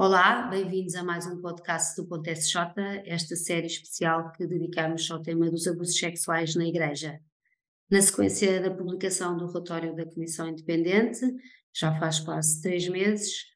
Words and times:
Olá, 0.00 0.42
bem-vindos 0.42 0.94
a 0.94 1.02
mais 1.02 1.26
um 1.26 1.40
podcast 1.40 2.00
do 2.00 2.06
Ponto 2.06 2.30
SJ, 2.30 2.56
esta 3.04 3.34
série 3.34 3.66
especial 3.66 4.30
que 4.30 4.46
dedicamos 4.46 5.10
ao 5.10 5.20
tema 5.20 5.50
dos 5.50 5.66
abusos 5.66 5.98
sexuais 5.98 6.54
na 6.54 6.64
Igreja. 6.64 7.18
Na 7.90 8.00
sequência 8.00 8.62
da 8.62 8.70
publicação 8.70 9.36
do 9.36 9.48
relatório 9.48 9.96
da 9.96 10.06
Comissão 10.06 10.46
Independente, 10.46 11.26
já 11.74 11.92
faz 11.98 12.20
quase 12.20 12.62
três 12.62 12.88
meses, 12.88 13.46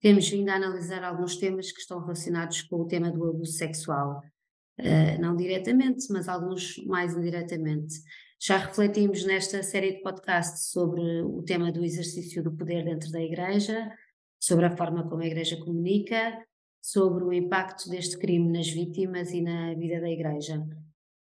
temos 0.00 0.26
vindo 0.26 0.48
a 0.48 0.54
analisar 0.54 1.04
alguns 1.04 1.36
temas 1.36 1.70
que 1.70 1.80
estão 1.80 2.00
relacionados 2.00 2.62
com 2.62 2.76
o 2.76 2.86
tema 2.86 3.10
do 3.10 3.22
abuso 3.28 3.52
sexual. 3.52 4.22
Uh, 4.78 5.20
não 5.20 5.36
diretamente, 5.36 6.10
mas 6.10 6.30
alguns 6.30 6.82
mais 6.86 7.14
indiretamente. 7.14 7.96
Já 8.40 8.56
refletimos 8.56 9.22
nesta 9.26 9.62
série 9.62 9.96
de 9.96 10.02
podcasts 10.02 10.70
sobre 10.70 11.02
o 11.24 11.42
tema 11.42 11.70
do 11.70 11.84
exercício 11.84 12.42
do 12.42 12.56
poder 12.56 12.86
dentro 12.86 13.12
da 13.12 13.20
Igreja, 13.20 13.92
sobre 14.40 14.64
a 14.64 14.74
forma 14.74 15.06
como 15.06 15.22
a 15.22 15.26
Igreja 15.26 15.58
comunica, 15.58 16.42
sobre 16.80 17.22
o 17.22 17.32
impacto 17.32 17.90
deste 17.90 18.16
crime 18.18 18.50
nas 18.50 18.70
vítimas 18.70 19.32
e 19.32 19.42
na 19.42 19.74
vida 19.74 20.00
da 20.00 20.08
Igreja. 20.08 20.66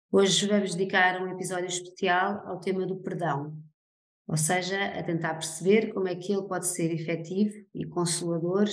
Hoje 0.09 0.47
vamos 0.47 0.75
dedicar 0.75 1.21
um 1.21 1.29
episódio 1.29 1.67
especial 1.67 2.41
ao 2.47 2.61
tema 2.61 2.85
do 2.87 2.95
perdão, 3.01 3.53
ou 4.25 4.37
seja, 4.37 4.81
a 4.97 5.03
tentar 5.03 5.33
perceber 5.33 5.93
como 5.93 6.07
é 6.07 6.15
que 6.15 6.31
ele 6.31 6.47
pode 6.47 6.67
ser 6.67 6.89
efetivo 6.93 7.53
e 7.75 7.85
consolador, 7.85 8.65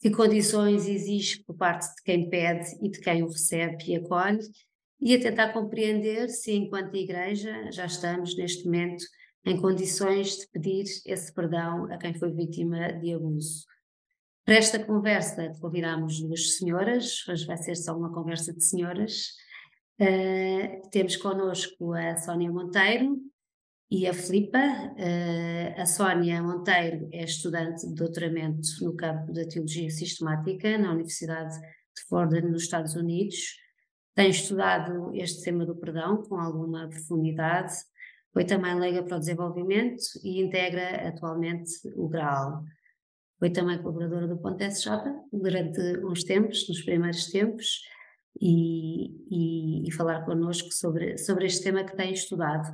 que 0.00 0.10
condições 0.10 0.86
exige 0.86 1.42
por 1.44 1.56
parte 1.56 1.86
de 1.94 2.02
quem 2.02 2.28
pede 2.28 2.76
e 2.82 2.90
de 2.90 3.00
quem 3.00 3.22
o 3.22 3.28
recebe 3.28 3.84
e 3.86 3.96
acolhe, 3.96 4.40
e 5.00 5.14
a 5.14 5.20
tentar 5.20 5.54
compreender 5.54 6.28
se, 6.28 6.52
enquanto 6.52 6.94
Igreja, 6.94 7.70
já 7.72 7.86
estamos 7.86 8.36
neste 8.36 8.66
momento 8.66 9.02
em 9.46 9.56
condições 9.56 10.38
de 10.38 10.48
pedir 10.48 10.84
esse 11.06 11.32
perdão 11.32 11.84
a 11.84 11.96
quem 11.96 12.12
foi 12.12 12.32
vítima 12.32 12.92
de 12.94 13.14
abuso. 13.14 13.64
Para 14.44 14.56
esta 14.56 14.84
conversa 14.84 15.52
convidamos 15.60 16.20
duas 16.20 16.56
senhoras, 16.56 17.26
hoje 17.28 17.46
vai 17.46 17.56
ser 17.56 17.76
só 17.76 17.96
uma 17.96 18.12
conversa 18.12 18.52
de 18.52 18.62
senhoras. 18.64 19.28
Uh, 20.00 20.90
temos 20.90 21.16
connosco 21.16 21.94
a 21.94 22.16
Sónia 22.16 22.50
Monteiro 22.50 23.18
e 23.88 24.08
a 24.08 24.12
Filipa. 24.12 24.58
Uh, 24.58 25.80
a 25.80 25.86
Sónia 25.86 26.42
Monteiro 26.42 27.08
é 27.12 27.22
estudante 27.22 27.86
de 27.86 27.94
doutoramento 27.94 28.68
no 28.82 28.96
campo 28.96 29.32
da 29.32 29.46
Teologia 29.46 29.90
Sistemática 29.90 30.76
na 30.76 30.90
Universidade 30.90 31.54
de 31.60 32.02
Fordham, 32.08 32.50
nos 32.50 32.64
Estados 32.64 32.96
Unidos. 32.96 33.36
Tem 34.14 34.28
estudado 34.30 35.14
este 35.14 35.44
tema 35.44 35.64
do 35.64 35.76
perdão 35.76 36.22
com 36.22 36.36
alguma 36.36 36.88
profundidade 36.88 37.74
foi 38.36 38.44
também 38.44 38.78
leiga 38.78 39.02
para 39.02 39.16
o 39.16 39.18
desenvolvimento 39.18 40.02
e 40.22 40.42
integra 40.42 41.08
atualmente 41.08 41.70
o 41.94 42.06
GRAAL. 42.06 42.62
Foi 43.38 43.48
também 43.48 43.78
colaboradora 43.78 44.28
do 44.28 44.36
Ponto 44.36 44.62
SJ 44.62 44.90
durante 45.32 45.80
uns 46.04 46.22
tempos, 46.22 46.68
nos 46.68 46.82
primeiros 46.82 47.30
tempos, 47.30 47.80
e, 48.38 49.06
e, 49.30 49.88
e, 49.88 49.92
falar 49.92 50.26
connosco 50.26 50.70
sobre, 50.70 51.16
sobre 51.16 51.46
este 51.46 51.64
tema 51.64 51.82
que 51.82 51.96
tem 51.96 52.12
estudado. 52.12 52.70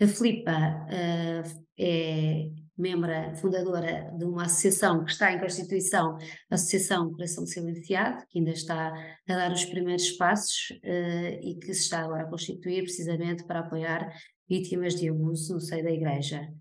A 0.00 0.06
Filipa 0.06 0.50
uh, 0.50 1.62
é 1.78 2.48
membro 2.78 3.12
fundadora 3.36 4.10
de 4.16 4.24
uma 4.24 4.44
associação 4.46 5.04
que 5.04 5.12
está 5.12 5.30
em 5.30 5.38
constituição, 5.38 6.16
a 6.50 6.54
Associação 6.54 7.12
Coração 7.12 7.44
Silenciado, 7.44 8.24
que 8.30 8.38
ainda 8.38 8.52
está 8.52 8.94
a 9.28 9.34
dar 9.34 9.52
os 9.52 9.66
primeiros 9.66 10.10
passos 10.12 10.70
uh, 10.70 11.38
e 11.42 11.58
que 11.60 11.74
se 11.74 11.82
está 11.82 12.00
agora 12.00 12.22
a 12.22 12.30
constituir 12.30 12.84
precisamente 12.84 13.44
para 13.44 13.60
apoiar 13.60 14.10
vítimas 14.52 14.94
de 14.94 15.08
abuso 15.08 15.54
no 15.54 15.60
seio 15.62 15.82
da 15.82 15.90
Igreja. 15.90 16.52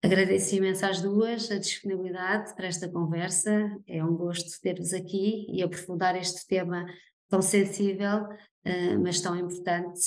Agradeço 0.00 0.54
imenso 0.54 0.86
às 0.86 1.02
duas 1.02 1.50
a 1.50 1.58
disponibilidade 1.58 2.54
para 2.54 2.68
esta 2.68 2.88
conversa. 2.88 3.68
É 3.84 4.04
um 4.04 4.14
gosto 4.14 4.60
ter-vos 4.60 4.92
aqui 4.92 5.44
e 5.50 5.60
aprofundar 5.60 6.14
este 6.14 6.46
tema 6.46 6.86
tão 7.28 7.42
sensível, 7.42 8.22
uh, 8.22 9.00
mas 9.02 9.20
tão 9.20 9.36
importante 9.36 10.02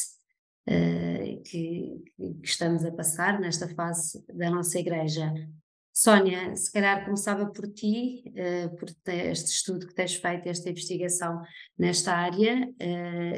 uh, 0.69 1.43
que, 1.43 2.05
estamos 2.41 2.85
a 2.85 2.91
passar 2.93 3.37
nesta 3.37 3.67
fase 3.67 4.23
da 4.33 4.49
nossa 4.49 4.79
Igreja. 4.79 5.29
Sónia, 5.91 6.55
se 6.55 6.71
calhar 6.71 7.03
começava 7.03 7.47
por 7.47 7.67
ti, 7.73 8.23
uh, 8.29 8.73
por 8.77 8.87
este 9.11 9.49
estudo 9.49 9.87
que 9.87 9.93
tens 9.93 10.15
feito, 10.15 10.47
esta 10.47 10.69
investigação 10.69 11.41
nesta 11.77 12.13
área. 12.13 12.73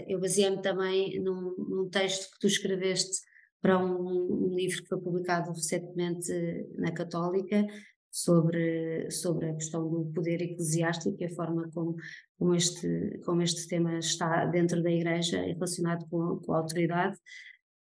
eu 0.08 0.20
baseei-me 0.20 0.62
também 0.62 1.20
num, 1.20 1.56
num 1.58 1.90
texto 1.90 2.32
que 2.32 2.40
tu 2.40 2.46
escreveste 2.46 3.28
para 3.62 3.78
um, 3.78 4.52
um, 4.52 4.56
livro 4.56 4.82
que 4.82 4.90
foi 4.90 5.00
publicado 5.00 5.52
recentemente 5.52 6.32
na 6.76 6.92
Católica 6.92 7.66
sobre, 8.12 9.10
sobre 9.12 9.50
a 9.50 9.54
questão 9.54 9.88
do 9.88 10.06
poder 10.14 10.42
eclesiástico 10.42 11.16
e 11.20 11.26
a 11.26 11.36
forma 11.36 11.70
como, 11.74 11.96
como, 12.38 12.56
este, 12.56 13.20
como 13.26 13.42
este 13.42 13.68
tema 13.68 14.00
está 14.00 14.46
dentro 14.46 14.82
da 14.82 14.92
Igreja 14.92 15.42
relacionado 15.42 16.08
com, 16.10 16.38
com 16.38 16.54
a 16.54 16.58
autoridade. 16.58 17.18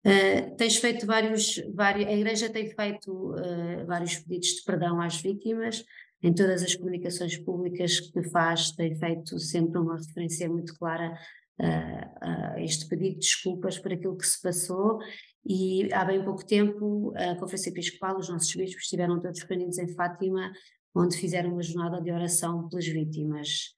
Uh, 0.05 0.57
tens 0.57 0.77
feito 0.77 1.07
vários, 1.07 1.61
vários, 1.75 2.09
a 2.09 2.13
Igreja 2.13 2.49
tem 2.49 2.71
feito 2.71 3.33
uh, 3.33 3.87
vários 3.87 4.17
pedidos 4.17 4.49
de 4.49 4.65
perdão 4.65 5.01
às 5.01 5.21
vítimas, 5.21 5.85
em 6.23 6.33
todas 6.33 6.63
as 6.63 6.75
comunicações 6.75 7.37
públicas 7.37 8.01
que 8.01 8.23
faz, 8.31 8.73
tem 8.73 8.97
feito 8.97 9.39
sempre 9.39 9.79
uma 9.79 9.97
referência 9.97 10.49
muito 10.49 10.75
clara 10.77 11.17
uh, 11.61 12.59
este 12.59 12.89
pedido 12.89 13.15
de 13.15 13.21
desculpas 13.21 13.79
por 13.79 13.93
aquilo 13.93 14.17
que 14.17 14.27
se 14.27 14.41
passou 14.41 14.99
e 15.47 15.93
há 15.93 16.05
bem 16.05 16.23
pouco 16.23 16.45
tempo 16.45 17.13
a 17.17 17.35
Conferência 17.37 17.71
Episcopal, 17.71 18.19
os 18.19 18.29
nossos 18.29 18.55
bispos 18.55 18.85
estiveram 18.85 19.21
todos 19.21 19.43
reunidos 19.43 19.79
em 19.79 19.89
Fátima, 19.89 20.53
onde 20.95 21.17
fizeram 21.17 21.53
uma 21.53 21.63
jornada 21.63 22.03
de 22.03 22.11
oração 22.13 22.69
pelas 22.69 22.87
vítimas. 22.87 23.75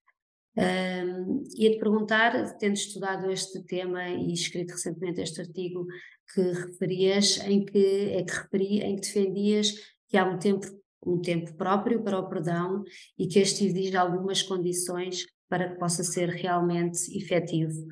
Um, 0.56 1.44
ia-te 1.56 1.78
perguntar, 1.78 2.58
tendo 2.58 2.74
estudado 2.74 3.30
este 3.30 3.62
tema 3.64 4.08
e 4.08 4.32
escrito 4.32 4.72
recentemente 4.72 5.20
este 5.20 5.42
artigo 5.42 5.86
que 6.34 6.40
referias, 6.40 7.38
em 7.46 7.64
que, 7.64 8.10
é 8.14 8.22
que 8.24 8.32
referi, 8.32 8.80
em 8.80 8.96
que 8.96 9.02
defendias 9.02 9.72
que 10.08 10.16
há 10.16 10.24
um 10.24 10.38
tempo, 10.38 10.66
um 11.06 11.20
tempo 11.20 11.54
próprio 11.54 12.02
para 12.02 12.18
o 12.18 12.28
perdão 12.28 12.82
e 13.16 13.28
que 13.28 13.38
este 13.38 13.64
exige 13.64 13.96
algumas 13.96 14.42
condições 14.42 15.24
para 15.50 15.68
que 15.68 15.78
possa 15.78 16.04
ser 16.04 16.28
realmente 16.30 17.14
efetivo. 17.18 17.86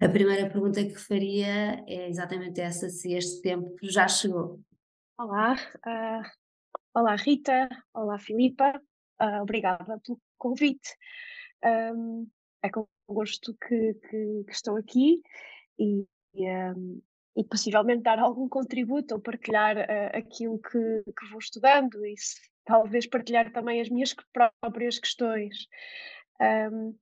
A 0.00 0.08
primeira 0.08 0.48
pergunta 0.48 0.84
que 0.84 0.94
faria 0.94 1.82
é 1.88 2.08
exatamente 2.08 2.60
essa: 2.60 2.88
se 2.88 3.14
este 3.14 3.42
tempo 3.42 3.74
já 3.82 4.06
chegou. 4.06 4.60
Olá, 5.18 5.54
uh, 5.54 6.22
olá 6.94 7.16
Rita, 7.16 7.68
olá 7.92 8.18
Filipa, 8.18 8.80
uh, 9.20 9.42
obrigada 9.42 9.98
pelo 10.04 10.20
convite. 10.36 10.94
Um, 11.64 12.28
é 12.62 12.68
com 12.70 12.86
gosto 13.08 13.56
que, 13.66 13.94
que, 13.94 14.44
que 14.44 14.52
estou 14.52 14.76
aqui 14.76 15.20
e, 15.78 16.06
um, 16.36 17.02
e 17.36 17.42
possivelmente 17.44 18.02
dar 18.02 18.18
algum 18.18 18.48
contributo 18.48 19.14
ou 19.14 19.20
partilhar 19.20 19.76
uh, 19.76 20.16
aquilo 20.16 20.60
que, 20.60 21.02
que 21.04 21.30
vou 21.30 21.38
estudando 21.38 22.04
e 22.04 22.16
se, 22.16 22.36
talvez 22.64 23.08
partilhar 23.08 23.50
também 23.50 23.80
as 23.80 23.88
minhas 23.88 24.14
próprias 24.60 24.98
questões. 24.98 25.56
Um, 26.40 26.94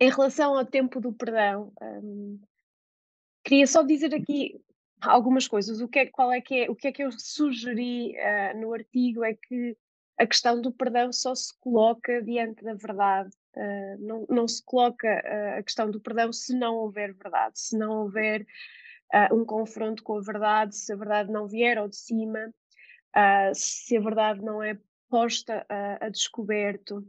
em 0.00 0.10
relação 0.10 0.56
ao 0.56 0.64
tempo 0.64 1.00
do 1.00 1.12
perdão, 1.12 1.72
um, 1.82 2.38
queria 3.44 3.66
só 3.66 3.82
dizer 3.82 4.14
aqui 4.14 4.60
algumas 5.00 5.48
coisas. 5.48 5.80
O 5.80 5.88
que 5.88 6.00
é, 6.00 6.06
qual 6.06 6.32
é 6.32 6.40
que 6.40 6.64
é, 6.64 6.70
o 6.70 6.74
que 6.74 6.88
é 6.88 6.92
que 6.92 7.02
eu 7.02 7.10
sugeri 7.12 8.14
uh, 8.16 8.58
no 8.60 8.72
artigo 8.72 9.24
é 9.24 9.34
que 9.34 9.76
a 10.18 10.26
questão 10.26 10.60
do 10.60 10.72
perdão 10.72 11.12
só 11.12 11.34
se 11.34 11.56
coloca 11.60 12.22
diante 12.22 12.64
da 12.64 12.74
verdade. 12.74 13.30
Uh, 13.56 13.98
não, 14.00 14.26
não 14.28 14.48
se 14.48 14.62
coloca 14.64 15.08
uh, 15.08 15.58
a 15.58 15.62
questão 15.62 15.90
do 15.90 16.00
perdão 16.00 16.32
se 16.32 16.54
não 16.56 16.76
houver 16.76 17.12
verdade, 17.14 17.58
se 17.58 17.76
não 17.76 18.02
houver 18.02 18.46
um 19.32 19.42
confronto 19.42 20.02
com 20.02 20.18
a 20.18 20.20
verdade, 20.20 20.76
se 20.76 20.92
a 20.92 20.96
verdade 20.96 21.32
não 21.32 21.48
vier 21.48 21.78
ao 21.78 21.88
de 21.88 21.96
cima, 21.96 22.52
se 23.54 23.96
a 23.96 24.00
verdade 24.02 24.42
não 24.42 24.62
é 24.62 24.78
posta 25.08 25.66
a 25.98 26.10
descoberto 26.10 27.02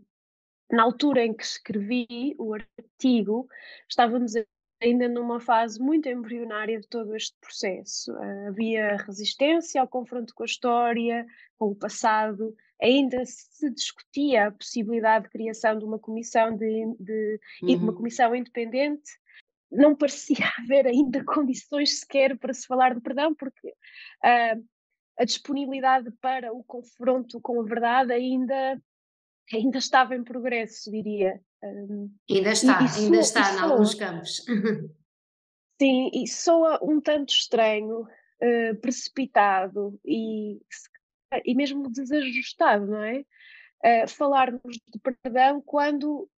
na 0.71 0.83
altura 0.83 1.25
em 1.25 1.33
que 1.33 1.43
escrevi 1.43 2.35
o 2.37 2.53
artigo, 2.53 3.47
estávamos 3.87 4.33
ainda 4.81 5.07
numa 5.09 5.39
fase 5.39 5.79
muito 5.81 6.07
embrionária 6.07 6.79
de 6.79 6.87
todo 6.87 7.15
este 7.15 7.37
processo. 7.39 8.13
Uh, 8.13 8.47
havia 8.47 8.97
resistência 8.97 9.81
ao 9.81 9.87
confronto 9.87 10.33
com 10.33 10.43
a 10.43 10.45
história, 10.45 11.25
com 11.57 11.69
o 11.69 11.75
passado, 11.75 12.55
ainda 12.81 13.23
se 13.25 13.69
discutia 13.71 14.47
a 14.47 14.51
possibilidade 14.51 15.25
de 15.25 15.31
criação 15.31 15.77
de 15.77 15.83
uma 15.83 15.99
comissão 15.99 16.55
de, 16.55 16.95
de, 16.99 17.39
uhum. 17.61 17.75
uma 17.75 17.93
comissão 17.93 18.33
independente. 18.33 19.11
Não 19.71 19.95
parecia 19.95 20.37
haver 20.59 20.87
ainda 20.87 21.23
condições 21.25 21.99
sequer 21.99 22.37
para 22.37 22.53
se 22.53 22.65
falar 22.65 22.95
de 22.95 23.01
perdão, 23.01 23.35
porque 23.35 23.67
uh, 23.67 24.65
a 25.17 25.25
disponibilidade 25.25 26.09
para 26.21 26.53
o 26.53 26.63
confronto 26.63 27.41
com 27.41 27.59
a 27.59 27.63
verdade 27.65 28.13
ainda 28.13 28.81
ainda 29.53 29.77
estava 29.77 30.15
em 30.15 30.23
progresso, 30.23 30.91
diria. 30.91 31.41
Um, 31.63 32.13
ainda 32.29 32.51
está, 32.51 32.79
e, 32.81 33.05
ainda 33.05 33.19
está 33.19 33.53
em 33.53 33.59
alguns 33.59 33.95
campos. 33.95 34.45
Sim, 35.81 36.11
e 36.13 36.27
soa 36.27 36.79
um 36.83 36.99
tanto 36.99 37.31
estranho, 37.31 38.01
uh, 38.01 38.75
precipitado 38.81 39.99
e, 40.05 40.59
e 41.45 41.55
mesmo 41.55 41.89
desajustado, 41.89 42.85
não 42.87 43.03
é? 43.03 43.23
uh, 43.83 44.07
falarmos 44.07 44.77
de 44.87 44.99
perdão 44.99 45.61
quando 45.61 46.29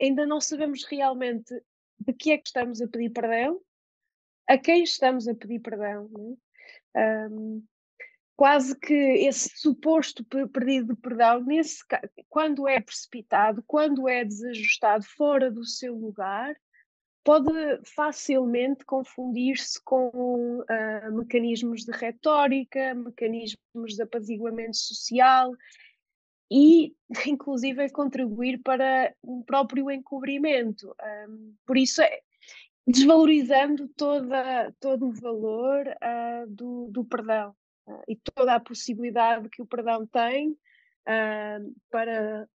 ainda 0.00 0.26
não 0.26 0.40
sabemos 0.40 0.84
realmente 0.84 1.54
de 1.98 2.12
que 2.12 2.32
é 2.32 2.38
que 2.38 2.48
estamos 2.48 2.80
a 2.80 2.88
pedir 2.88 3.10
perdão, 3.10 3.60
a 4.48 4.58
quem 4.58 4.82
estamos 4.82 5.28
a 5.28 5.34
pedir 5.34 5.60
perdão. 5.60 6.10
Né? 6.12 7.28
Um, 7.30 7.64
quase 8.36 8.78
que 8.78 8.94
esse 8.94 9.50
suposto 9.56 10.24
pedido 10.24 10.94
de 10.94 11.00
perdão, 11.00 11.40
nesse, 11.40 11.84
quando 12.28 12.66
é 12.68 12.80
precipitado, 12.80 13.62
quando 13.66 14.08
é 14.08 14.24
desajustado 14.24 15.04
fora 15.04 15.50
do 15.50 15.64
seu 15.64 15.94
lugar, 15.94 16.54
pode 17.22 17.50
facilmente 17.94 18.84
confundir-se 18.84 19.82
com 19.82 20.60
uh, 20.60 21.16
mecanismos 21.16 21.84
de 21.84 21.92
retórica, 21.92 22.94
mecanismos 22.94 23.94
de 23.94 24.02
apaziguamento 24.02 24.76
social 24.76 25.52
e, 26.50 26.94
inclusive, 27.26 27.88
contribuir 27.90 28.60
para 28.62 29.14
um 29.22 29.42
próprio 29.42 29.90
encobrimento. 29.90 30.94
Um, 31.28 31.54
por 31.64 31.78
isso, 31.78 32.02
é, 32.02 32.20
desvalorizando 32.86 33.88
toda, 33.96 34.74
todo 34.78 35.06
o 35.06 35.12
valor 35.12 35.86
uh, 35.86 36.46
do, 36.50 36.88
do 36.90 37.04
perdão 37.04 37.54
e 38.08 38.16
toda 38.16 38.54
a 38.54 38.60
possibilidade 38.60 39.48
que 39.48 39.62
o 39.62 39.66
perdão 39.66 40.06
tem 40.06 40.50
uh, 40.50 41.74
para 41.90 42.48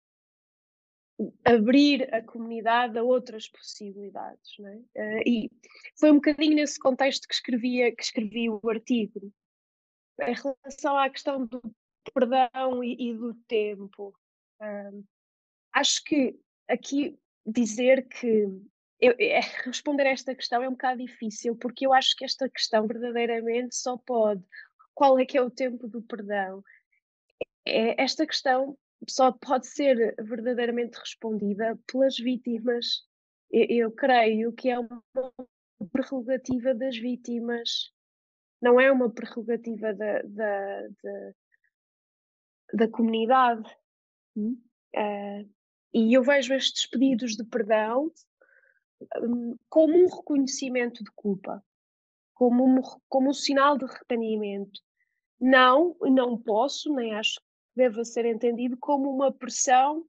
abrir 1.44 2.14
a 2.14 2.22
comunidade 2.22 2.98
a 2.98 3.02
outras 3.02 3.48
possibilidades. 3.48 4.56
É? 4.94 5.22
e 5.26 5.50
foi 5.98 6.10
um 6.12 6.16
bocadinho 6.16 6.54
nesse 6.54 6.78
contexto 6.78 7.26
que, 7.26 7.34
escrevia, 7.34 7.94
que 7.94 8.02
escrevi 8.02 8.48
o 8.48 8.60
artigo. 8.68 9.32
Em 10.20 10.34
relação 10.34 10.96
à 10.96 11.08
questão 11.10 11.44
do 11.44 11.60
perdão 12.14 12.82
e, 12.82 13.10
e 13.10 13.14
do 13.14 13.34
tempo, 13.46 14.14
acho 15.72 16.02
que 16.04 16.38
aqui 16.68 17.18
dizer 17.46 18.06
que 18.08 18.46
eu, 19.00 19.14
é, 19.18 19.40
responder 19.64 20.06
a 20.06 20.10
esta 20.10 20.34
questão 20.34 20.62
é 20.62 20.68
um 20.68 20.72
bocado 20.72 21.04
difícil, 21.04 21.56
porque 21.56 21.86
eu 21.86 21.92
acho 21.92 22.16
que 22.16 22.24
esta 22.24 22.48
questão 22.48 22.86
verdadeiramente 22.86 23.76
só 23.76 23.96
pode. 23.96 24.42
Qual 24.98 25.16
é 25.16 25.24
que 25.24 25.38
é 25.38 25.40
o 25.40 25.48
tempo 25.48 25.86
do 25.86 26.02
perdão? 26.02 26.60
É, 27.64 28.02
esta 28.02 28.26
questão 28.26 28.76
só 29.08 29.30
pode 29.30 29.68
ser 29.68 30.16
verdadeiramente 30.18 30.98
respondida 30.98 31.78
pelas 31.86 32.18
vítimas. 32.18 33.06
Eu, 33.48 33.66
eu 33.68 33.92
creio 33.92 34.52
que 34.52 34.68
é 34.68 34.76
uma 34.76 35.00
prerrogativa 35.92 36.74
das 36.74 36.98
vítimas, 36.98 37.92
não 38.60 38.80
é 38.80 38.90
uma 38.90 39.08
prerrogativa 39.08 39.94
da, 39.94 40.22
da, 40.22 40.88
da, 40.88 41.32
da 42.74 42.88
comunidade. 42.88 43.70
Uh, 44.36 45.48
e 45.94 46.12
eu 46.12 46.24
vejo 46.24 46.52
estes 46.54 46.86
pedidos 46.86 47.36
de 47.36 47.44
perdão 47.44 48.10
um, 49.22 49.56
como 49.68 49.96
um 49.96 50.08
reconhecimento 50.08 51.04
de 51.04 51.10
culpa, 51.14 51.64
como 52.34 52.66
um, 52.66 52.82
como 53.08 53.30
um 53.30 53.32
sinal 53.32 53.78
de 53.78 53.84
arrependimento. 53.84 54.87
Não, 55.40 55.96
não 56.00 56.36
posso, 56.36 56.92
nem 56.94 57.14
acho 57.14 57.36
que 57.36 57.46
deva 57.76 58.04
ser 58.04 58.24
entendido 58.24 58.76
como 58.76 59.10
uma 59.10 59.32
pressão 59.32 60.04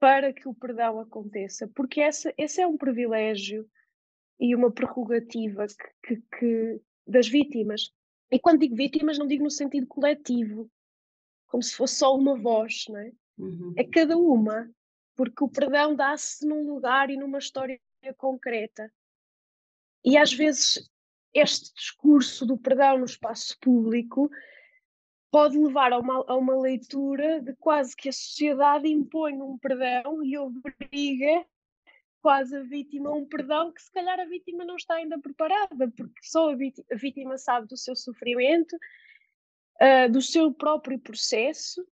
para 0.00 0.32
que 0.32 0.48
o 0.48 0.54
perdão 0.54 1.00
aconteça, 1.00 1.68
porque 1.74 2.00
essa, 2.00 2.32
esse 2.36 2.60
é 2.60 2.66
um 2.66 2.76
privilégio 2.76 3.68
e 4.38 4.54
uma 4.54 4.70
prerrogativa 4.70 5.66
que, 5.66 6.16
que, 6.16 6.22
que, 6.38 6.80
das 7.06 7.28
vítimas. 7.28 7.90
E 8.30 8.38
quando 8.38 8.60
digo 8.60 8.76
vítimas, 8.76 9.18
não 9.18 9.26
digo 9.26 9.42
no 9.42 9.50
sentido 9.50 9.86
coletivo, 9.86 10.70
como 11.48 11.62
se 11.62 11.74
fosse 11.74 11.96
só 11.96 12.14
uma 12.14 12.36
voz, 12.36 12.84
não 12.88 12.98
é? 12.98 13.12
Uhum. 13.38 13.74
É 13.76 13.84
cada 13.84 14.16
uma, 14.16 14.70
porque 15.16 15.42
o 15.42 15.48
perdão 15.48 15.94
dá-se 15.94 16.46
num 16.46 16.66
lugar 16.68 17.10
e 17.10 17.16
numa 17.16 17.38
história 17.38 17.80
concreta. 18.16 18.92
E 20.04 20.16
às 20.16 20.32
vezes 20.32 20.88
este 21.40 21.74
discurso 21.74 22.46
do 22.46 22.56
perdão 22.56 22.98
no 22.98 23.04
espaço 23.04 23.56
público 23.60 24.30
pode 25.30 25.58
levar 25.58 25.92
a 25.92 25.98
uma, 25.98 26.24
a 26.26 26.36
uma 26.36 26.58
leitura 26.58 27.40
de 27.40 27.54
quase 27.56 27.94
que 27.94 28.08
a 28.08 28.12
sociedade 28.12 28.88
impõe 28.88 29.34
um 29.40 29.58
perdão 29.58 30.22
e 30.24 30.38
obriga 30.38 31.46
quase 32.20 32.56
a 32.56 32.62
vítima 32.62 33.10
a 33.10 33.14
um 33.14 33.26
perdão 33.26 33.72
que 33.72 33.82
se 33.82 33.90
calhar 33.90 34.18
a 34.18 34.26
vítima 34.26 34.64
não 34.64 34.76
está 34.76 34.94
ainda 34.94 35.18
preparada, 35.18 35.90
porque 35.96 36.20
só 36.22 36.50
a 36.50 36.56
vítima, 36.56 36.86
a 36.92 36.96
vítima 36.96 37.38
sabe 37.38 37.66
do 37.68 37.76
seu 37.76 37.94
sofrimento, 37.94 38.76
uh, 39.80 40.10
do 40.10 40.20
seu 40.20 40.52
próprio 40.52 40.98
processo 40.98 41.86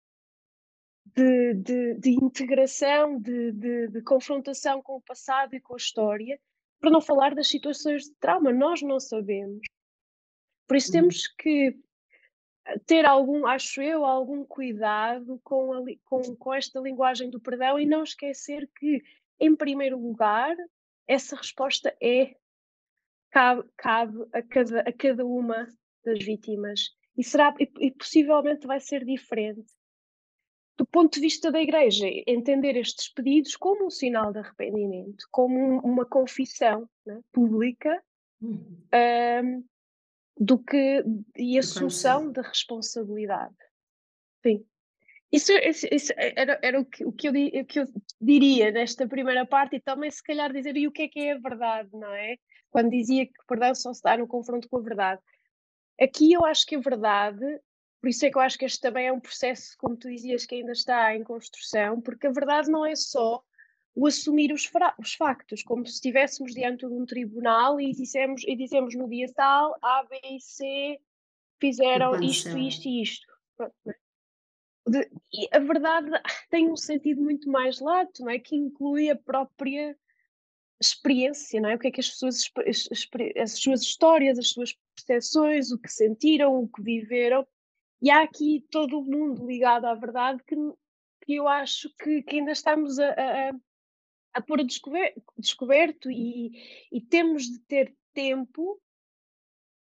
de, 1.05 1.53
de, 1.53 1.93
de 1.95 2.09
integração, 2.11 3.19
de, 3.19 3.51
de, 3.51 3.87
de, 3.89 4.01
confrontação 4.01 4.81
com 4.81 4.95
o 4.95 5.01
passado 5.01 5.55
e 5.55 5.61
com 5.61 5.75
a 5.75 5.77
história, 5.77 6.39
para 6.79 6.91
não 6.91 7.01
falar 7.01 7.33
das 7.33 7.47
situações 7.47 8.03
de 8.03 8.15
trauma. 8.15 8.51
Nós 8.51 8.81
não 8.81 8.99
sabemos. 8.99 9.61
Por 10.67 10.77
isso 10.77 10.87
uhum. 10.87 11.01
temos 11.01 11.27
que 11.27 11.77
ter 12.85 13.05
algum, 13.05 13.45
acho 13.45 13.81
eu, 13.81 14.03
algum 14.03 14.43
cuidado 14.43 15.39
com, 15.43 15.73
a, 15.73 15.83
com, 16.03 16.35
com 16.35 16.53
esta 16.53 16.79
linguagem 16.79 17.29
do 17.29 17.39
perdão 17.39 17.79
e 17.79 17.85
não 17.85 18.03
esquecer 18.03 18.69
que, 18.75 19.03
em 19.39 19.55
primeiro 19.55 19.99
lugar, 19.99 20.55
essa 21.07 21.35
resposta 21.35 21.95
é 22.01 22.35
cabe, 23.29 23.63
cabe 23.77 24.25
a, 24.33 24.41
cada, 24.41 24.81
a 24.81 24.93
cada 24.93 25.25
uma 25.25 25.67
das 26.03 26.23
vítimas 26.23 26.95
e 27.17 27.23
será 27.23 27.53
e, 27.59 27.69
e 27.79 27.91
possivelmente 27.91 28.65
vai 28.65 28.79
ser 28.79 29.05
diferente 29.05 29.71
do 30.77 30.85
ponto 30.85 31.13
de 31.15 31.21
vista 31.21 31.51
da 31.51 31.61
Igreja, 31.61 32.05
entender 32.27 32.75
estes 32.75 33.07
pedidos 33.09 33.55
como 33.55 33.85
um 33.85 33.89
sinal 33.89 34.31
de 34.31 34.39
arrependimento, 34.39 35.25
como 35.31 35.57
um, 35.57 35.79
uma 35.79 36.05
confissão 36.05 36.89
né, 37.05 37.19
pública 37.31 38.03
uhum. 38.41 38.67
um, 38.93 39.63
do 40.37 40.59
que 40.59 41.03
e 41.37 41.57
assunção 41.57 42.31
da 42.31 42.41
responsabilidade. 42.41 43.55
Sim. 44.43 44.65
Isso, 45.31 45.51
isso, 45.51 45.87
isso 45.91 46.13
era, 46.15 46.59
era 46.61 46.79
o, 46.79 46.85
que, 46.85 47.05
o, 47.05 47.11
que 47.11 47.27
eu, 47.27 47.31
o 47.31 47.65
que 47.65 47.79
eu 47.79 47.85
diria 48.21 48.71
nesta 48.71 49.07
primeira 49.07 49.45
parte 49.45 49.77
e 49.77 49.81
também 49.81 50.11
se 50.11 50.23
calhar 50.23 50.51
dizer 50.51 50.77
e 50.77 50.87
o 50.87 50.91
que 50.91 51.03
é 51.03 51.07
que 51.07 51.19
é 51.19 51.33
a 51.33 51.37
verdade, 51.37 51.89
não 51.93 52.13
é? 52.13 52.37
Quando 52.69 52.91
dizia 52.91 53.25
que 53.25 53.33
perdão 53.47 53.73
só 53.73 53.93
se 53.93 54.01
dá 54.01 54.17
no 54.17 54.27
confronto 54.27 54.69
com 54.69 54.77
a 54.77 54.81
verdade. 54.81 55.21
Aqui 55.99 56.33
eu 56.33 56.45
acho 56.45 56.65
que 56.65 56.75
a 56.75 56.79
verdade, 56.79 57.45
por 58.01 58.09
isso 58.09 58.25
é 58.25 58.29
que 58.29 58.37
eu 58.37 58.41
acho 58.41 58.57
que 58.57 58.65
este 58.65 58.81
também 58.81 59.07
é 59.07 59.13
um 59.13 59.19
processo, 59.19 59.75
como 59.77 59.97
tu 59.97 60.09
dizias, 60.09 60.45
que 60.45 60.55
ainda 60.55 60.71
está 60.71 61.15
em 61.15 61.23
construção, 61.23 62.01
porque 62.01 62.27
a 62.27 62.31
verdade 62.31 62.69
não 62.69 62.85
é 62.85 62.95
só 62.95 63.43
o 63.95 64.05
assumir 64.05 64.51
os, 64.51 64.69
os, 64.99 65.13
factos, 65.13 65.63
como 65.63 65.85
se 65.85 65.93
estivéssemos 65.93 66.53
diante 66.53 66.85
de 66.85 66.93
um 66.93 67.05
tribunal 67.05 67.79
e 67.79 67.93
dissemos, 67.93 68.43
e 68.45 68.55
dizemos 68.55 68.93
no 68.93 69.07
dia 69.07 69.31
tal, 69.33 69.75
A, 69.81 70.03
B 70.03 70.19
e 70.23 70.39
C 70.41 70.99
fizeram 71.59 72.21
isto, 72.21 72.57
isto 72.57 72.87
e 72.87 73.01
isto. 73.01 73.25
É? 73.61 73.95
De, 74.87 75.09
e 75.33 75.47
a 75.51 75.59
verdade 75.59 76.11
tem 76.51 76.69
um 76.69 76.75
sentido 76.75 77.21
muito 77.21 77.49
mais 77.49 77.79
lato, 77.79 78.21
não 78.21 78.29
é? 78.29 78.37
que 78.37 78.55
inclui 78.55 79.09
a 79.09 79.15
própria 79.15 79.97
experiência, 80.79 81.61
não 81.61 81.69
é? 81.69 81.75
o 81.75 81.79
que 81.79 81.87
é 81.87 81.91
que 81.91 82.01
as 82.01 82.09
pessoas, 82.09 82.51
as 83.41 83.51
suas 83.53 83.81
histórias, 83.81 84.37
as 84.37 84.49
suas 84.49 84.77
percepções, 84.93 85.71
o 85.71 85.79
que 85.79 85.89
sentiram, 85.89 86.61
o 86.61 86.67
que 86.67 86.83
viveram, 86.83 87.47
e 88.05 88.11
há 88.11 88.21
aqui 88.21 88.63
todo 88.69 88.99
o 88.99 89.03
mundo 89.03 89.47
ligado 89.47 89.85
à 89.85 89.95
verdade 89.95 90.39
que, 90.45 90.55
que 91.25 91.33
eu 91.37 91.47
acho 91.47 91.89
que, 91.97 92.21
que 92.21 92.35
ainda 92.35 92.51
estamos 92.51 92.99
a, 92.99 93.09
a, 93.09 93.51
a 94.35 94.41
pôr 94.41 94.59
a 94.59 94.63
descober, 94.63 95.15
descoberto 95.35 96.11
e, 96.11 96.51
e, 96.91 97.01
temos 97.01 97.45
de 97.45 97.57
ter 97.61 97.95
tempo 98.13 98.79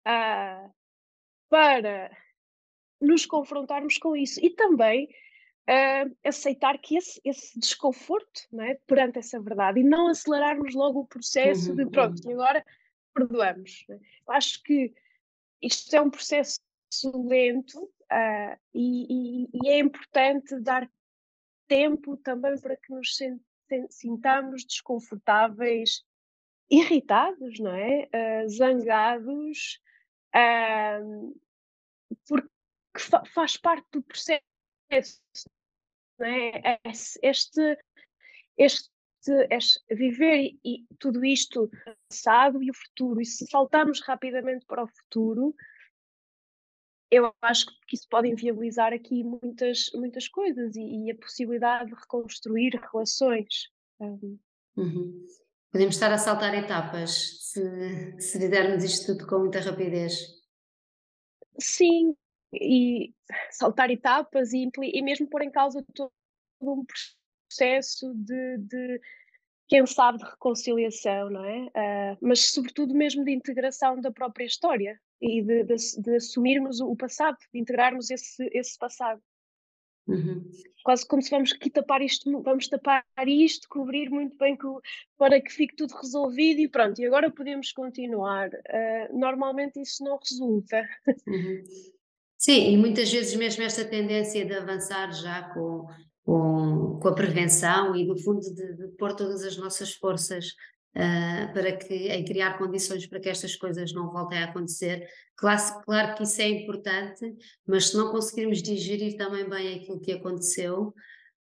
uh, 0.07 0.73
para 1.49 2.17
nos 3.01 3.27
confrontarmos 3.27 3.99
com 3.99 4.15
isso 4.15 4.39
e 4.41 4.51
também 4.51 5.09
uh, 5.69 6.17
aceitar 6.25 6.79
que 6.79 6.97
esse, 6.97 7.21
esse 7.25 7.59
desconforto 7.59 8.43
é, 8.61 8.79
perante 8.87 9.19
essa 9.19 9.43
verdade 9.43 9.81
e 9.81 9.85
não 9.85 10.07
acelerarmos 10.07 10.73
logo 10.73 11.01
o 11.01 11.07
processo 11.09 11.71
uhum, 11.71 11.77
de 11.79 11.91
pronto, 11.91 12.25
uhum. 12.25 12.31
e 12.31 12.35
agora 12.35 12.65
perdoamos. 13.13 13.85
É? 13.91 13.99
Acho 14.29 14.63
que 14.63 14.95
isto 15.61 15.97
é 15.97 16.01
um 16.01 16.11
processo 16.11 16.61
lento 17.27 17.93
uh, 18.13 18.59
e, 18.75 19.45
e, 19.45 19.49
e, 19.53 19.69
é 19.69 19.79
importante 19.79 20.59
dar 20.61 20.89
tempo 21.67 22.17
também 22.19 22.59
para 22.61 22.77
que 22.77 22.93
nos 22.93 23.17
sintamos 23.91 24.65
desconfortáveis, 24.65 26.05
irritados, 26.71 27.59
não 27.59 27.75
é? 27.75 28.09
Uh, 28.15 28.49
zangados, 28.49 29.81
uh, 30.35 31.41
porque 32.27 32.49
fa 32.99 33.25
faz 33.27 33.57
parte 33.57 33.87
do 33.93 34.03
processo, 34.03 35.21
não 36.19 36.27
é? 36.27 36.81
Este, 37.23 37.79
este, 38.57 38.91
este 39.51 39.81
viver 39.91 40.55
e 40.65 40.87
tudo 40.99 41.25
isto 41.25 41.71
passado 42.09 42.63
e 42.63 42.71
o 42.71 42.75
futuro, 42.75 43.21
e 43.21 43.25
se 43.25 43.47
saltarmos 43.47 44.01
rapidamente 44.01 44.67
para 44.67 44.85
o 44.85 44.89
futuro, 44.89 45.55
eu 47.15 47.33
acho 47.43 47.67
que 47.87 47.97
isso 47.97 48.09
pode 48.09 48.29
inviabilizar 48.29 48.93
aqui 48.93 49.23
muitas, 49.23 49.91
muitas 49.95 50.29
coisas 50.29 50.75
e, 50.75 51.07
e 51.07 51.11
a 51.11 51.17
possibilidade 51.17 51.91
de 51.91 51.95
reconstruir 51.95 52.81
relações. 52.93 53.71
Um, 54.01 54.39
uhum. 54.77 55.27
Podemos 55.71 55.95
estar 55.95 56.13
a 56.13 56.19
saltar 56.19 56.55
etapas 56.55 57.51
se, 57.51 58.21
se 58.21 58.39
fizermos 58.39 58.85
isto 58.85 59.17
tudo 59.17 59.27
com 59.27 59.41
muita 59.41 59.61
rapidez. 59.61 60.43
Sim, 61.59 62.17
e 62.53 63.15
saltar 63.51 63.91
etapas 63.91 64.53
e, 64.53 64.69
e 64.81 65.03
mesmo 65.03 65.29
pôr 65.29 65.43
em 65.43 65.51
causa 65.51 65.85
todo 65.95 66.13
um 66.61 66.85
processo 66.85 68.13
de, 68.15 68.59
de 68.59 69.01
quem 69.69 69.87
sabe 69.87 70.19
de 70.19 70.25
reconciliação, 70.25 71.31
não 71.31 71.45
é? 71.45 71.65
Uh, 71.67 72.19
mas 72.21 72.51
sobretudo 72.51 72.95
mesmo 72.95 73.25
de 73.25 73.33
integração 73.33 74.01
da 74.01 74.11
própria 74.11 74.45
história 74.45 75.01
e 75.21 75.43
de, 75.43 75.65
de, 75.65 75.77
de 76.03 76.17
assumirmos 76.17 76.81
o 76.81 76.95
passado, 76.97 77.37
de 77.53 77.59
integrarmos 77.59 78.11
esse, 78.11 78.49
esse 78.53 78.79
passado. 78.79 79.21
Uhum. 80.07 80.45
Quase 80.85 81.07
como 81.07 81.23
se 81.23 81.31
vamos 81.31 81.53
aqui 81.53 81.71
tapar 81.71 82.03
isto, 82.03 82.43
vamos 82.43 82.69
tapar 82.69 83.05
isto, 83.27 83.67
cobrir 83.71 84.11
muito 84.11 84.37
bem 84.37 84.55
que, 84.55 84.67
para 85.17 85.41
que 85.41 85.51
fique 85.51 85.75
tudo 85.75 85.95
resolvido 85.95 86.61
e 86.61 86.69
pronto, 86.69 87.01
e 87.01 87.07
agora 87.07 87.31
podemos 87.31 87.73
continuar. 87.73 88.51
Uh, 88.51 89.19
normalmente 89.19 89.81
isso 89.81 90.05
não 90.05 90.19
resulta. 90.19 90.87
Uhum. 91.27 91.65
Sim, 92.37 92.73
e 92.73 92.77
muitas 92.77 93.11
vezes 93.11 93.35
mesmo 93.37 93.63
esta 93.63 93.83
tendência 93.87 94.45
de 94.45 94.53
avançar 94.53 95.11
já 95.13 95.55
com, 95.55 95.87
com, 96.25 96.99
com 97.01 97.09
a 97.09 97.15
prevenção 97.15 97.95
e, 97.95 98.05
no 98.05 98.19
fundo, 98.19 98.41
de, 98.41 98.75
de 98.75 98.89
pôr 98.97 99.15
todas 99.15 99.45
as 99.45 99.57
nossas 99.57 99.93
forças 99.93 100.49
uh, 100.97 101.53
para 101.53 101.77
que, 101.77 101.95
em 102.09 102.25
criar 102.25 102.59
condições 102.59 103.07
para 103.07 103.21
que 103.21 103.29
estas 103.29 103.55
coisas 103.55 103.93
não 103.93 104.11
voltem 104.11 104.39
a 104.39 104.47
acontecer. 104.47 105.07
Claro, 105.37 105.83
claro 105.85 106.15
que 106.17 106.23
isso 106.23 106.41
é 106.41 106.49
importante, 106.49 107.35
mas 107.67 107.89
se 107.89 107.97
não 107.97 108.11
conseguirmos 108.11 108.63
digerir 108.63 109.17
também 109.17 109.49
bem 109.49 109.75
aquilo 109.75 110.01
que 110.01 110.13
aconteceu, 110.13 110.95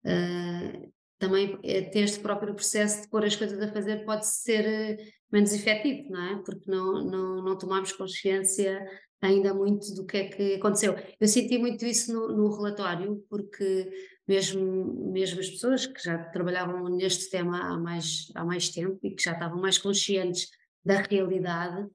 uh, 0.06 0.94
também 1.24 1.58
é 1.63 1.82
ter 1.82 2.02
este 2.02 2.20
próprio 2.20 2.54
processo 2.54 3.04
de 3.04 3.10
pôr 3.10 3.24
as 3.24 3.36
coisas 3.36 3.62
a 3.62 3.72
fazer 3.72 4.04
pode 4.04 4.28
ser 4.28 4.66
eh, 4.66 4.98
menos 5.32 5.54
efetivo, 5.54 6.10
não 6.10 6.22
é? 6.22 6.44
Porque 6.44 6.70
não, 6.70 7.02
não, 7.06 7.42
não 7.42 7.58
tomamos 7.58 7.94
consciência 7.94 8.86
ainda 9.22 9.54
muito 9.54 9.94
do 9.96 10.06
que 10.06 10.18
é 10.18 10.28
que 10.28 10.56
aconteceu. 10.56 10.96
Eu 11.18 11.28
senti 11.30 11.58
muito 11.58 11.86
isso 11.86 12.12
no, 12.12 12.28
no 12.28 12.54
relatório, 12.54 13.24
porque 13.30 13.90
mesmo, 14.27 15.12
mesmo 15.12 15.39
as 15.39 15.50
pessoas 15.50 15.86
que 15.86 16.01
já 16.03 16.18
trabalhavam 16.18 16.88
neste 16.89 17.30
tema 17.30 17.60
há 17.60 17.77
mais, 17.77 18.32
há 18.36 18.46
mais 18.46 18.70
tempo 18.70 19.00
e 19.03 19.12
que 19.12 19.24
já 19.24 19.34
estavam 19.34 19.60
mais 19.60 19.77
conscientes 19.77 20.50
da 20.84 21.01
realidade, 21.01 21.88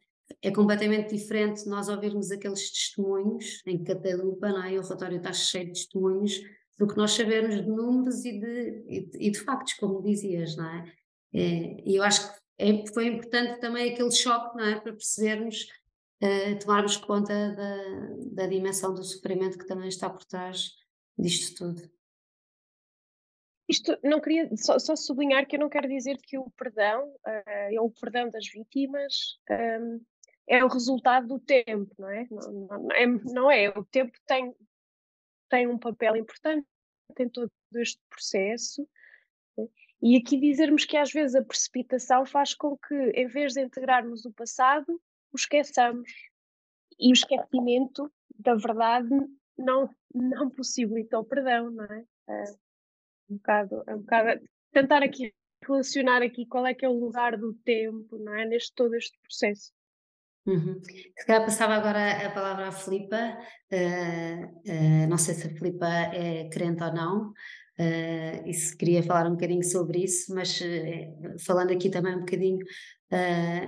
é 0.43 0.51
completamente 0.51 1.15
diferente 1.15 1.67
nós 1.67 1.89
ouvirmos 1.89 2.31
aqueles 2.31 2.71
testemunhos 2.71 3.63
em 3.67 3.83
cada 3.83 4.17
lupa, 4.17 4.49
não 4.51 4.63
é? 4.63 4.79
O 4.79 4.83
relatório 4.83 5.17
está 5.17 5.33
cheio 5.33 5.67
de 5.67 5.73
testemunhos 5.73 6.41
do 6.79 6.87
que 6.87 6.97
nós 6.97 7.13
sabermos 7.13 7.57
de 7.57 7.69
números 7.69 8.25
e 8.25 8.39
de, 8.39 8.85
e, 9.19 9.31
de 9.31 9.41
factos, 9.41 9.75
como 9.75 10.03
dizias, 10.03 10.57
não 10.57 10.67
é? 10.67 10.93
é 11.35 11.83
e 11.85 11.97
eu 11.97 12.03
acho 12.03 12.31
que 12.31 12.39
é, 12.59 12.87
foi 12.93 13.07
importante 13.07 13.61
também 13.61 13.93
aquele 13.93 14.11
choque, 14.11 14.57
não 14.57 14.65
é? 14.65 14.79
Para 14.79 14.93
percebermos, 14.93 15.67
uh, 16.23 16.59
tomarmos 16.61 16.97
conta 16.99 17.53
da, 17.53 18.45
da 18.45 18.47
dimensão 18.47 18.95
do 18.95 19.03
sofrimento 19.03 19.59
que 19.59 19.67
também 19.67 19.89
está 19.89 20.11
por 20.11 20.25
trás 20.25 20.73
disto 21.17 21.57
tudo. 21.57 21.98
Isto 23.69 23.99
não 24.03 24.21
queria 24.21 24.49
só, 24.57 24.79
só, 24.79 24.97
sublinhar 24.97 25.47
que 25.47 25.57
eu 25.57 25.61
não 25.61 25.69
quero 25.69 25.87
dizer 25.87 26.17
que 26.23 26.39
o 26.39 26.51
perdão, 26.57 27.07
uh, 27.07 27.71
é 27.71 27.81
o 27.81 27.91
perdão 27.91 28.31
das 28.31 28.49
vítimas, 28.49 29.39
um, 29.51 29.55
ehm, 29.55 30.01
é 30.47 30.65
o 30.65 30.69
resultado 30.69 31.29
do 31.29 31.39
tempo, 31.39 31.95
não 31.99 32.09
é? 32.09 32.27
Não, 32.31 32.53
não, 32.53 32.93
é? 32.93 33.07
não 33.07 33.51
é? 33.51 33.69
O 33.69 33.85
tempo 33.85 34.19
tem, 34.27 34.55
tem 35.51 35.67
um 35.67 35.79
papel 35.79 36.17
importante 36.17 36.67
em 37.19 37.29
todo 37.29 37.53
este 37.75 38.01
processo. 38.09 38.89
Né? 39.59 39.67
E 40.01 40.17
aqui 40.17 40.41
dizermos 40.41 40.87
que 40.87 40.97
às 40.97 41.13
vezes 41.13 41.35
a 41.35 41.45
precipitação 41.45 42.25
faz 42.25 42.55
com 42.55 42.79
que, 42.79 42.95
em 42.95 43.27
vez 43.27 43.53
de 43.53 43.61
integrarmos 43.61 44.25
o 44.25 44.33
passado, 44.33 44.99
o 45.31 45.37
esqueçamos. 45.37 46.11
E 46.99 47.11
o 47.11 47.13
esquecimento 47.13 48.11
da 48.39 48.55
verdade 48.55 49.11
não, 49.59 49.91
não 50.15 50.49
possibilita 50.49 51.19
o 51.19 51.25
perdão, 51.25 51.71
não 51.71 51.85
é? 51.85 52.05
Um 53.29 53.37
bocado, 53.37 53.83
é 53.87 53.95
um 53.95 54.01
bocado 54.01 54.41
tentar 54.73 55.03
aqui 55.03 55.33
relacionar 55.63 56.23
aqui 56.23 56.47
qual 56.47 56.67
é 56.67 56.75
que 56.75 56.85
é 56.85 56.89
o 56.89 56.99
lugar 56.99 57.37
do 57.37 57.53
tempo, 57.55 58.19
não 58.19 58.35
é? 58.35 58.45
Neste 58.45 58.73
todo 58.75 58.95
este 58.95 59.19
processo. 59.21 59.73
Uhum. 60.47 60.81
Se 60.83 61.27
calhar 61.27 61.45
passava 61.45 61.75
agora 61.75 62.27
a 62.27 62.31
palavra 62.31 62.69
à 62.69 62.73
Filipa, 62.73 63.17
uh, 63.71 64.47
uh, 64.47 65.09
não 65.09 65.19
sei 65.19 65.35
se 65.35 65.47
a 65.47 65.51
Filipa 65.51 65.87
é 65.87 66.49
crente 66.49 66.83
ou 66.83 66.91
não, 66.91 67.29
uh, 67.29 68.47
e 68.47 68.55
se 68.55 68.75
queria 68.75 69.03
falar 69.03 69.27
um 69.27 69.33
bocadinho 69.33 69.63
sobre 69.63 70.03
isso, 70.03 70.35
mas 70.35 70.59
falando 71.45 71.71
aqui 71.71 71.91
também 71.91 72.17
um 72.17 72.21
bocadinho 72.21 72.65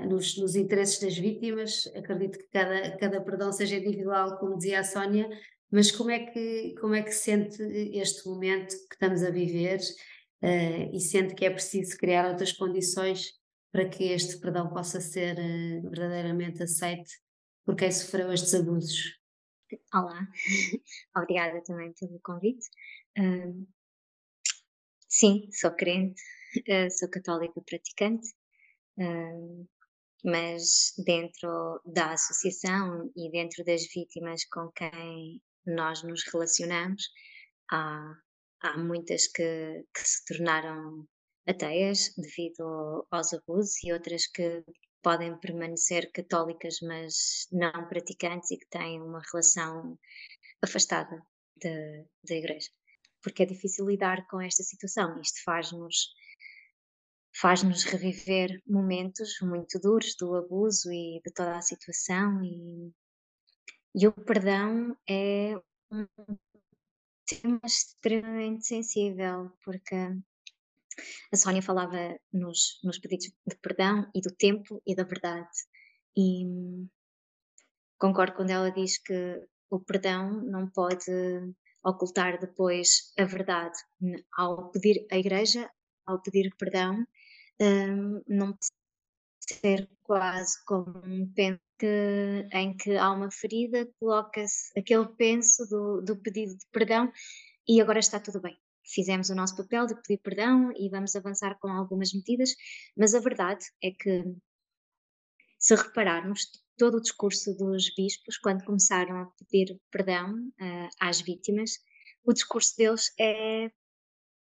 nos, 0.09 0.39
nos, 0.39 0.55
interesses 0.55 0.99
das 1.01 1.19
vítimas, 1.19 1.87
acredito 1.95 2.39
que 2.39 2.49
cada, 2.49 2.97
cada 2.97 3.21
perdão 3.21 3.53
seja 3.53 3.77
individual, 3.77 4.39
como 4.39 4.57
dizia 4.57 4.81
a 4.81 4.85
Sónia, 4.85 5.29
mas 5.71 5.91
como 5.93 6.11
é 6.11 6.27
que, 6.27 6.75
como 6.81 6.95
é 6.95 7.03
que 7.03 7.13
sente 7.13 7.63
este 7.63 8.29
momento 8.29 8.75
que 8.89 8.95
estamos 8.95 9.23
a 9.23 9.31
viver 9.31 9.79
uh, 10.43 10.97
e 10.97 11.01
sente 11.01 11.35
que 11.35 11.45
é 11.45 11.51
preciso 11.51 11.97
criar 11.97 12.29
outras 12.29 12.53
condições 12.53 13.33
para 13.73 13.89
que 13.89 14.05
este 14.05 14.39
perdão 14.41 14.69
possa 14.69 15.01
ser 15.01 15.37
uh, 15.39 15.91
verdadeiramente 15.91 16.63
aceito 16.63 17.11
por 17.65 17.77
quem 17.77 17.93
sofreu 17.93 18.33
estes 18.33 18.53
abusos? 18.55 19.19
Olá, 19.95 20.27
obrigada 21.17 21.63
também 21.63 21.93
pelo 21.93 22.19
convite. 22.21 22.67
Uh, 23.17 23.65
sim, 25.09 25.49
sou 25.53 25.71
crente, 25.71 26.21
uh, 26.69 26.91
sou 26.99 27.09
católica 27.09 27.61
praticante, 27.63 28.29
mas 30.23 30.93
dentro 31.07 31.81
da 31.87 32.13
associação 32.13 33.11
e 33.17 33.31
dentro 33.31 33.65
das 33.65 33.87
vítimas 33.87 34.45
com 34.45 34.71
quem 34.73 35.41
nós 35.71 36.03
nos 36.03 36.23
relacionamos. 36.33 37.05
Há, 37.71 38.15
há 38.63 38.79
muitas 38.79 39.27
que, 39.29 39.85
que 39.95 40.01
se 40.09 40.25
tornaram 40.27 41.07
ateias 41.47 42.13
devido 42.17 43.07
aos 43.11 43.33
abusos 43.33 43.83
e 43.85 43.93
outras 43.93 44.27
que 44.27 44.63
podem 45.03 45.39
permanecer 45.41 46.11
católicas, 46.13 46.79
mas 46.83 47.47
não 47.51 47.89
praticantes 47.89 48.51
e 48.51 48.59
que 48.59 48.69
têm 48.69 49.01
uma 49.01 49.23
relação 49.33 49.99
afastada 50.63 51.23
da 51.63 52.35
igreja. 52.35 52.69
Porque 53.23 53.43
é 53.43 53.47
difícil 53.47 53.87
lidar 53.87 54.27
com 54.29 54.41
esta 54.41 54.63
situação. 54.63 55.21
Isto 55.21 55.43
faz-nos 55.45 56.09
faz-nos 57.41 57.85
reviver 57.85 58.61
momentos 58.67 59.39
muito 59.41 59.79
duros 59.79 60.15
do 60.19 60.35
abuso 60.35 60.93
e 60.93 61.21
de 61.25 61.33
toda 61.33 61.57
a 61.57 61.63
situação 61.63 62.43
e 62.45 62.93
e 63.95 64.07
o 64.07 64.13
perdão 64.13 64.97
é 65.09 65.55
um 65.91 66.07
tema 67.27 67.61
extremamente 67.65 68.67
sensível, 68.67 69.53
porque 69.65 69.97
a 71.33 71.37
Sónia 71.37 71.63
falava 71.63 72.19
nos, 72.33 72.81
nos 72.85 72.99
pedidos 72.99 73.33
de 73.47 73.57
perdão 73.57 74.09
e 74.15 74.21
do 74.21 74.35
tempo 74.35 74.81
e 74.87 74.95
da 74.95 75.05
verdade. 75.05 75.49
E 76.17 76.45
concordo 77.99 78.35
quando 78.35 78.51
ela 78.51 78.71
diz 78.71 78.99
que 78.99 79.47
o 79.71 79.81
perdão 79.81 80.43
não 80.43 80.69
pode 80.69 81.11
ocultar 81.85 82.39
depois 82.39 83.13
a 83.19 83.25
verdade. 83.25 83.79
Ao 84.37 84.71
pedir 84.71 85.07
a 85.11 85.17
igreja, 85.17 85.71
ao 86.07 86.21
pedir 86.21 86.55
perdão, 86.57 87.07
um, 87.61 88.23
não 88.29 88.53
pode 88.53 88.67
ser 89.43 89.89
quase 90.03 90.63
como 90.65 90.99
um 91.05 91.33
penso 91.33 91.70
que, 91.81 92.47
em 92.53 92.77
que 92.77 92.97
há 92.97 93.11
uma 93.11 93.31
ferida, 93.31 93.89
coloca-se 93.99 94.79
aquele 94.79 95.07
penso 95.17 95.67
do, 95.67 96.03
do 96.03 96.17
pedido 96.17 96.53
de 96.53 96.67
perdão 96.71 97.11
e 97.67 97.81
agora 97.81 97.99
está 97.99 98.21
tudo 98.21 98.41
bem. 98.41 98.57
Fizemos 98.85 99.31
o 99.31 99.35
nosso 99.35 99.57
papel 99.57 99.87
de 99.87 99.95
pedir 100.03 100.19
perdão 100.19 100.73
e 100.77 100.91
vamos 100.91 101.17
avançar 101.17 101.59
com 101.59 101.69
algumas 101.69 102.13
medidas, 102.13 102.51
mas 102.97 103.15
a 103.15 103.21
verdade 103.21 103.65
é 103.83 103.91
que, 103.93 104.25
se 105.59 105.75
repararmos, 105.75 106.51
todo 106.77 106.97
o 106.99 107.01
discurso 107.01 107.55
dos 107.57 107.95
bispos, 107.95 108.39
quando 108.39 108.65
começaram 108.65 109.21
a 109.23 109.27
pedir 109.39 109.81
perdão 109.91 110.35
uh, 110.35 110.89
às 111.01 111.21
vítimas, 111.21 111.73
o 112.25 112.33
discurso 112.33 112.77
deles 112.77 113.13
é, 113.19 113.71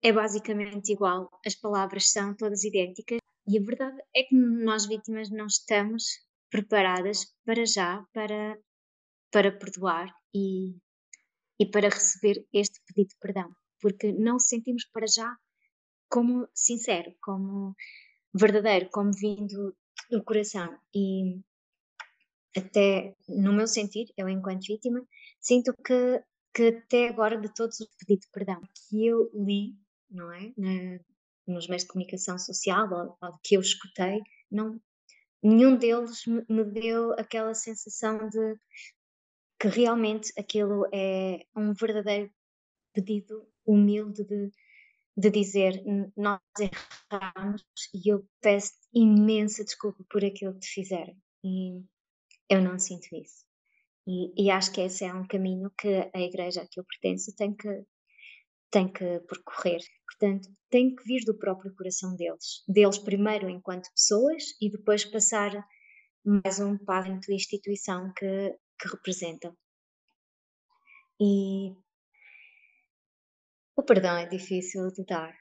é 0.03 0.13
basicamente 0.13 0.93
igual. 0.93 1.31
As 1.47 1.55
palavras 1.55 2.11
são 2.11 2.35
todas 2.35 2.65
idênticas 2.65 3.19
e 3.47 3.59
a 3.59 3.63
verdade 3.63 4.03
é 4.15 4.23
que 4.25 4.35
nós, 4.35 4.87
vítimas, 4.87 5.31
não 5.31 5.47
estamos 5.47 6.25
preparadas 6.55 7.35
para 7.45 7.67
já 7.67 8.07
para, 8.13 8.57
para 9.33 9.51
perdoar 9.51 10.15
e, 10.33 10.77
e 11.59 11.67
para 11.67 11.89
receber 11.89 12.47
este 12.53 12.81
pedido 12.87 13.09
de 13.09 13.17
perdão, 13.19 13.53
porque 13.81 14.13
não 14.13 14.39
sentimos 14.39 14.85
para 14.93 15.05
já 15.09 15.37
como 16.09 16.49
sincero, 16.55 17.13
como 17.21 17.75
verdadeiro, 18.33 18.89
como 18.93 19.11
vindo 19.13 19.77
do 20.09 20.23
coração. 20.23 20.79
E 20.95 21.41
até 22.57 23.17
no 23.29 23.53
meu 23.53 23.67
sentir, 23.67 24.07
eu 24.17 24.29
enquanto 24.29 24.69
vítima, 24.69 25.05
sinto 25.41 25.75
que, 25.85 26.23
que 26.55 26.69
até 26.69 27.09
agora 27.09 27.37
de 27.37 27.53
todos 27.53 27.81
os 27.81 27.89
pedidos 27.97 28.27
de 28.27 28.31
perdão 28.31 28.61
que 28.89 29.05
eu 29.05 29.29
li, 29.35 29.75
não 30.09 30.33
é? 30.33 30.53
Na, 30.57 31.01
nos 31.49 31.67
meios 31.67 31.83
de 31.83 31.89
comunicação 31.89 32.39
social 32.39 32.89
ou, 32.93 33.19
ou 33.21 33.39
que 33.43 33.57
eu 33.57 33.61
escutei, 33.61 34.21
não, 34.53 34.81
nenhum 35.45 35.77
deles 35.77 36.25
me, 36.27 36.65
deu 36.65 37.13
aquela 37.13 37.55
sensação 37.55 38.29
de 38.29 38.57
que 39.61 39.69
realmente 39.69 40.33
aquilo 40.39 40.87
é 40.93 41.47
um 41.55 41.73
verdadeiro 41.75 42.33
pedido 42.93 43.47
humilde 43.67 44.25
de, 44.25 44.51
de 45.17 45.31
dizer 45.31 45.83
nós 46.17 46.41
erramos 46.59 47.65
e 47.93 48.11
eu 48.11 48.27
peço 48.41 48.73
imensa 48.93 49.65
desculpa 49.65 50.05
por 50.09 50.25
aquilo 50.25 50.59
que 50.59 50.67
fizeram. 50.67 51.15
E 51.45 51.83
eu 52.49 52.63
não 52.63 52.79
sinto 52.79 53.15
isso. 53.15 53.45
E, 54.07 54.33
e, 54.37 54.51
acho 54.51 54.71
que 54.73 54.83
esse 54.83 55.05
é 55.05 55.15
um 55.15 55.27
caminho 55.27 55.71
que 55.79 56.11
a 56.13 56.21
igreja 56.21 56.63
a 56.63 56.67
que 56.67 56.79
eu 56.79 56.85
pertenço 56.85 57.35
tem 57.35 57.55
que, 57.55 57.85
tem 58.75 58.93
que 58.93 59.21
percorrer. 59.21 59.81
Portanto, 60.05 60.49
tem 60.69 60.97
que 60.97 61.05
vir 61.05 61.25
do 61.25 61.39
próprio 61.39 61.73
coração 61.77 62.17
deles. 62.17 62.65
Deles 62.67 62.99
primeiro 62.99 63.49
enquanto 63.49 63.89
pessoas 63.95 64.43
e 64.61 64.69
depois 64.69 65.05
passar 65.05 65.53
mais 66.25 66.59
um 66.59 66.77
passo 66.77 67.21
da 67.29 67.35
instituição 67.35 68.13
que, 68.15 68.59
que 68.81 68.89
representam. 68.89 69.57
E 71.21 71.71
o 73.77 73.83
perdão 73.85 74.17
é 74.17 74.27
difícil 74.27 74.91
de 74.91 75.05
dar. 75.05 75.33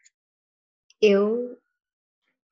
Eu, 1.02 1.60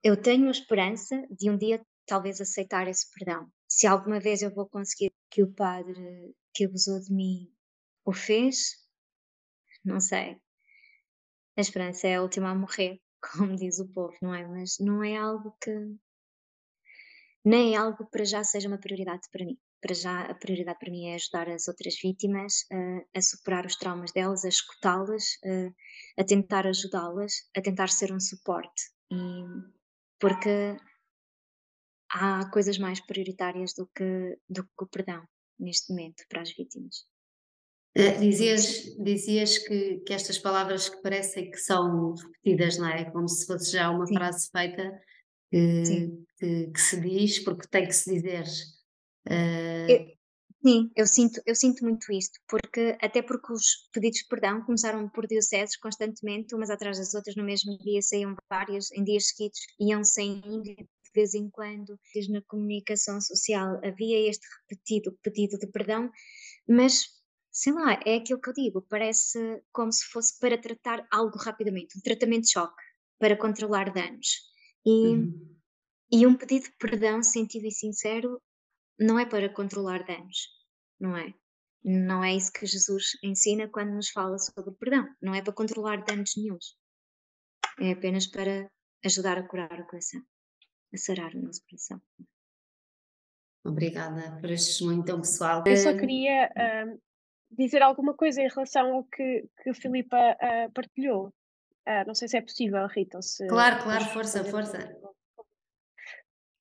eu 0.03 0.19
tenho 0.19 0.47
a 0.47 0.51
esperança 0.51 1.27
de 1.29 1.51
um 1.51 1.57
dia 1.59 1.85
talvez 2.07 2.41
aceitar 2.41 2.87
esse 2.87 3.05
perdão. 3.13 3.47
Se 3.67 3.85
alguma 3.85 4.19
vez 4.19 4.41
eu 4.41 4.51
vou 4.51 4.67
conseguir 4.67 5.11
que 5.29 5.43
o 5.43 5.53
padre 5.53 6.35
que 6.55 6.65
abusou 6.65 6.99
de 6.99 7.13
mim 7.13 7.53
o 8.03 8.11
fez, 8.11 8.83
não 9.85 9.99
sei. 9.99 10.41
A 11.57 11.61
esperança 11.61 12.07
é 12.07 12.15
a 12.15 12.21
última 12.21 12.51
a 12.51 12.55
morrer, 12.55 12.99
como 13.33 13.55
diz 13.55 13.79
o 13.79 13.91
povo, 13.91 14.15
não 14.21 14.33
é? 14.33 14.47
Mas 14.47 14.77
não 14.79 15.03
é 15.03 15.17
algo 15.17 15.55
que. 15.61 15.71
Nem 17.43 17.75
é 17.75 17.77
algo 17.77 17.97
que 17.97 18.11
para 18.11 18.23
já 18.25 18.43
seja 18.43 18.67
uma 18.67 18.77
prioridade 18.77 19.27
para 19.31 19.45
mim 19.45 19.57
para 19.81 19.95
já 19.95 20.21
a 20.21 20.35
prioridade 20.35 20.79
para 20.79 20.91
mim 20.91 21.07
é 21.07 21.15
ajudar 21.15 21.49
as 21.49 21.67
outras 21.67 21.95
vítimas 21.99 22.67
uh, 22.71 23.03
a 23.15 23.21
superar 23.21 23.65
os 23.65 23.75
traumas 23.75 24.11
delas, 24.11 24.45
a 24.45 24.47
escutá-las, 24.47 25.39
uh, 25.43 25.73
a 26.17 26.23
tentar 26.23 26.67
ajudá-las, 26.67 27.49
a 27.57 27.61
tentar 27.61 27.89
ser 27.89 28.13
um 28.13 28.19
suporte. 28.19 28.91
E, 29.11 29.17
porque 30.19 30.77
há 32.11 32.47
coisas 32.51 32.77
mais 32.77 32.99
prioritárias 33.01 33.73
do 33.73 33.87
que, 33.87 34.37
do 34.47 34.63
que 34.63 34.83
o 34.83 34.87
perdão 34.87 35.27
neste 35.59 35.91
momento 35.91 36.23
para 36.29 36.41
as 36.41 36.55
vítimas. 36.55 37.07
Uh, 37.97 38.19
dizias, 38.21 38.95
dizias 39.03 39.57
que, 39.57 39.97
que 40.05 40.13
estas 40.13 40.39
palavras 40.39 40.87
que 40.87 41.01
parecem 41.01 41.51
que 41.51 41.57
são 41.57 42.13
repetidas, 42.13 42.77
não 42.77 42.87
é? 42.87 43.09
Como 43.11 43.27
se 43.27 43.45
fosse 43.45 43.71
já 43.71 43.89
uma 43.89 44.05
Sim. 44.05 44.13
frase 44.13 44.49
feita 44.49 45.01
que, 45.51 45.83
que, 46.39 46.67
que, 46.67 46.81
se 46.81 47.01
diz, 47.01 47.39
porque 47.39 47.67
tem 47.67 47.85
que 47.85 47.93
se 47.93 48.13
dizer 48.13 48.45
eu, 49.87 50.05
sim, 50.65 50.91
eu 50.95 51.07
sinto, 51.07 51.41
eu 51.45 51.55
sinto 51.55 51.83
muito 51.83 52.11
isto, 52.11 52.39
porque 52.47 52.97
até 53.01 53.21
porque 53.21 53.53
os 53.53 53.89
pedidos 53.93 54.19
de 54.19 54.27
perdão 54.27 54.63
começaram 54.63 55.07
por 55.09 55.27
dioceses 55.27 55.77
constantemente, 55.77 56.55
umas 56.55 56.69
atrás 56.69 56.97
das 56.97 57.13
outras, 57.13 57.35
no 57.35 57.43
mesmo 57.43 57.77
dia 57.79 58.01
saíam 58.01 58.35
várias, 58.49 58.91
em 58.91 59.03
dias 59.03 59.27
seguidos, 59.27 59.59
iam 59.79 60.03
saindo 60.03 60.63
de 60.63 60.87
vez 61.13 61.33
em 61.33 61.49
quando. 61.49 61.99
Na 62.29 62.41
comunicação 62.47 63.19
social 63.21 63.79
havia 63.83 64.29
este 64.29 64.45
repetido 64.61 65.17
pedido 65.21 65.57
de 65.57 65.67
perdão, 65.67 66.09
mas 66.67 67.05
sei 67.51 67.73
lá, 67.73 67.99
é 68.05 68.15
aquilo 68.15 68.39
que 68.39 68.49
eu 68.49 68.53
digo, 68.53 68.81
parece 68.83 69.61
como 69.71 69.91
se 69.91 70.05
fosse 70.05 70.39
para 70.39 70.57
tratar 70.57 71.05
algo 71.11 71.37
rapidamente, 71.37 71.97
um 71.97 72.01
tratamento 72.01 72.43
de 72.43 72.53
choque, 72.53 72.81
para 73.19 73.37
controlar 73.37 73.91
danos. 73.93 74.49
E, 74.85 74.89
uhum. 74.89 75.57
e 76.11 76.25
um 76.25 76.35
pedido 76.35 76.65
de 76.65 76.75
perdão 76.77 77.21
sentido 77.21 77.67
e 77.67 77.71
sincero 77.71 78.41
não 78.97 79.19
é 79.19 79.25
para 79.25 79.49
controlar 79.49 80.03
danos, 80.05 80.47
não 80.99 81.15
é? 81.15 81.33
Não 81.83 82.23
é 82.23 82.35
isso 82.35 82.51
que 82.51 82.65
Jesus 82.65 83.17
ensina 83.23 83.67
quando 83.67 83.93
nos 83.93 84.09
fala 84.09 84.37
sobre 84.37 84.71
perdão. 84.75 85.07
Não 85.21 85.33
é 85.33 85.41
para 85.41 85.53
controlar 85.53 86.03
danos 86.03 86.35
nenhums. 86.37 86.77
É 87.79 87.91
apenas 87.91 88.27
para 88.27 88.71
ajudar 89.03 89.37
a 89.37 89.47
curar 89.47 89.79
o 89.79 89.87
coração, 89.87 90.21
a 90.93 90.97
sarar 90.97 91.33
o 91.33 91.41
nosso 91.41 91.61
coração. 91.65 91.99
Obrigada 93.63 94.39
por 94.39 94.51
este 94.51 94.69
testemunho 94.69 95.03
tão 95.03 95.21
pessoal. 95.21 95.63
Eu 95.65 95.77
só 95.77 95.95
queria 95.97 96.49
uh, 96.49 97.01
dizer 97.51 97.81
alguma 97.81 98.13
coisa 98.13 98.41
em 98.41 98.47
relação 98.47 98.93
ao 98.93 99.03
que, 99.03 99.45
que 99.61 99.69
a 99.69 99.73
Filipa 99.73 100.17
uh, 100.17 100.71
partilhou. 100.73 101.27
Uh, 101.87 102.05
não 102.07 102.15
sei 102.15 102.27
se 102.27 102.37
é 102.37 102.41
possível, 102.41 102.85
Rita. 102.87 103.21
Se, 103.21 103.47
claro, 103.47 103.83
claro, 103.83 104.05
força, 104.05 104.43
força. 104.45 104.77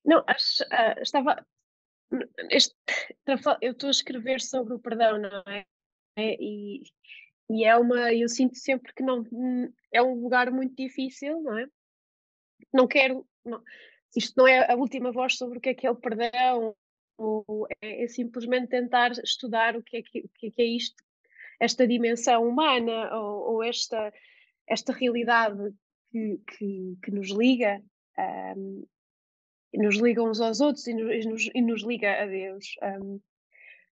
Não, 0.04 0.24
acho, 0.26 0.64
estava, 1.00 1.46
este, 2.50 2.74
eu 3.60 3.72
estou 3.72 3.88
a 3.88 3.90
escrever 3.90 4.40
sobre 4.40 4.74
o 4.74 4.78
perdão, 4.78 5.18
não 5.18 5.42
é? 5.46 5.64
E, 6.16 6.82
e 7.50 7.64
é 7.64 7.76
uma, 7.76 8.12
eu 8.12 8.28
sinto 8.28 8.56
sempre 8.56 8.92
que 8.94 9.02
não 9.02 9.24
é 9.92 10.02
um 10.02 10.14
lugar 10.14 10.50
muito 10.50 10.74
difícil, 10.74 11.40
não 11.42 11.58
é? 11.58 11.66
Não 12.72 12.86
quero, 12.86 13.26
não, 13.44 13.62
isto 14.16 14.34
não 14.36 14.46
é 14.46 14.70
a 14.70 14.76
última 14.76 15.12
voz 15.12 15.36
sobre 15.36 15.58
o 15.58 15.60
que 15.60 15.70
é 15.70 15.74
que 15.74 15.86
é 15.86 15.90
o 15.90 15.96
perdão, 15.96 16.74
ou 17.20 17.66
é, 17.82 18.04
é 18.04 18.08
simplesmente 18.08 18.68
tentar 18.68 19.12
estudar 19.12 19.76
o 19.76 19.82
que 19.82 19.98
é 19.98 20.02
que, 20.02 20.18
é, 20.18 20.50
que 20.50 20.62
é 20.62 20.64
isto, 20.64 20.96
esta 21.60 21.86
dimensão 21.86 22.48
humana, 22.48 23.14
ou, 23.16 23.54
ou 23.54 23.62
esta, 23.62 24.12
esta 24.66 24.92
realidade 24.92 25.74
que, 26.10 26.40
que, 26.46 26.96
que 27.02 27.10
nos 27.10 27.30
liga. 27.30 27.82
Um, 28.56 28.86
nos 29.72 29.96
liga 29.96 30.22
uns 30.22 30.40
aos 30.40 30.60
outros 30.60 30.86
e 30.88 30.94
nos, 30.94 31.48
e 31.54 31.62
nos 31.62 31.82
liga 31.84 32.22
a 32.22 32.26
Deus. 32.26 32.74
Um, 32.82 33.20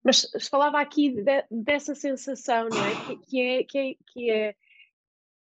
mas 0.03 0.27
falava 0.49 0.79
aqui 0.79 1.11
de, 1.11 1.45
dessa 1.51 1.93
sensação, 1.93 2.69
não 2.69 2.85
é? 2.85 3.05
Que, 3.05 3.17
que 3.27 3.41
é, 3.41 3.63
que 3.63 3.77
é, 3.77 3.95
que 4.07 4.31
é 4.31 4.55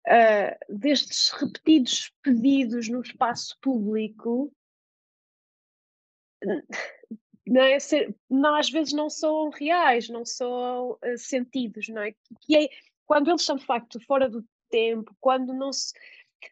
uh, 0.08 0.78
destes 0.78 1.30
repetidos 1.30 2.12
pedidos 2.22 2.90
no 2.90 3.02
espaço 3.02 3.58
público, 3.62 4.52
não 7.50 7.64
é? 7.64 7.78
Não, 8.30 8.56
às 8.56 8.70
vezes 8.70 8.94
não 8.94 9.10
são 9.10 9.50
reais, 9.50 10.08
não 10.08 10.24
são 10.24 10.92
uh, 10.92 11.18
sentidos, 11.18 11.90
não 11.90 12.04
é? 12.04 12.14
Que 12.42 12.56
é 12.56 12.70
quando 13.08 13.30
eles 13.30 13.44
são 13.44 13.56
de 13.56 13.66
facto 13.66 14.00
fora 14.06 14.30
do 14.30 14.46
tempo, 14.70 15.16
quando 15.20 15.52
não 15.52 15.74
se 15.74 15.92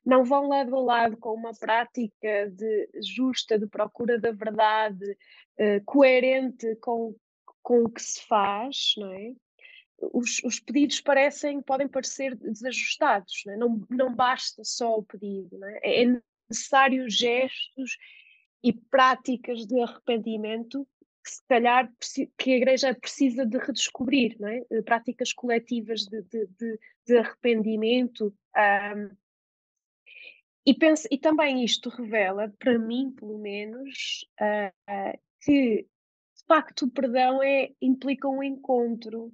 não 0.06 0.26
vão 0.26 0.50
lado 0.50 0.76
a 0.76 0.82
lado 0.82 1.16
com 1.16 1.34
uma 1.34 1.54
prática 1.54 2.50
de, 2.50 2.90
justa 3.16 3.58
de 3.58 3.68
procura 3.68 4.20
da 4.20 4.32
verdade, 4.32 5.06
uh, 5.12 5.84
coerente 5.86 6.76
com, 6.78 7.16
com 7.62 7.84
o 7.84 7.90
que 7.90 8.02
se 8.02 8.22
faz, 8.26 8.94
não 8.98 9.14
é? 9.14 9.34
Os, 10.14 10.44
os 10.44 10.60
pedidos 10.60 11.00
parecem, 11.00 11.62
podem 11.62 11.88
parecer 11.88 12.36
desajustados, 12.36 13.44
não, 13.46 13.54
é? 13.54 13.58
não, 13.58 13.88
não 13.90 14.16
basta 14.16 14.64
só 14.64 14.98
o 14.98 15.04
pedido, 15.04 15.58
não 15.58 15.68
é? 15.68 15.80
é 15.84 16.22
necessário 16.50 17.10
gestos 17.10 17.98
e 18.64 18.74
práticas 18.74 19.66
de 19.66 19.80
arrependimento 19.82 20.88
que 21.24 21.32
se 21.32 21.44
calhar 21.48 21.92
que 22.38 22.54
a 22.54 22.56
Igreja 22.56 22.96
precisa 22.96 23.46
de 23.46 23.58
redescobrir, 23.58 24.38
não 24.40 24.48
é? 24.48 24.62
práticas 24.84 25.34
coletivas 25.34 26.02
de, 26.02 26.22
de, 26.24 26.48
de, 26.58 26.80
de 27.06 27.18
arrependimento, 27.18 28.34
um, 28.56 29.10
e, 30.68 30.74
penso, 30.74 31.08
e 31.10 31.18
também 31.18 31.64
isto 31.64 31.90
revela, 31.90 32.54
para 32.60 32.78
mim 32.78 33.10
pelo 33.12 33.38
menos, 33.38 34.28
uh, 34.42 34.68
uh, 34.92 35.18
que 35.40 35.84
de 35.84 36.46
facto 36.46 36.82
o 36.84 36.92
perdão 36.92 37.42
é, 37.42 37.72
implica 37.82 38.28
um 38.28 38.44
encontro 38.44 39.28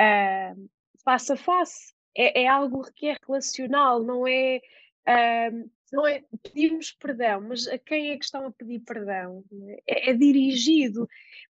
uh, 0.00 0.70
face 1.04 1.32
a 1.32 1.36
face. 1.36 1.94
É, 2.16 2.42
é, 2.42 2.48
algo 2.48 2.82
que 2.96 3.06
é 3.06 3.16
relacional, 3.24 4.02
não 4.02 4.26
é, 4.26 4.60
não 5.92 6.06
é 6.06 6.24
pedimos 6.42 6.92
perdão, 6.92 7.40
mas 7.42 7.66
a 7.68 7.78
quem 7.78 8.10
é 8.10 8.18
que 8.18 8.24
estão 8.24 8.46
a 8.46 8.52
pedir 8.52 8.80
perdão? 8.80 9.44
É, 9.86 10.10
é 10.10 10.14
dirigido. 10.14 11.08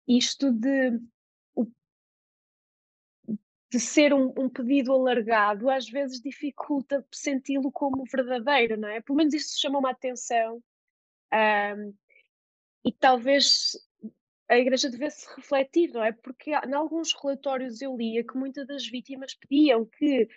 Isto 0.06 0.52
de 0.52 0.98
de 3.70 3.78
ser 3.78 4.12
um, 4.12 4.32
um, 4.36 4.48
pedido 4.48 4.92
alargado, 4.92 5.70
às 5.70 5.88
vezes 5.88 6.20
dificulta 6.20 7.06
senti-lo 7.12 7.70
como 7.70 8.04
verdadeiro, 8.04 8.76
não 8.76 8.88
é? 8.88 9.00
Pelo 9.00 9.16
menos 9.16 9.32
isso 9.32 9.60
chamou-me 9.60 9.86
a 9.86 9.92
atenção. 9.92 10.60
Um, 11.32 11.94
e 12.84 12.92
talvez 12.92 13.78
a 14.48 14.58
Igreja 14.58 14.90
devesse 14.90 15.24
refletir, 15.36 15.92
não 15.92 16.02
é? 16.02 16.10
Porque 16.10 16.50
em 16.50 16.74
alguns 16.74 17.12
relatórios 17.12 17.80
eu 17.80 17.96
lia 17.96 18.24
que 18.24 18.36
muitas 18.36 18.66
das 18.66 18.84
vítimas 18.84 19.34
pediam 19.34 19.86
que 19.86 20.28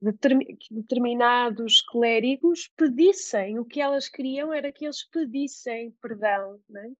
determinados 0.00 1.80
clérigos 1.80 2.68
pedissem, 2.76 3.58
o 3.58 3.64
que 3.64 3.80
elas 3.80 4.08
queriam 4.08 4.52
era 4.52 4.70
que 4.70 4.84
eles 4.84 5.02
pedissem 5.08 5.90
perdão, 6.02 6.60
não 6.68 6.80
é? 6.80 6.90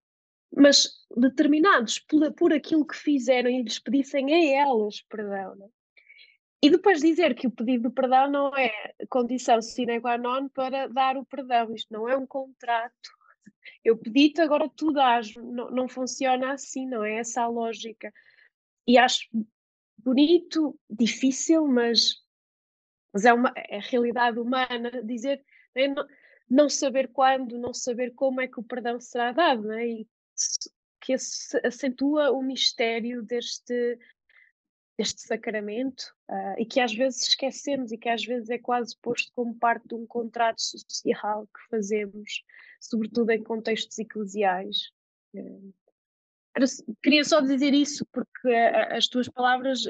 mas 0.55 0.89
determinados 1.15 1.99
por, 1.99 2.31
por 2.33 2.53
aquilo 2.53 2.85
que 2.85 2.95
fizeram 2.95 3.49
e 3.49 3.61
lhes 3.61 3.79
pedissem 3.79 4.33
a 4.33 4.61
elas 4.61 5.01
perdão. 5.01 5.55
Né? 5.55 5.67
E 6.61 6.69
depois 6.69 7.01
dizer 7.01 7.35
que 7.35 7.47
o 7.47 7.51
pedido 7.51 7.89
de 7.89 7.95
perdão 7.95 8.29
não 8.29 8.57
é 8.57 8.71
condição 9.09 9.61
sine 9.61 10.01
qua 10.01 10.17
non 10.17 10.49
para 10.49 10.87
dar 10.87 11.17
o 11.17 11.25
perdão, 11.25 11.73
isto 11.73 11.93
não 11.93 12.09
é 12.09 12.17
um 12.17 12.25
contrato. 12.25 13.17
Eu 13.83 13.97
pedi-te, 13.97 14.41
agora 14.41 14.69
tu 14.75 14.91
dás. 14.91 15.35
Não, 15.35 15.69
não 15.69 15.87
funciona 15.87 16.53
assim, 16.53 16.87
não 16.87 17.03
é 17.03 17.19
essa 17.19 17.43
a 17.43 17.47
lógica. 17.47 18.11
E 18.87 18.97
acho 18.97 19.27
bonito, 19.97 20.79
difícil, 20.89 21.67
mas, 21.67 22.15
mas 23.13 23.25
é, 23.25 23.33
uma, 23.33 23.51
é 23.55 23.77
a 23.77 23.81
realidade 23.81 24.39
humana 24.39 25.03
dizer 25.03 25.43
é, 25.75 25.87
não, 25.87 26.07
não, 26.49 26.69
saber 26.69 27.09
quando, 27.09 27.57
não 27.57 27.73
saber 27.73 28.13
como 28.13 28.41
é 28.41 28.47
que 28.47 28.59
o 28.59 28.63
perdão 28.63 28.99
será 28.99 29.31
dado, 29.31 29.71
é? 29.71 29.87
e 29.87 30.07
que 31.01 31.13
acentua 31.13 32.31
o 32.31 32.41
mistério 32.41 33.21
deste, 33.23 33.99
deste 34.97 35.21
sacramento 35.21 36.13
uh, 36.29 36.59
e 36.59 36.65
que 36.65 36.79
às 36.79 36.93
vezes 36.93 37.29
esquecemos 37.29 37.91
e 37.91 37.97
que 37.97 38.09
às 38.09 38.25
vezes 38.25 38.49
é 38.49 38.57
quase 38.57 38.97
posto 38.97 39.31
como 39.33 39.55
parte 39.55 39.87
de 39.87 39.95
um 39.95 40.05
contrato 40.05 40.59
social 40.59 41.47
que 41.47 41.69
fazemos, 41.69 42.43
sobretudo 42.81 43.31
em 43.31 43.43
contextos 43.43 43.97
eclesiais. 43.99 44.91
Uh, 45.33 45.73
queria 47.03 47.23
só 47.23 47.41
dizer 47.41 47.73
isso 47.73 48.05
porque 48.11 48.49
as 48.91 49.07
tuas 49.07 49.27
palavras 49.27 49.81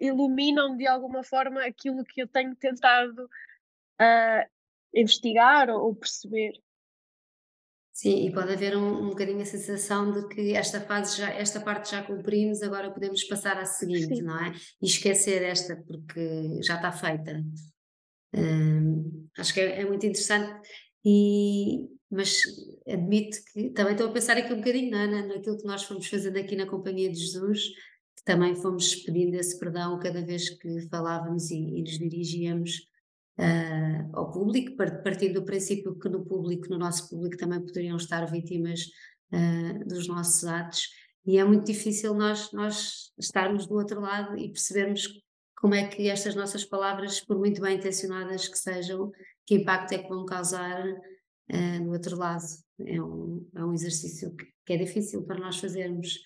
iluminam 0.00 0.76
de 0.76 0.86
alguma 0.86 1.22
forma 1.22 1.64
aquilo 1.64 2.04
que 2.04 2.22
eu 2.22 2.28
tenho 2.28 2.54
tentado 2.56 3.24
uh, 3.24 4.48
investigar 4.94 5.70
ou 5.70 5.94
perceber. 5.94 6.52
Sim, 7.92 8.26
e 8.26 8.32
pode 8.32 8.52
haver 8.52 8.76
um, 8.76 9.04
um 9.04 9.08
bocadinho 9.10 9.40
a 9.40 9.44
sensação 9.44 10.10
de 10.10 10.26
que 10.28 10.54
esta 10.54 10.80
fase 10.80 11.16
já, 11.16 11.30
esta 11.32 11.60
parte 11.60 11.92
já 11.92 12.02
cumprimos, 12.02 12.60
agora 12.60 12.90
podemos 12.90 13.22
passar 13.22 13.56
à 13.56 13.64
seguinte, 13.64 14.16
Sim. 14.16 14.22
não 14.22 14.36
é? 14.36 14.52
E 14.82 14.86
esquecer 14.86 15.42
esta 15.44 15.76
porque 15.76 16.60
já 16.60 16.74
está 16.74 16.90
feita. 16.90 17.40
Hum, 18.34 19.28
acho 19.38 19.54
que 19.54 19.60
é, 19.60 19.82
é, 19.82 19.84
muito 19.84 20.04
interessante 20.04 20.68
e 21.04 21.88
mas 22.14 22.42
admito 22.86 23.38
que 23.52 23.70
também 23.70 23.92
estou 23.92 24.08
a 24.08 24.12
pensar 24.12 24.36
aqui 24.36 24.52
um 24.52 24.58
bocadinho 24.58 24.90
não 24.90 24.98
é? 24.98 25.26
naquilo 25.26 25.58
que 25.58 25.66
nós 25.66 25.82
fomos 25.82 26.06
fazendo 26.06 26.38
aqui 26.38 26.56
na 26.56 26.66
Companhia 26.66 27.10
de 27.10 27.18
Jesus, 27.18 27.68
que 28.16 28.24
também 28.24 28.54
fomos 28.54 28.94
pedindo 28.96 29.34
esse 29.34 29.58
perdão 29.58 29.98
cada 29.98 30.24
vez 30.24 30.50
que 30.50 30.88
falávamos 30.88 31.50
e, 31.50 31.56
e 31.56 31.82
nos 31.82 31.98
dirigíamos 31.98 32.88
uh, 33.38 34.10
ao 34.16 34.30
público, 34.30 34.76
partindo 34.76 35.34
do 35.34 35.44
princípio 35.44 35.98
que 35.98 36.08
no 36.08 36.24
público, 36.24 36.68
no 36.68 36.78
nosso 36.78 37.08
público, 37.08 37.36
também 37.36 37.60
poderiam 37.60 37.96
estar 37.96 38.24
vítimas 38.26 38.86
uh, 39.32 39.86
dos 39.86 40.06
nossos 40.08 40.44
atos, 40.44 40.88
e 41.26 41.38
é 41.38 41.44
muito 41.44 41.64
difícil 41.64 42.14
nós, 42.14 42.52
nós 42.52 43.12
estarmos 43.18 43.66
do 43.66 43.74
outro 43.74 44.00
lado 44.00 44.36
e 44.36 44.50
percebermos 44.50 45.08
como 45.56 45.74
é 45.74 45.88
que 45.88 46.08
estas 46.10 46.34
nossas 46.34 46.64
palavras, 46.64 47.20
por 47.20 47.38
muito 47.38 47.62
bem 47.62 47.76
intencionadas 47.76 48.46
que 48.46 48.58
sejam, 48.58 49.10
que 49.46 49.54
impacto 49.54 49.92
é 49.92 49.98
que 49.98 50.08
vão 50.08 50.26
causar 50.26 50.84
uh, 51.50 51.84
no 51.84 51.92
outro 51.92 52.16
lado. 52.16 52.44
É 52.78 53.00
um, 53.00 53.48
é 53.54 53.64
um 53.64 53.72
exercício 53.72 54.34
que, 54.34 54.46
que 54.66 54.72
é 54.72 54.76
difícil 54.76 55.24
para 55.24 55.38
nós 55.38 55.58
fazermos 55.58 56.18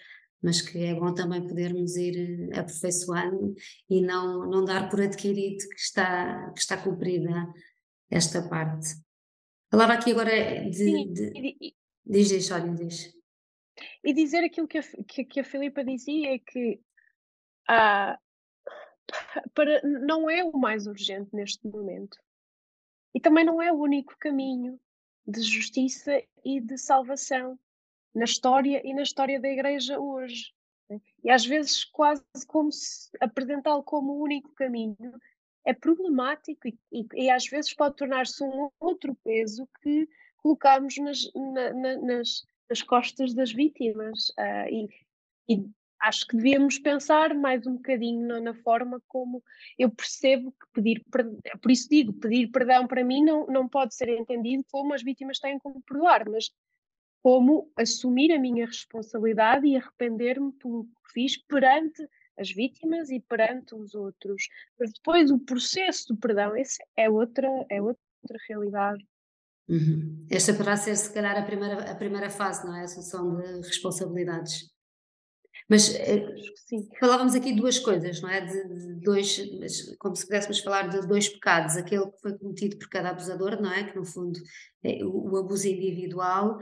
mas 0.42 0.60
que 0.62 0.78
é 0.84 0.94
bom 0.94 1.12
também 1.12 1.46
podermos 1.46 1.96
ir 1.96 2.50
eh, 2.52 2.58
aperfeiçoando 2.58 3.54
e 3.90 4.00
não, 4.00 4.48
não 4.48 4.64
dar 4.64 4.88
por 4.88 5.00
adquirido 5.00 5.68
que 5.68 5.80
está, 5.80 6.50
que 6.52 6.60
está 6.60 6.76
cumprida 6.80 7.52
esta 8.10 8.48
parte. 8.48 8.94
Falava 9.70 9.94
aqui 9.94 10.12
agora 10.12 10.64
de. 10.70 10.72
Sim, 10.72 11.12
de... 11.12 11.32
E, 11.34 11.76
diz, 12.06 12.28
diz, 12.28 12.50
olha, 12.50 12.72
diz. 12.72 13.12
E 14.04 14.12
dizer 14.12 14.44
aquilo 14.44 14.68
que 14.68 14.78
a, 14.78 14.82
que, 15.06 15.24
que 15.24 15.40
a 15.40 15.44
Filipa 15.44 15.84
dizia 15.84 16.34
é 16.34 16.38
que 16.38 16.80
ah, 17.68 18.18
para, 19.54 19.82
não 19.82 20.30
é 20.30 20.42
o 20.44 20.56
mais 20.56 20.86
urgente 20.86 21.34
neste 21.34 21.66
momento. 21.66 22.16
E 23.14 23.20
também 23.20 23.44
não 23.44 23.60
é 23.60 23.72
o 23.72 23.80
único 23.80 24.14
caminho 24.18 24.78
de 25.28 25.42
justiça 25.42 26.22
e 26.42 26.58
de 26.58 26.78
salvação 26.78 27.58
na 28.14 28.24
história 28.24 28.80
e 28.82 28.94
na 28.94 29.02
história 29.02 29.38
da 29.38 29.48
Igreja 29.48 30.00
hoje. 30.00 30.54
Né? 30.88 30.98
E 31.22 31.30
às 31.30 31.44
vezes, 31.44 31.84
quase 31.84 32.24
como 32.46 32.72
se 32.72 33.10
apresentá-lo 33.20 33.82
como 33.82 34.12
o 34.12 34.22
único 34.22 34.50
caminho 34.54 34.96
é 35.66 35.74
problemático 35.74 36.66
e, 36.66 36.78
e, 36.90 37.06
e 37.14 37.30
às 37.30 37.46
vezes 37.46 37.74
pode 37.74 37.96
tornar-se 37.96 38.42
um 38.42 38.70
outro 38.80 39.14
peso 39.22 39.68
que 39.82 40.08
colocamos 40.38 40.96
nas, 40.96 41.30
na, 41.34 41.74
na, 41.74 41.96
nas, 41.98 42.46
nas 42.70 42.82
costas 42.82 43.34
das 43.34 43.52
vítimas. 43.52 44.30
Uh, 44.30 44.68
e, 44.70 44.88
e, 45.50 45.70
acho 46.00 46.26
que 46.26 46.36
devíamos 46.36 46.78
pensar 46.78 47.34
mais 47.34 47.66
um 47.66 47.74
bocadinho 47.74 48.26
na, 48.26 48.40
na, 48.40 48.54
forma 48.54 49.02
como 49.08 49.42
eu 49.78 49.90
percebo 49.90 50.52
que 50.52 50.66
pedir 50.72 51.04
perdão, 51.10 51.38
por 51.60 51.70
isso 51.70 51.88
digo, 51.88 52.12
pedir 52.12 52.48
perdão 52.48 52.86
para 52.86 53.04
mim 53.04 53.24
não, 53.24 53.46
não 53.46 53.68
pode 53.68 53.94
ser 53.94 54.08
entendido 54.08 54.64
como 54.70 54.94
as 54.94 55.02
vítimas 55.02 55.38
têm 55.38 55.58
como 55.58 55.82
perdoar, 55.82 56.28
mas 56.28 56.50
como 57.22 57.70
assumir 57.76 58.32
a 58.32 58.38
minha 58.38 58.66
responsabilidade 58.66 59.66
e 59.66 59.76
arrepender-me 59.76 60.52
pelo 60.52 60.84
que 60.84 61.12
fiz 61.12 61.36
perante 61.36 62.08
as 62.38 62.50
vítimas 62.50 63.10
e 63.10 63.20
perante 63.20 63.74
os 63.74 63.94
outros. 63.94 64.48
Mas 64.78 64.92
depois 64.92 65.30
o 65.30 65.38
processo 65.38 66.14
do 66.14 66.16
perdão, 66.16 66.56
esse 66.56 66.78
é 66.96 67.10
outra, 67.10 67.48
é 67.68 67.82
outra 67.82 67.98
realidade. 68.48 69.04
Uhum. 69.68 70.26
Esta 70.30 70.54
poderá 70.54 70.76
ser, 70.76 70.96
se 70.96 71.12
calhar, 71.12 71.36
a 71.36 71.42
primeira, 71.42 71.90
a 71.90 71.94
primeira 71.94 72.30
fase, 72.30 72.66
não 72.66 72.74
é? 72.74 72.80
A 72.80 72.84
assunção 72.84 73.36
de 73.36 73.66
responsabilidades. 73.66 74.70
Mas 75.68 75.94
eh, 75.94 76.26
falávamos 76.98 77.34
aqui 77.34 77.52
duas 77.52 77.78
coisas, 77.78 78.20
não 78.22 78.30
é? 78.30 78.40
De, 78.40 78.68
de, 78.68 78.94
dois, 79.00 79.38
como 79.98 80.16
se 80.16 80.24
pudéssemos 80.24 80.60
falar 80.60 80.88
de 80.88 81.06
dois 81.06 81.28
pecados, 81.28 81.76
aquele 81.76 82.06
que 82.10 82.20
foi 82.20 82.38
cometido 82.38 82.78
por 82.78 82.88
cada 82.88 83.10
abusador, 83.10 83.60
não 83.60 83.70
é? 83.70 83.84
Que 83.84 83.96
no 83.96 84.04
fundo 84.04 84.40
é 84.82 85.04
o, 85.04 85.32
o 85.32 85.36
abuso 85.36 85.68
individual 85.68 86.58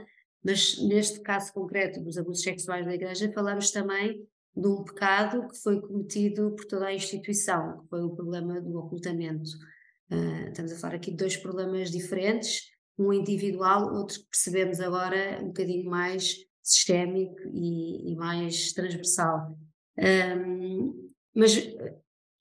mas 0.47 0.81
neste 0.81 1.19
caso 1.19 1.51
concreto 1.51 1.99
dos 1.99 2.17
abusos 2.17 2.41
sexuais 2.41 2.85
da 2.85 2.93
Igreja, 2.93 3.29
falamos 3.33 3.69
também 3.69 4.25
de 4.55 4.65
um 4.65 4.81
pecado 4.81 5.45
que 5.49 5.57
foi 5.57 5.81
cometido 5.81 6.51
por 6.55 6.65
toda 6.65 6.87
a 6.87 6.93
instituição, 6.93 7.81
que 7.81 7.89
foi 7.89 8.01
o 8.01 8.15
problema 8.15 8.61
do 8.61 8.77
ocultamento. 8.77 9.49
Uh, 10.09 10.47
estamos 10.47 10.71
a 10.71 10.77
falar 10.77 10.95
aqui 10.95 11.11
de 11.11 11.17
dois 11.17 11.35
problemas 11.35 11.91
diferentes, 11.91 12.61
um 12.97 13.11
individual, 13.11 13.93
outro 13.93 14.19
que 14.21 14.29
percebemos 14.29 14.79
agora 14.79 15.39
um 15.43 15.47
bocadinho 15.47 15.89
mais 15.89 16.37
sistémico 16.67 17.39
e, 17.53 18.11
e 18.11 18.15
mais 18.15 18.73
transversal. 18.73 19.57
Um, 19.97 21.07
mas 21.33 21.55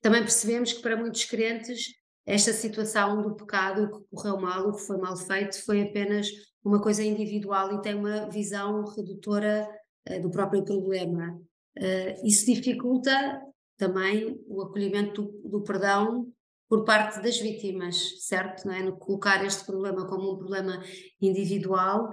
também 0.01 0.21
percebemos 0.23 0.73
que 0.73 0.83
para 0.83 0.97
muitos 0.97 1.25
crentes 1.25 1.95
esta 2.27 2.53
situação 2.53 3.23
do 3.23 3.37
pecado, 3.37 3.85
o 3.85 4.01
que 4.01 4.09
correu 4.11 4.41
mal, 4.41 4.69
o 4.69 4.73
que 4.73 4.83
foi 4.83 4.99
mal 4.99 5.17
feito, 5.17 5.65
foi 5.65 5.83
apenas 5.83 6.29
uma 6.65 6.83
coisa 6.83 7.05
individual 7.05 7.73
e 7.73 7.83
tem 7.83 7.95
uma 7.95 8.29
visão 8.29 8.85
redutora 8.85 9.69
uh, 10.11 10.21
do 10.21 10.29
próprio 10.29 10.65
problema. 10.65 11.41
Uh, 11.79 12.27
isso 12.27 12.47
dificulta 12.47 13.41
também 13.77 14.43
o 14.49 14.63
acolhimento 14.63 15.23
do, 15.23 15.49
do, 15.49 15.63
perdão 15.63 16.27
por 16.69 16.85
parte 16.85 17.23
das 17.23 17.39
vítimas, 17.39 18.27
certo? 18.27 18.67
Não 18.67 18.75
é? 18.75 18.83
No 18.83 18.97
colocar 18.97 19.45
este 19.45 19.65
problema 19.65 20.09
como 20.09 20.33
um 20.33 20.37
problema 20.37 20.83
individual, 21.21 22.11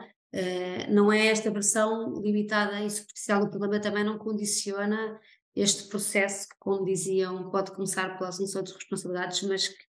não 0.89 1.11
é 1.11 1.27
esta 1.27 1.51
versão 1.51 2.13
limitada 2.21 2.83
e 2.83 2.89
superficial 2.89 3.41
do 3.41 3.49
problema, 3.49 3.79
também 3.79 4.03
não 4.03 4.17
condiciona 4.17 5.19
este 5.55 5.87
processo 5.87 6.49
que, 6.49 6.55
como 6.57 6.83
diziam, 6.83 7.49
pode 7.51 7.71
começar 7.71 8.17
pela 8.17 8.29
assunção 8.29 8.63
de 8.63 8.73
responsabilidades, 8.73 9.43
mas 9.43 9.67
que, 9.67 9.85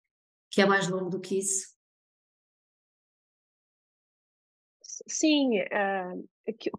que 0.51 0.61
é 0.61 0.65
mais 0.65 0.87
longo 0.89 1.09
do 1.09 1.21
que 1.21 1.39
isso 1.39 1.73
Sim, 5.07 5.59
uh, 5.59 6.29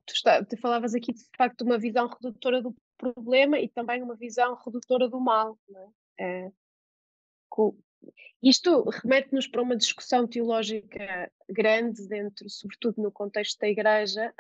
tu, 0.07 0.13
está, 0.13 0.45
tu 0.45 0.57
falavas 0.59 0.95
aqui 0.95 1.13
de 1.13 1.25
facto 1.37 1.59
de 1.59 1.65
uma 1.65 1.79
visão 1.79 2.09
redutora 2.09 2.63
do 2.63 2.75
problema 2.97 3.59
e 3.59 3.69
também 3.69 4.03
uma 4.03 4.15
visão 4.15 4.55
redutora 4.65 5.09
do 5.09 5.21
mal. 5.21 5.59
É? 6.19 6.47
Uh, 6.47 7.84
isto 8.43 8.85
remete-nos 8.91 9.47
para 9.47 9.63
uma 9.63 9.77
discussão 9.77 10.27
teológica 10.27 11.31
grande, 11.49 12.07
dentro, 12.09 12.49
sobretudo 12.49 13.03
no 13.03 13.11
contexto 13.11 13.59
da 13.59 13.69
Igreja, 13.69 14.33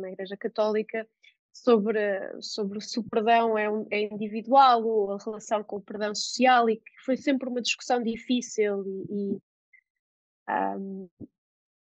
na 0.00 0.10
Igreja 0.10 0.36
Católica, 0.36 1.06
sobre, 1.52 2.00
sobre 2.40 2.80
se 2.80 2.98
o 2.98 3.04
perdão 3.04 3.56
é, 3.58 3.70
um, 3.70 3.86
é, 3.90 4.02
individual 4.02 4.84
ou 4.84 5.12
a 5.12 5.18
relação 5.18 5.62
com 5.62 5.76
o 5.76 5.82
perdão 5.82 6.14
social, 6.14 6.68
e 6.68 6.76
que 6.76 7.04
foi 7.04 7.16
sempre 7.16 7.48
uma 7.48 7.60
discussão 7.60 8.02
difícil 8.02 8.84
e, 8.86 9.34
e 9.34 9.38
um, 10.48 11.08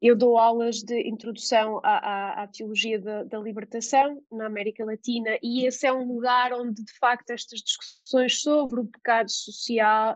eu 0.01 0.15
dou 0.15 0.37
aulas 0.37 0.83
de 0.83 1.09
introdução 1.09 1.81
à, 1.83 1.97
à, 1.97 2.43
à 2.43 2.47
teologia 2.47 3.01
da, 3.01 3.25
da, 3.25 3.39
libertação 3.39 4.23
na 4.31 4.47
América 4.47 4.85
Latina 4.85 5.39
e 5.43 5.67
esse 5.67 5.87
é 5.87 5.93
um 5.93 6.07
lugar 6.07 6.53
onde, 6.53 6.85
de 6.85 6.93
facto, 6.99 7.31
estas 7.31 7.61
discussões 7.61 8.41
sobre 8.43 8.81
o 8.81 8.87
pecado 8.87 9.31
social 9.31 10.15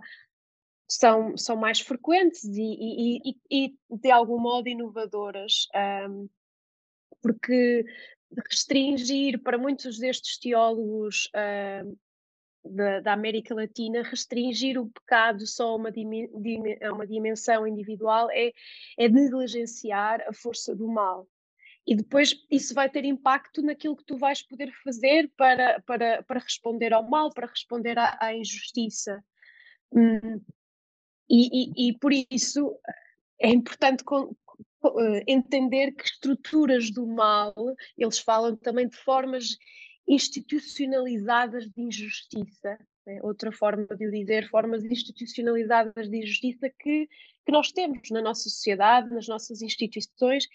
são, 0.91 1.37
são 1.37 1.57
mais 1.57 1.81
frequentes 1.81 2.43
e, 2.45 2.61
e, 2.61 3.31
e, 3.31 3.37
e 3.67 3.75
de 3.97 4.11
algum 4.11 4.41
modo 4.41 4.69
inovadoras, 4.69 5.69
um, 6.09 6.29
porque 7.23 7.85
restringir 8.49 9.41
para 9.41 9.57
muitos 9.57 9.99
destes 9.99 10.37
teólogos 10.39 11.31
uh, 11.35 11.99
da, 12.65 13.01
da, 13.01 13.13
América 13.13 13.55
Latina, 13.55 14.03
restringir 14.03 14.81
o 14.81 14.91
pecado 14.91 15.47
só 15.47 15.71
a 15.71 15.77
uma, 15.77 15.91
uma 16.93 17.07
dimensão 17.07 17.67
individual 17.67 18.29
é, 18.31 18.53
é 18.99 19.09
negligenciar 19.09 20.23
a 20.27 20.33
força 20.33 20.75
do 20.75 20.89
mal. 20.89 21.29
E 21.87 21.95
depois 21.97 22.35
isso 22.51 22.75
vai 22.75 22.91
ter 22.91 23.05
impacto 23.05 23.63
naquilo 23.63 23.97
que 23.97 24.05
tu 24.05 24.19
vais 24.19 24.43
poder 24.43 24.71
fazer 24.85 25.31
para, 25.37 25.81
para, 25.83 26.23
para 26.25 26.41
responder 26.41 26.93
ao 26.93 27.09
mal, 27.09 27.31
para 27.31 27.47
responder 27.47 27.99
à, 27.99 28.19
à 28.21 28.35
injustiça. 28.35 29.25
Hum, 29.93 30.41
e, 31.31 31.89
e, 31.89 31.99
por 31.99 32.13
isso 32.13 32.77
é 33.41 33.49
importante 33.49 34.03
com, 34.03 34.35
eh, 34.85 35.25
entender 35.29 35.93
que 35.93 36.05
estruturas 36.05 36.91
do 36.91 37.07
mal, 37.07 37.55
eles 37.97 38.19
falam 38.19 38.57
também 38.57 38.89
de 38.89 38.97
formas 38.97 39.57
institucionalizadas 40.09 41.69
de 41.69 41.83
injustiça, 41.83 42.79
né? 43.07 43.21
outra 43.23 43.53
forma 43.53 43.87
de 43.87 44.07
o 44.07 44.11
dizer, 44.11 44.49
formas 44.49 44.85
institucionalizadas 44.85 46.09
de 46.09 46.17
injustiça 46.19 46.69
que, 46.79 47.09
que 47.47 47.53
nós 47.53 47.71
temos 47.71 48.11
na 48.11 48.23
nossa 48.23 48.45
sociedade, 48.45 49.15
nas 49.15 49.29
nossas 49.29 49.63
instituições, 49.63 50.47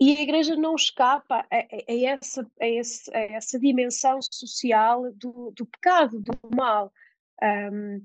e 0.00 0.16
a 0.16 0.22
Igreja 0.22 0.56
não 0.56 0.74
escapa 0.74 1.46
a, 1.50 1.56
a, 1.56 1.58
a, 1.88 2.04
essa, 2.04 2.50
a, 2.60 2.66
esse, 2.66 3.14
a 3.14 3.20
essa 3.20 3.58
dimensão 3.58 4.20
social 4.22 5.12
do, 5.12 5.52
do 5.54 5.66
pecado, 5.66 6.20
do 6.20 6.38
mal. 6.56 6.92
Um, 7.42 8.04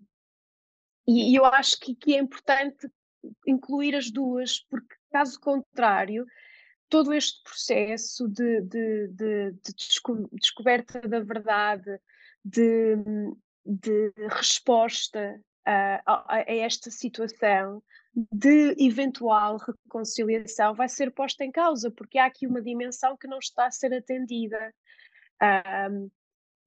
e, 1.09 1.35
eu 1.35 1.45
acho 1.45 1.79
que, 1.79 1.95
que 1.95 2.15
é 2.15 2.19
importante 2.19 2.87
incluir 3.47 3.95
as 3.95 4.11
duas, 4.11 4.59
porque 4.69 4.95
caso 5.11 5.39
contrário, 5.39 6.25
todo 6.87 7.13
este 7.13 7.41
processo 7.43 8.27
de, 8.27 8.61
de, 8.61 9.07
de, 9.09 9.51
de 9.51 9.73
descoberta 10.33 11.01
da 11.01 11.19
verdade, 11.19 11.99
de, 12.43 12.95
resposta 14.29 15.39
a, 15.65 16.01
a, 16.05 16.35
a, 16.35 16.43
esta 16.47 16.89
situação, 16.89 17.81
de 18.31 18.75
eventual 18.77 19.57
reconciliação, 19.57 20.73
vai 20.73 20.89
ser 20.89 21.11
posta 21.11 21.43
em 21.43 21.51
causa, 21.51 21.91
porque 21.91 22.17
há 22.17 22.25
aqui 22.25 22.47
uma 22.47 22.61
dimensão 22.61 23.15
que 23.17 23.27
não 23.27 23.37
está 23.37 23.67
a 23.67 23.71
ser 23.71 23.93
atendida. 23.93 24.73
Um, 25.91 26.09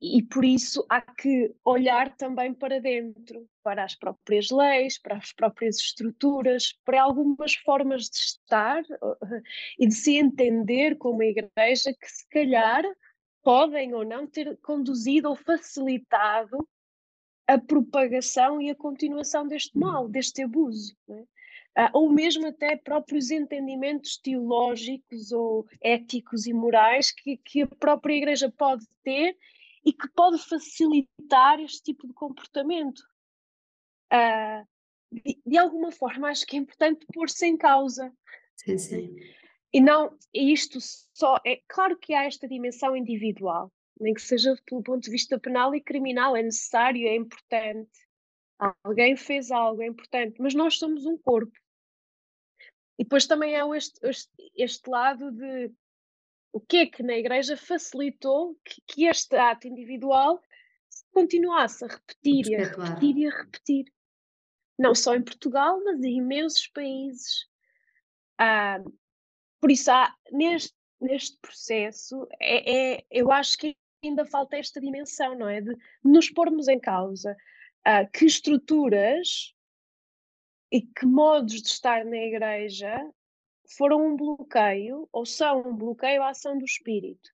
e 0.02 0.20
por 0.20 0.44
isso 0.44 0.84
há 0.88 1.00
que 1.00 1.54
olhar 1.64 2.16
também 2.16 2.52
para 2.52 2.80
dentro, 2.80 3.48
para 3.62 3.84
as 3.84 3.94
próprias 3.94 4.50
leis, 4.50 4.98
para 4.98 5.16
as 5.16 5.32
próprias 5.32 5.76
estruturas, 5.76 6.72
para 6.84 7.04
algumas 7.04 7.54
formas 7.54 8.10
de 8.10 8.16
estar 8.16 8.82
e 9.78 9.86
de 9.86 9.94
se 9.94 10.16
entender 10.16 10.96
como 10.96 11.22
igreja 11.22 11.94
que 11.94 12.10
se 12.10 12.28
calhar 12.28 12.84
podem 13.44 13.94
ou 13.94 14.04
não 14.04 14.26
ter 14.26 14.58
conduzido 14.60 15.28
ou 15.28 15.36
facilitado 15.36 16.68
a 17.46 17.56
propagação 17.56 18.60
e 18.60 18.70
a 18.70 18.74
continuação 18.74 19.46
deste 19.46 19.78
uhum. 19.78 19.86
mal, 19.86 20.08
deste 20.08 20.42
abuso. 20.42 20.96
É? 21.08 21.88
ou 21.94 22.10
mesmo 22.10 22.48
até 22.48 22.76
próprios 22.76 23.30
entendimentos 23.30 24.18
teológicos 24.18 25.32
ou 25.32 25.66
éticos 25.80 26.46
e 26.46 26.52
morais 26.52 27.10
que, 27.10 27.38
que 27.38 27.62
a 27.62 27.66
própria 27.66 28.14
Igreja 28.14 28.52
pode 28.54 28.84
ter 29.02 29.34
e 29.84 29.92
que 29.92 30.08
pode 30.08 30.38
facilitar 30.38 31.60
este 31.60 31.82
tipo 31.82 32.06
de 32.06 32.14
comportamento. 32.14 33.00
Uh, 34.12 34.66
de, 35.10 35.40
de, 35.44 35.58
alguma 35.58 35.90
forma, 35.90 36.28
acho 36.28 36.46
que 36.46 36.56
é 36.56 36.60
importante 36.60 37.06
pôr-se 37.12 37.46
em 37.46 37.56
causa. 37.56 38.12
Sim, 38.56 38.78
sim. 38.78 39.16
E 39.72 39.80
não, 39.80 40.16
isto 40.32 40.78
só 41.14 41.38
é 41.44 41.60
claro 41.68 41.98
que 41.98 42.14
há 42.14 42.24
esta 42.24 42.46
dimensão 42.46 42.96
individual, 42.96 43.72
nem 43.98 44.14
que 44.14 44.20
seja 44.20 44.54
pelo 44.66 44.82
ponto 44.82 45.04
de 45.04 45.10
vista 45.10 45.38
penal 45.38 45.74
e 45.74 45.80
criminal, 45.80 46.36
é 46.36 46.42
necessário, 46.42 47.08
é 47.08 47.16
importante. 47.16 47.90
Alguém 48.84 49.16
fez 49.16 49.50
algo, 49.50 49.82
é 49.82 49.86
importante, 49.86 50.40
mas 50.40 50.54
nós 50.54 50.78
somos 50.78 51.04
um 51.06 51.16
corpo. 51.18 51.58
E 52.98 53.04
depois 53.04 53.26
também 53.26 53.56
há 53.56 53.66
este, 53.76 53.98
este, 54.06 54.52
este 54.54 54.88
lado 54.88 55.32
de 55.32 55.72
o 56.52 56.60
que 56.60 56.76
é 56.78 56.86
que 56.86 57.02
na 57.02 57.14
Igreja 57.14 57.56
facilitou 57.56 58.56
que, 58.64 58.82
que 58.86 59.04
este 59.06 59.36
ato 59.36 59.66
individual 59.66 60.40
continuasse 61.12 61.84
a 61.84 61.88
repetir 61.88 62.46
e 62.48 62.56
a 62.56 62.64
repetir 62.64 63.16
e 63.16 63.26
a 63.26 63.30
repetir. 63.30 63.92
Não 64.78 64.94
só 64.94 65.14
em 65.14 65.22
Portugal, 65.22 65.82
mas 65.84 66.02
em 66.02 66.18
imensos 66.18 66.66
países. 66.68 67.46
Ah, 68.38 68.82
por 69.60 69.70
isso, 69.70 69.90
há, 69.90 70.14
neste, 70.30 70.74
neste 71.00 71.38
processo, 71.38 72.26
é, 72.40 72.96
é, 72.96 73.06
eu 73.10 73.30
acho 73.30 73.56
que 73.56 73.76
ainda 74.04 74.24
falta 74.24 74.56
esta 74.56 74.80
dimensão, 74.80 75.38
não 75.38 75.48
é? 75.48 75.60
De 75.60 75.76
nos 76.04 76.28
pormos 76.28 76.68
em 76.68 76.78
causa 76.78 77.36
ah, 77.84 78.04
que 78.04 78.26
estruturas 78.26 79.54
e 80.70 80.82
que 80.82 81.06
modos 81.06 81.62
de 81.62 81.68
estar 81.68 82.04
na 82.04 82.16
igreja 82.16 82.98
foram 83.76 84.06
um 84.06 84.16
bloqueio 84.16 85.08
ou 85.12 85.24
são 85.24 85.60
um 85.60 85.76
bloqueio 85.76 86.22
à 86.22 86.30
ação 86.30 86.58
do 86.58 86.64
espírito. 86.64 87.30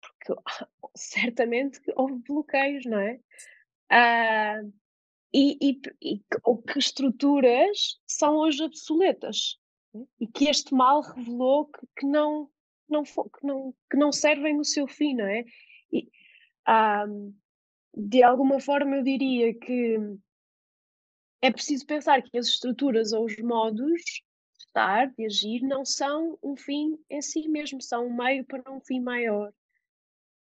Porque 0.00 0.34
certamente 0.96 1.80
houve 1.96 2.22
bloqueios, 2.26 2.84
não 2.84 2.98
é? 2.98 3.20
Ah, 3.90 4.60
e, 5.32 5.58
e, 5.60 5.80
e 6.00 6.18
que 6.20 6.78
estruturas 6.78 8.00
são 8.06 8.36
hoje 8.36 8.62
obsoletas 8.62 9.58
né? 9.92 10.04
e 10.20 10.26
que 10.26 10.48
este 10.48 10.74
mal 10.74 11.02
revelou 11.02 11.66
que, 11.66 11.86
que 11.98 12.06
não, 12.06 12.50
não, 12.88 13.02
que, 13.02 13.46
não, 13.46 13.74
que 13.90 13.96
não 13.96 14.10
servem 14.10 14.56
no 14.56 14.64
seu 14.64 14.86
fim, 14.86 15.14
não 15.14 15.26
é? 15.26 15.44
E, 15.92 16.08
de 17.94 18.22
alguma 18.22 18.60
forma 18.60 18.96
eu 18.96 19.02
diria 19.02 19.54
que 19.54 19.98
é 21.40 21.50
preciso 21.50 21.86
pensar 21.86 22.22
que 22.22 22.36
as 22.36 22.48
estruturas 22.48 23.12
ou 23.12 23.24
os 23.24 23.36
modos 23.38 24.22
estar, 24.68 25.06
de 25.06 25.26
agir, 25.26 25.62
não 25.62 25.84
são 25.84 26.38
um 26.42 26.56
fim 26.56 26.98
em 27.10 27.20
si 27.20 27.48
mesmo, 27.48 27.82
são 27.82 28.06
um 28.06 28.16
meio 28.16 28.44
para 28.44 28.70
um 28.70 28.80
fim 28.80 29.00
maior. 29.00 29.52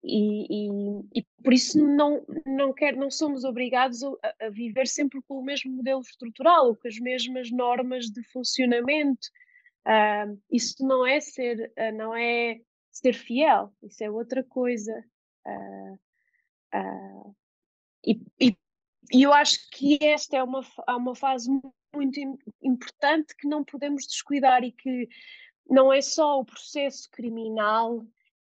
E, 0.02 0.46
e, 0.48 1.20
e 1.20 1.26
por 1.42 1.52
isso 1.52 1.84
não, 1.84 2.24
não, 2.46 2.72
quer, 2.72 2.94
não 2.94 3.10
somos 3.10 3.44
obrigados 3.44 4.02
a, 4.04 4.10
a, 4.42 4.48
viver 4.50 4.86
sempre 4.86 5.20
com 5.22 5.38
o 5.38 5.44
mesmo 5.44 5.72
modelo 5.72 6.00
estrutural, 6.00 6.76
com 6.76 6.86
as 6.86 6.98
mesmas 6.98 7.50
normas 7.50 8.06
de 8.06 8.22
funcionamento. 8.30 9.26
Uh, 9.86 10.40
isso 10.50 10.86
não 10.86 11.06
é 11.06 11.18
ser, 11.20 11.72
uh, 11.76 11.96
não 11.96 12.14
é 12.14 12.60
ser 12.92 13.14
fiel, 13.14 13.72
isso 13.82 14.04
é 14.04 14.10
outra 14.10 14.44
coisa. 14.44 14.92
Uh, 15.46 17.34
e, 18.06 18.20
e, 18.40 18.56
e, 19.12 19.22
eu 19.22 19.32
acho 19.32 19.58
que 19.70 19.98
esta 20.02 20.36
é 20.36 20.42
uma, 20.42 20.60
uma 20.88 21.14
fase 21.14 21.50
muito 21.94 22.20
importante 22.62 23.34
que 23.36 23.48
não 23.48 23.64
podemos 23.64 24.06
descuidar 24.06 24.62
e 24.62 24.72
que 24.72 25.08
não 25.68 25.92
é 25.92 26.00
só 26.00 26.40
o 26.40 26.44
processo 26.44 27.10
criminal 27.10 28.04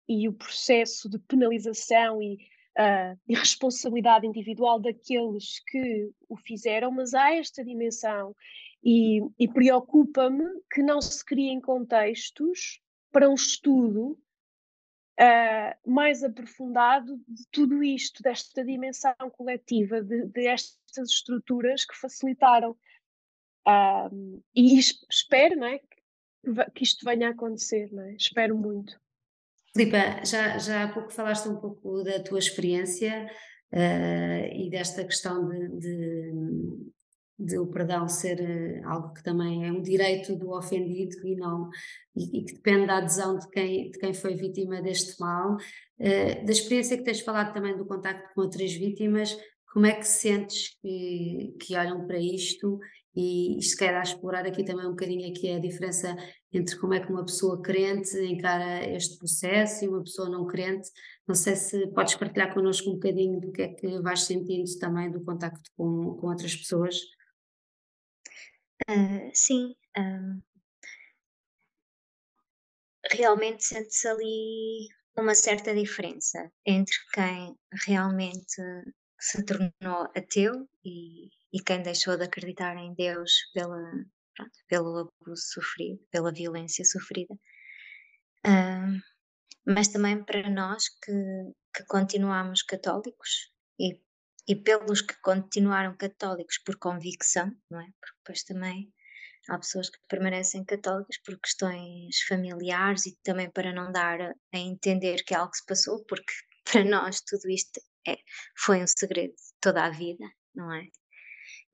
e 0.07 0.27
o 0.27 0.33
processo 0.33 1.09
de 1.09 1.19
penalização 1.19 2.21
e, 2.21 2.35
uh, 2.77 3.17
responsabilidade 3.27 4.25
individual 4.25 4.79
daqueles 4.79 5.59
que 5.67 6.09
o 6.29 6.35
fizeram, 6.37 6.91
mas 6.91 7.13
há 7.13 7.33
esta 7.33 7.63
dimensão 7.63 8.35
e, 8.83 9.21
e 9.37 9.47
preocupa-me 9.47 10.45
que 10.71 10.81
não 10.81 11.01
se 11.01 11.23
criem 11.25 11.59
contextos 11.59 12.79
para 13.11 13.29
um 13.29 13.33
estudo 13.33 14.17
uh, 15.19 15.91
mais 15.91 16.23
aprofundado 16.23 17.19
de 17.27 17.47
tudo 17.51 17.83
isto, 17.83 18.21
desta 18.21 18.63
dimensão 18.63 19.15
coletiva, 19.31 20.01
de, 20.01 20.25
de 20.25 20.47
estas 20.47 21.09
estruturas 21.09 21.85
que 21.85 21.95
facilitaram 21.95 22.75
um, 23.67 24.41
e 24.55 24.79
espero 24.79 25.57
não 25.57 25.67
é, 25.67 25.81
que 26.73 26.83
isto 26.83 27.03
venha 27.03 27.27
a 27.27 27.31
acontecer, 27.31 27.91
não 27.91 28.03
é? 28.03 28.13
espero 28.13 28.57
muito. 28.57 28.97
Filipa, 29.75 30.23
já, 30.23 30.57
já 30.57 30.83
há 30.85 30.87
pouco 30.93 31.11
falaste 31.11 31.49
um 31.49 31.57
pouco 31.57 32.01
da 32.03 32.23
tua 32.23 32.39
experiência 32.39 33.29
uh, 33.73 34.53
e 34.53 34.69
desta 34.69 35.03
questão 35.03 35.49
de, 35.49 35.67
de, 35.79 36.31
de, 37.37 37.57
o 37.57 37.67
perdão 37.67 38.07
ser 38.07 38.39
eh, 38.39 38.81
algo 38.83 39.13
que 39.13 39.23
também 39.23 39.67
é 39.67 39.71
um 39.71 39.81
direito 39.81 40.35
do 40.35 40.51
ofendido 40.51 41.15
e 41.25 41.35
não 41.35 41.69
e, 42.15 42.39
e 42.39 42.45
que 42.45 42.53
depende 42.53 42.87
da 42.87 42.97
adesão 42.97 43.37
de 43.37 43.47
quem, 43.49 43.91
de 43.91 43.99
quem 43.99 44.13
foi 44.13 44.35
vítima 44.35 44.81
deste 44.81 45.19
mal. 45.19 45.55
Uh, 45.99 46.45
da 46.45 46.51
experiência 46.51 46.97
que 46.97 47.03
tens 47.03 47.21
falado 47.21 47.53
também 47.53 47.75
do 47.75 47.85
contacto 47.85 48.33
com 48.33 48.41
outras 48.41 48.71
vítimas, 48.73 49.35
como 49.73 49.85
é 49.85 49.93
que 49.93 50.07
sentes 50.07 50.77
que, 50.81 51.55
que 51.59 51.75
olham 51.75 52.05
para 52.07 52.19
isto 52.19 52.79
e 53.15 53.59
se 53.63 53.75
quer 53.75 53.99
explorar 54.01 54.45
aqui 54.45 54.63
também 54.63 54.85
um 54.85 54.91
bocadinho 54.91 55.27
aqui 55.27 55.51
a 55.51 55.59
diferença 55.59 56.15
entre 56.53 56.77
como 56.77 56.93
é 56.93 56.99
que 56.99 57.11
uma 57.11 57.25
pessoa 57.25 57.59
crente 57.61 58.15
encara 58.19 58.87
este 58.89 59.17
processo 59.17 59.83
e 59.83 59.87
uma 59.87 60.03
pessoa 60.03 60.29
não 60.29 60.45
crente. 60.45 60.87
Não 61.27 61.33
sei 61.33 61.55
se 61.55 61.87
podes 61.87 62.13
partilhar 62.13 62.53
connosco 62.53 62.89
um 62.91 62.93
bocadinho 62.93 63.39
do 63.39 63.51
que 63.51 63.63
é 63.63 63.67
que 63.69 63.99
vais 64.01 64.21
sentindo 64.21 64.69
também 64.79 65.09
do 65.09 65.21
contacto 65.21 65.67
com, 65.75 66.15
com 66.19 66.27
outras 66.27 66.55
pessoas. 66.55 66.95
Uh, 68.89 69.31
sim. 69.33 69.75
Uh, 69.97 70.41
realmente 73.11 73.63
sente-se 73.63 74.07
ali 74.07 74.87
uma 75.17 75.33
certa 75.33 75.73
diferença 75.73 76.51
entre 76.65 76.95
quem 77.13 77.55
realmente 77.85 78.61
se 79.19 79.43
tornou 79.45 80.11
ateu 80.15 80.69
e, 80.85 81.27
e 81.53 81.63
quem 81.65 81.81
deixou 81.81 82.17
de 82.17 82.25
acreditar 82.25 82.75
em 82.77 82.93
Deus 82.93 83.31
pela, 83.53 83.81
pronto, 84.35 84.59
pelo 84.67 84.97
abuso 84.97 85.41
sofrido, 85.53 85.99
pela 86.11 86.31
violência 86.31 86.85
sofrida. 86.85 87.33
Mas 89.65 89.89
também 89.89 90.23
para 90.23 90.49
nós 90.49 90.87
que, 91.03 91.11
que 91.75 91.83
continuamos 91.87 92.61
católicos 92.63 93.51
e, 93.79 93.99
e 94.47 94.55
pelos 94.55 95.01
que 95.01 95.19
continuaram 95.21 95.95
católicos 95.97 96.57
por 96.59 96.77
convicção, 96.77 97.51
não 97.69 97.81
é? 97.81 97.87
Porque 97.99 98.17
depois 98.19 98.43
também 98.43 98.93
há 99.49 99.57
pessoas 99.57 99.89
que 99.89 99.99
permanecem 100.07 100.63
católicas 100.63 101.17
por 101.19 101.37
questões 101.39 102.21
familiares 102.27 103.05
e 103.05 103.17
também 103.23 103.49
para 103.51 103.73
não 103.73 103.91
dar 103.91 104.21
a 104.21 104.57
entender 104.57 105.23
que 105.23 105.35
algo 105.35 105.53
se 105.53 105.65
passou, 105.65 106.03
porque 106.05 106.31
para 106.71 106.83
nós 106.85 107.21
tudo 107.21 107.49
isto 107.49 107.81
é, 108.07 108.17
foi 108.57 108.81
um 108.81 108.87
segredo 108.87 109.33
toda 109.61 109.83
a 109.85 109.89
vida, 109.89 110.25
não 110.55 110.73
é? 110.73 110.87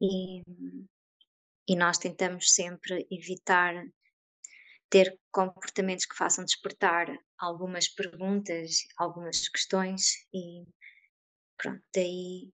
E, 0.01 0.41
e 1.67 1.75
nós 1.75 1.97
tentamos 1.97 2.51
sempre 2.53 3.07
evitar 3.11 3.85
ter 4.89 5.17
comportamentos 5.31 6.05
que 6.05 6.15
façam 6.15 6.45
despertar 6.45 7.07
algumas 7.39 7.87
perguntas, 7.87 8.77
algumas 8.97 9.47
questões 9.49 10.27
e 10.33 10.65
pronto, 11.57 11.83
daí 11.95 12.51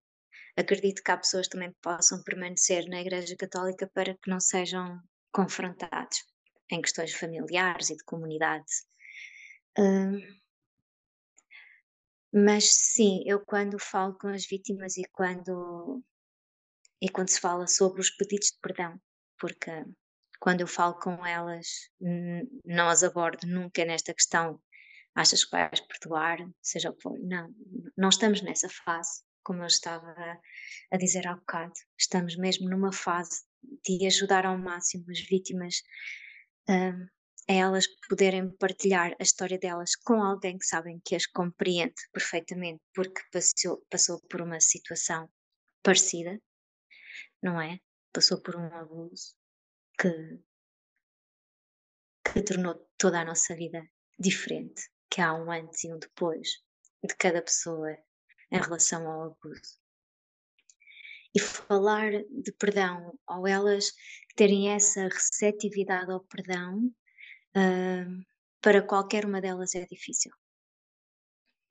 acredito 0.59 1.01
que 1.01 1.11
há 1.11 1.17
pessoas 1.17 1.47
também 1.47 1.71
possam 1.81 2.21
permanecer 2.23 2.87
na 2.89 2.99
Igreja 2.99 3.35
Católica 3.35 3.89
para 3.93 4.13
que 4.15 4.29
não 4.29 4.39
sejam 4.39 4.99
confrontados 5.31 6.25
em 6.69 6.81
questões 6.81 7.13
familiares 7.13 7.89
e 7.89 7.95
de 7.95 8.03
comunidade. 8.03 8.65
Uh, 9.77 10.19
mas 12.31 12.71
sim, 12.71 13.23
eu 13.25 13.39
quando 13.39 13.79
falo 13.79 14.17
com 14.17 14.27
as 14.27 14.45
vítimas 14.45 14.97
e 14.97 15.03
quando 15.11 16.03
e 17.01 17.09
quando 17.09 17.29
se 17.29 17.39
fala 17.39 17.65
sobre 17.65 18.01
os 18.01 18.09
pedidos 18.11 18.49
de 18.49 18.59
perdão, 18.61 18.99
porque 19.37 19.71
quando 20.39 20.61
eu 20.61 20.67
falo 20.67 20.95
com 20.99 21.25
elas, 21.25 21.89
não 22.65 22.89
as 22.89 23.03
abordo 23.03 23.47
nunca 23.47 23.85
nesta 23.85 24.13
questão, 24.13 24.61
achas 25.15 25.45
que 25.45 25.51
vais 25.51 25.79
perdoar, 25.79 26.37
seja 26.61 26.89
o 26.89 26.93
que 26.93 27.01
for. 27.01 27.17
Não, 27.19 27.53
não 27.97 28.09
estamos 28.09 28.41
nessa 28.41 28.67
fase, 28.69 29.23
como 29.43 29.63
eu 29.63 29.67
estava 29.67 30.13
a 30.91 30.97
dizer 30.97 31.27
há 31.27 31.35
bocado. 31.35 31.73
Estamos 31.97 32.35
mesmo 32.35 32.69
numa 32.69 32.91
fase 32.91 33.43
de 33.85 34.05
ajudar 34.05 34.45
ao 34.45 34.57
máximo 34.57 35.05
as 35.09 35.19
vítimas 35.19 35.81
um, 36.69 37.07
a 37.49 37.53
elas 37.53 37.87
poderem 38.07 38.55
partilhar 38.57 39.15
a 39.19 39.23
história 39.23 39.57
delas 39.57 39.95
com 39.95 40.21
alguém 40.21 40.57
que 40.57 40.65
sabem 40.65 41.01
que 41.03 41.15
as 41.15 41.25
compreende 41.25 41.95
perfeitamente 42.13 42.81
porque 42.93 43.21
passou, 43.31 43.83
passou 43.89 44.21
por 44.29 44.41
uma 44.41 44.61
situação 44.61 45.27
parecida, 45.81 46.39
não 47.41 47.59
é? 47.59 47.79
Passou 48.13 48.41
por 48.41 48.55
um 48.55 48.73
abuso 48.75 49.35
que, 49.99 50.39
que 52.23 52.43
tornou 52.43 52.75
toda 52.97 53.21
a 53.21 53.25
nossa 53.25 53.55
vida 53.55 53.83
diferente, 54.19 54.83
que 55.09 55.21
há 55.21 55.33
um 55.33 55.51
antes 55.51 55.83
e 55.83 55.91
um 55.91 55.97
depois 55.97 56.49
de 57.03 57.15
cada 57.15 57.41
pessoa 57.41 57.97
em 58.51 58.59
relação 58.59 59.07
ao 59.07 59.23
abuso 59.31 59.79
e 61.35 61.39
falar 61.39 62.11
de 62.11 62.51
perdão, 62.53 63.17
ou 63.27 63.47
elas 63.47 63.91
terem 64.35 64.69
essa 64.69 65.03
receptividade 65.07 66.11
ao 66.11 66.21
perdão, 66.21 66.87
uh, 67.55 68.25
para 68.61 68.81
qualquer 68.81 69.25
uma 69.25 69.41
delas 69.41 69.75
é 69.75 69.85
difícil. 69.85 70.31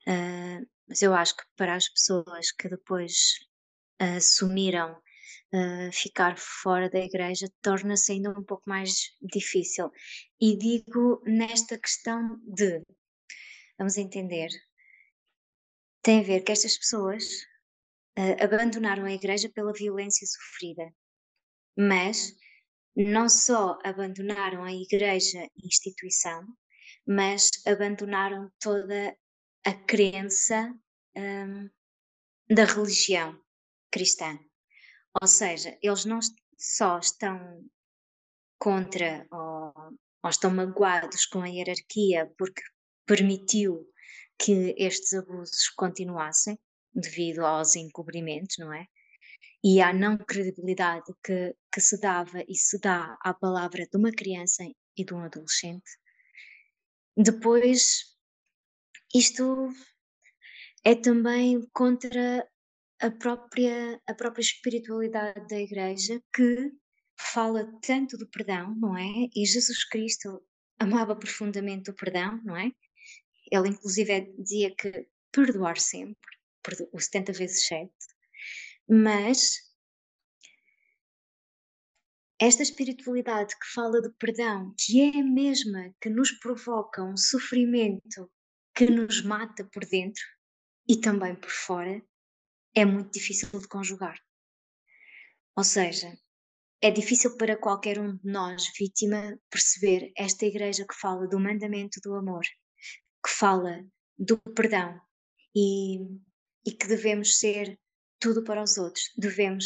Uh, 0.06 0.66
mas 0.88 1.02
eu 1.02 1.12
acho 1.12 1.36
que 1.36 1.42
para 1.56 1.74
as 1.74 1.88
pessoas 1.88 2.52
que 2.52 2.68
depois 2.68 3.38
assumiram 3.98 4.92
uh, 4.94 5.92
ficar 5.92 6.38
fora 6.38 6.88
da 6.88 7.00
igreja, 7.00 7.48
torna-se 7.60 8.12
ainda 8.12 8.30
um 8.30 8.44
pouco 8.44 8.62
mais 8.66 9.16
difícil. 9.20 9.90
E 10.40 10.56
digo 10.56 11.20
nesta 11.26 11.78
questão 11.78 12.40
de, 12.46 12.80
vamos 13.76 13.96
entender, 13.98 14.48
tem 16.02 16.20
a 16.20 16.22
ver 16.22 16.42
que 16.42 16.52
estas 16.52 16.76
pessoas 16.76 17.24
uh, 18.18 18.44
abandonaram 18.44 19.04
a 19.04 19.12
igreja 19.12 19.48
pela 19.48 19.72
violência 19.72 20.26
sofrida. 20.26 20.92
Mas 21.76 22.34
não 22.96 23.28
só 23.28 23.78
abandonaram 23.84 24.64
a 24.64 24.72
igreja 24.72 25.48
instituição, 25.62 26.44
mas 27.06 27.50
abandonaram 27.66 28.50
toda 28.58 29.16
a 29.64 29.72
crença 29.72 30.74
um, 31.16 31.70
da 32.48 32.64
religião 32.64 33.40
cristã. 33.90 34.38
Ou 35.20 35.28
seja, 35.28 35.76
eles 35.82 36.04
não 36.04 36.18
só 36.56 36.98
estão 36.98 37.64
contra 38.58 39.26
ou, 39.30 39.72
ou 40.22 40.30
estão 40.30 40.50
magoados 40.50 41.24
com 41.26 41.40
a 41.40 41.48
hierarquia 41.48 42.32
porque 42.36 42.62
permitiu 43.06 43.86
que 44.38 44.74
estes 44.78 45.12
abusos 45.14 45.68
continuassem, 45.70 46.58
devido 46.94 47.44
aos 47.44 47.76
encobrimentos, 47.76 48.56
não 48.58 48.72
é? 48.72 48.86
E 49.62 49.80
à 49.80 49.92
não 49.92 50.16
credibilidade 50.16 51.12
que, 51.24 51.54
que 51.72 51.80
se 51.80 52.00
dava 52.00 52.42
e 52.48 52.54
se 52.54 52.78
dá 52.78 53.16
à 53.22 53.34
palavra 53.34 53.86
de 53.86 53.96
uma 53.96 54.12
criança 54.12 54.64
e 54.96 55.04
de 55.04 55.12
um 55.12 55.20
adolescente. 55.20 55.90
Depois, 57.16 58.16
isto 59.14 59.68
é 60.84 60.94
também 60.94 61.68
contra 61.72 62.48
a 63.00 63.10
própria, 63.10 64.00
a 64.06 64.14
própria 64.14 64.42
espiritualidade 64.42 65.46
da 65.48 65.58
Igreja 65.58 66.22
que 66.34 66.72
fala 67.18 67.68
tanto 67.82 68.16
do 68.16 68.28
perdão, 68.28 68.74
não 68.76 68.96
é? 68.96 69.28
E 69.34 69.44
Jesus 69.44 69.84
Cristo 69.84 70.40
amava 70.78 71.16
profundamente 71.16 71.90
o 71.90 71.94
perdão, 71.94 72.40
não 72.44 72.56
é? 72.56 72.70
Ele, 73.50 73.68
inclusive, 73.68 74.32
dizia 74.38 74.74
que 74.74 75.08
perdoar 75.32 75.78
sempre 75.78 76.18
o 76.92 77.00
70 77.00 77.32
vezes 77.32 77.66
7, 77.66 77.90
mas 78.88 79.68
esta 82.40 82.62
espiritualidade 82.62 83.58
que 83.58 83.72
fala 83.74 84.00
de 84.00 84.10
perdão, 84.18 84.74
que 84.78 85.00
é 85.00 85.20
a 85.20 85.24
mesma 85.24 85.94
que 86.00 86.08
nos 86.08 86.30
provoca 86.32 87.02
um 87.02 87.16
sofrimento 87.16 88.30
que 88.74 88.86
nos 88.86 89.22
mata 89.22 89.64
por 89.72 89.84
dentro 89.84 90.22
e 90.88 91.00
também 91.00 91.34
por 91.34 91.50
fora, 91.50 92.00
é 92.74 92.84
muito 92.84 93.12
difícil 93.12 93.48
de 93.58 93.66
conjugar. 93.66 94.16
Ou 95.56 95.64
seja, 95.64 96.16
é 96.80 96.92
difícil 96.92 97.36
para 97.36 97.56
qualquer 97.56 97.98
um 97.98 98.16
de 98.16 98.30
nós, 98.30 98.70
vítima, 98.78 99.36
perceber 99.50 100.12
esta 100.16 100.46
igreja 100.46 100.86
que 100.86 100.94
fala 100.94 101.26
do 101.26 101.40
mandamento 101.40 102.00
do 102.00 102.14
amor, 102.14 102.44
que 103.24 103.30
fala 103.30 103.84
do 104.18 104.38
perdão 104.54 105.00
e 105.54 105.98
e 106.68 106.72
que 106.72 106.86
devemos 106.86 107.38
ser 107.38 107.80
tudo 108.20 108.44
para 108.44 108.62
os 108.62 108.76
outros. 108.76 109.10
Devemos 109.16 109.64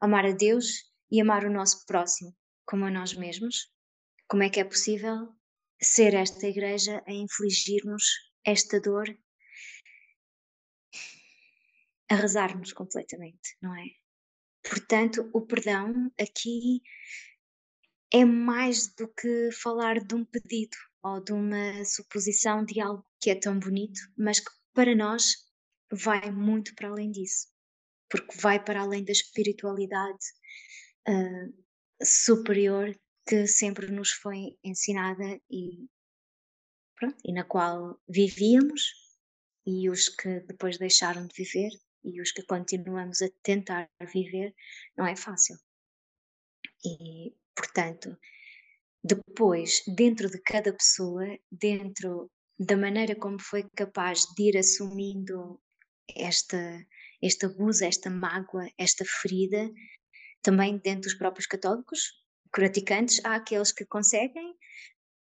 amar 0.00 0.24
a 0.24 0.30
Deus 0.30 0.66
e 1.10 1.20
amar 1.20 1.44
o 1.44 1.52
nosso 1.52 1.84
próximo 1.84 2.32
como 2.64 2.84
a 2.84 2.90
nós 2.90 3.12
mesmos. 3.14 3.72
Como 4.28 4.44
é 4.44 4.48
que 4.48 4.60
é 4.60 4.64
possível 4.64 5.34
ser 5.82 6.14
esta 6.14 6.46
igreja 6.46 7.02
a 7.08 7.12
infligir-nos 7.12 8.04
esta 8.44 8.80
dor, 8.80 9.06
a 12.08 12.14
rezar-nos 12.14 12.72
completamente, 12.72 13.56
não 13.60 13.74
é? 13.74 13.86
Portanto, 14.62 15.28
o 15.34 15.40
perdão 15.44 16.12
aqui 16.20 16.82
é 18.12 18.24
mais 18.24 18.94
do 18.94 19.08
que 19.08 19.50
falar 19.50 19.98
de 19.98 20.14
um 20.14 20.24
pedido 20.24 20.76
ou 21.04 21.22
de 21.22 21.32
uma 21.32 21.84
suposição 21.84 22.64
de 22.64 22.80
algo 22.80 23.06
que 23.20 23.30
é 23.30 23.34
tão 23.34 23.58
bonito, 23.58 24.00
mas 24.16 24.40
que 24.40 24.50
para 24.72 24.94
nós 24.94 25.24
vai 25.92 26.30
muito 26.30 26.74
para 26.74 26.88
além 26.88 27.10
disso, 27.10 27.48
porque 28.08 28.36
vai 28.38 28.62
para 28.62 28.80
além 28.80 29.04
da 29.04 29.12
espiritualidade 29.12 30.24
uh, 31.08 31.64
superior 32.02 32.98
que 33.26 33.46
sempre 33.46 33.90
nos 33.90 34.12
foi 34.12 34.56
ensinada 34.64 35.40
e, 35.50 35.86
pronto, 36.96 37.16
e 37.24 37.32
na 37.32 37.44
qual 37.44 38.00
vivíamos, 38.08 38.82
e 39.66 39.88
os 39.88 40.08
que 40.08 40.40
depois 40.40 40.78
deixaram 40.78 41.26
de 41.26 41.34
viver 41.34 41.70
e 42.02 42.20
os 42.20 42.32
que 42.32 42.44
continuamos 42.44 43.22
a 43.22 43.28
tentar 43.42 43.90
viver, 44.12 44.54
não 44.96 45.06
é 45.06 45.16
fácil. 45.16 45.56
E, 46.84 47.34
portanto, 47.54 48.18
depois, 49.04 49.82
dentro 49.86 50.30
de 50.30 50.40
cada 50.40 50.72
pessoa, 50.72 51.26
dentro 51.52 52.30
da 52.58 52.74
maneira 52.74 53.14
como 53.14 53.38
foi 53.38 53.68
capaz 53.76 54.24
de 54.34 54.44
ir 54.44 54.56
assumindo 54.56 55.60
esta, 56.16 56.58
este 57.20 57.44
abuso, 57.44 57.84
esta 57.84 58.08
mágoa, 58.08 58.66
esta 58.78 59.04
ferida, 59.04 59.70
também 60.42 60.78
dentro 60.78 61.02
dos 61.02 61.14
próprios 61.14 61.46
católicos, 61.46 62.00
praticantes, 62.50 63.22
há 63.24 63.34
aqueles 63.34 63.72
que 63.72 63.84
conseguem 63.84 64.56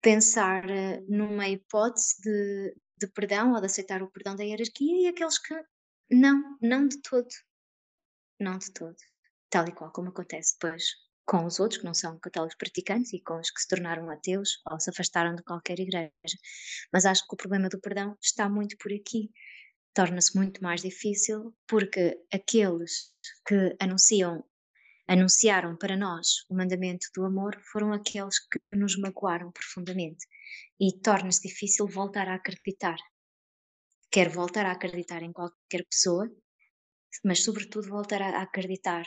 pensar 0.02 0.66
uh, 0.66 1.06
numa 1.08 1.48
hipótese 1.48 2.22
de, 2.22 2.76
de 2.98 3.08
perdão 3.08 3.54
ou 3.54 3.60
de 3.62 3.68
aceitar 3.68 4.04
o 4.04 4.12
perdão 4.12 4.36
da 4.36 4.44
hierarquia 4.44 5.04
e 5.04 5.08
aqueles 5.08 5.38
que 5.40 5.56
não, 6.12 6.58
não 6.62 6.86
de 6.86 7.02
todo. 7.02 7.30
Não 8.40 8.58
de 8.58 8.74
todo. 8.74 8.98
Tal 9.50 9.68
e 9.68 9.72
qual 9.72 9.92
como 9.92 10.10
acontece 10.10 10.58
depois 10.60 10.84
com 11.30 11.46
os 11.46 11.60
outros 11.60 11.80
que 11.80 11.86
não 11.86 11.94
são 11.94 12.18
católicos 12.18 12.58
praticantes 12.58 13.14
e 13.14 13.22
com 13.22 13.40
os 13.40 13.52
que 13.52 13.62
se 13.62 13.68
tornaram 13.68 14.10
ateus 14.10 14.60
ou 14.68 14.80
se 14.80 14.90
afastaram 14.90 15.36
de 15.36 15.44
qualquer 15.44 15.80
igreja. 15.80 16.10
Mas 16.92 17.06
acho 17.06 17.22
que 17.28 17.36
o 17.36 17.38
problema 17.38 17.70
do 17.70 17.80
perdão 17.80 18.18
está 18.20 18.50
muito 18.50 18.76
por 18.80 18.92
aqui. 18.92 19.30
Torna-se 19.94 20.36
muito 20.36 20.64
mais 20.64 20.82
difícil 20.82 21.56
porque 21.68 22.20
aqueles 22.34 23.14
que 23.48 23.76
anunciam 23.80 24.44
anunciaram 25.08 25.76
para 25.78 25.96
nós 25.96 26.46
o 26.50 26.56
mandamento 26.56 27.06
do 27.16 27.24
amor 27.26 27.60
foram 27.72 27.94
aqueles 27.94 28.40
que 28.40 28.60
nos 28.74 28.98
magoaram 28.98 29.52
profundamente 29.52 30.26
e 30.80 31.00
torna-se 31.00 31.48
difícil 31.48 31.88
voltar 31.88 32.28
a 32.28 32.36
acreditar. 32.36 32.98
Quer 34.12 34.30
voltar 34.30 34.66
a 34.66 34.72
acreditar 34.72 35.22
em 35.22 35.32
qualquer 35.32 35.86
pessoa, 35.92 36.28
mas 37.24 37.44
sobretudo 37.44 37.88
voltar 37.88 38.22
a 38.22 38.42
acreditar 38.42 39.06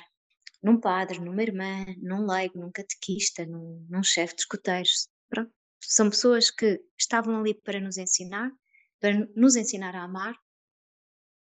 num 0.62 0.78
padre, 0.78 1.18
numa 1.20 1.42
irmã, 1.42 1.84
num 1.98 2.26
leigo, 2.26 2.58
num 2.58 2.70
catequista, 2.70 3.44
num, 3.46 3.86
num 3.90 4.02
chefe 4.02 4.36
de 4.36 4.42
escuteiros. 4.42 5.08
Pronto. 5.28 5.52
São 5.80 6.10
pessoas 6.10 6.50
que 6.50 6.80
estavam 6.98 7.40
ali 7.40 7.54
para 7.54 7.80
nos 7.80 7.98
ensinar, 7.98 8.50
para 9.00 9.28
nos 9.34 9.56
ensinar 9.56 9.96
a 9.96 10.04
amar, 10.04 10.34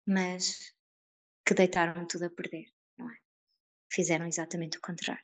mas 0.07 0.73
que 1.45 1.55
deitaram 1.55 2.07
tudo 2.07 2.27
a 2.27 2.31
perder 2.31 2.67
fizeram 3.93 4.27
exatamente 4.27 4.79
o 4.79 4.81
contrário. 4.81 5.23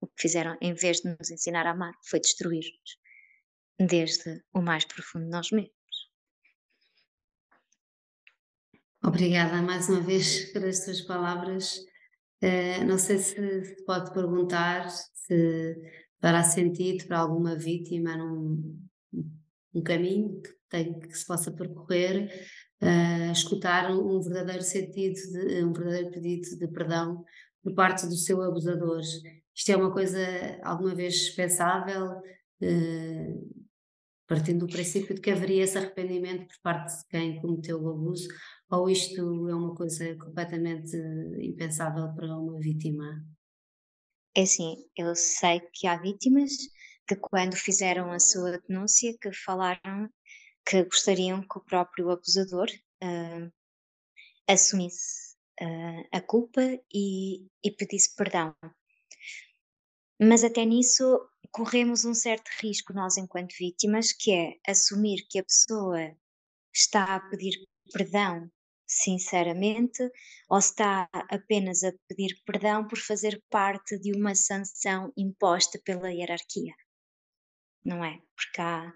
O 0.00 0.06
que 0.06 0.22
fizeram, 0.22 0.56
em 0.60 0.74
vez 0.74 1.00
de 1.00 1.16
nos 1.18 1.30
ensinar 1.30 1.66
a 1.66 1.70
amar, 1.70 1.94
foi 2.04 2.20
destruir-nos, 2.20 2.98
desde 3.78 4.44
o 4.52 4.60
mais 4.60 4.84
profundo 4.84 5.24
de 5.24 5.30
nós 5.30 5.50
mesmos. 5.50 5.74
Obrigada 9.02 9.60
mais 9.62 9.88
uma 9.88 10.00
vez 10.00 10.52
pelas 10.52 10.84
tuas 10.84 11.00
palavras. 11.02 11.84
Uh, 12.44 12.84
não 12.84 12.98
sei 12.98 13.18
se, 13.18 13.64
se 13.64 13.84
pode 13.86 14.12
perguntar 14.12 14.90
se 14.90 15.76
fará 16.20 16.42
sentido 16.42 17.06
para 17.06 17.20
alguma 17.20 17.56
vítima 17.56 18.16
num 18.16 18.84
um 19.74 19.82
caminho 19.82 20.40
que, 20.42 20.50
tem, 20.68 20.98
que 21.00 21.16
se 21.16 21.26
possa 21.26 21.50
percorrer, 21.50 22.30
uh, 22.82 23.32
escutar 23.32 23.90
um 23.90 24.20
verdadeiro 24.20 24.62
sentido, 24.62 25.14
de, 25.14 25.64
um 25.64 25.72
verdadeiro 25.72 26.10
pedido 26.10 26.58
de 26.58 26.68
perdão 26.68 27.24
por 27.62 27.74
parte 27.74 28.06
do 28.06 28.14
seu 28.14 28.42
abusador. 28.42 29.00
Isto 29.54 29.72
é 29.72 29.76
uma 29.76 29.92
coisa 29.92 30.18
alguma 30.62 30.94
vez 30.94 31.30
pensável, 31.30 32.20
eh, 32.60 33.34
partindo 34.26 34.66
do 34.66 34.72
princípio 34.72 35.14
de 35.14 35.20
que 35.20 35.30
haveria 35.30 35.62
esse 35.62 35.78
arrependimento 35.78 36.46
por 36.48 36.60
parte 36.62 36.98
de 36.98 37.06
quem 37.08 37.40
cometeu 37.40 37.80
o 37.80 37.88
abuso, 37.88 38.28
ou 38.70 38.88
isto 38.88 39.48
é 39.48 39.54
uma 39.54 39.74
coisa 39.74 40.16
completamente 40.16 40.96
impensável 41.40 42.12
para 42.14 42.36
uma 42.36 42.58
vítima? 42.58 43.24
É 44.36 44.42
assim, 44.42 44.76
eu 44.96 45.14
sei 45.14 45.60
que 45.72 45.86
há 45.86 45.96
vítimas 45.96 46.52
que 47.06 47.16
quando 47.16 47.56
fizeram 47.56 48.10
a 48.10 48.18
sua 48.18 48.58
denúncia 48.58 49.16
que 49.20 49.32
falaram 49.32 50.10
que 50.66 50.82
gostariam 50.84 51.42
que 51.42 51.58
o 51.58 51.64
próprio 51.64 52.10
abusador 52.10 52.68
uh, 53.02 53.52
assumisse 54.48 55.36
uh, 55.60 56.08
a 56.10 56.20
culpa 56.20 56.62
e, 56.92 57.46
e 57.62 57.70
pedisse 57.70 58.14
perdão. 58.16 58.54
Mas 60.20 60.42
até 60.42 60.64
nisso 60.64 61.04
corremos 61.50 62.04
um 62.04 62.14
certo 62.14 62.48
risco 62.60 62.92
nós 62.92 63.16
enquanto 63.16 63.54
vítimas, 63.58 64.12
que 64.12 64.32
é 64.32 64.56
assumir 64.66 65.26
que 65.28 65.38
a 65.38 65.44
pessoa 65.44 66.16
está 66.72 67.16
a 67.16 67.20
pedir 67.28 67.54
perdão 67.92 68.50
sinceramente 68.86 70.02
ou 70.48 70.58
está 70.58 71.08
apenas 71.12 71.82
a 71.82 71.92
pedir 72.06 72.36
perdão 72.44 72.86
por 72.86 72.98
fazer 72.98 73.42
parte 73.50 73.98
de 73.98 74.12
uma 74.12 74.34
sanção 74.34 75.12
imposta 75.16 75.80
pela 75.84 76.12
hierarquia. 76.12 76.74
Não 77.84 78.04
é? 78.04 78.20
Porque 78.36 78.60
há. 78.60 78.92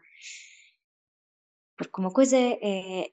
Porque 1.76 2.00
uma 2.00 2.12
coisa 2.12 2.36
é, 2.36 2.58
é, 2.62 3.08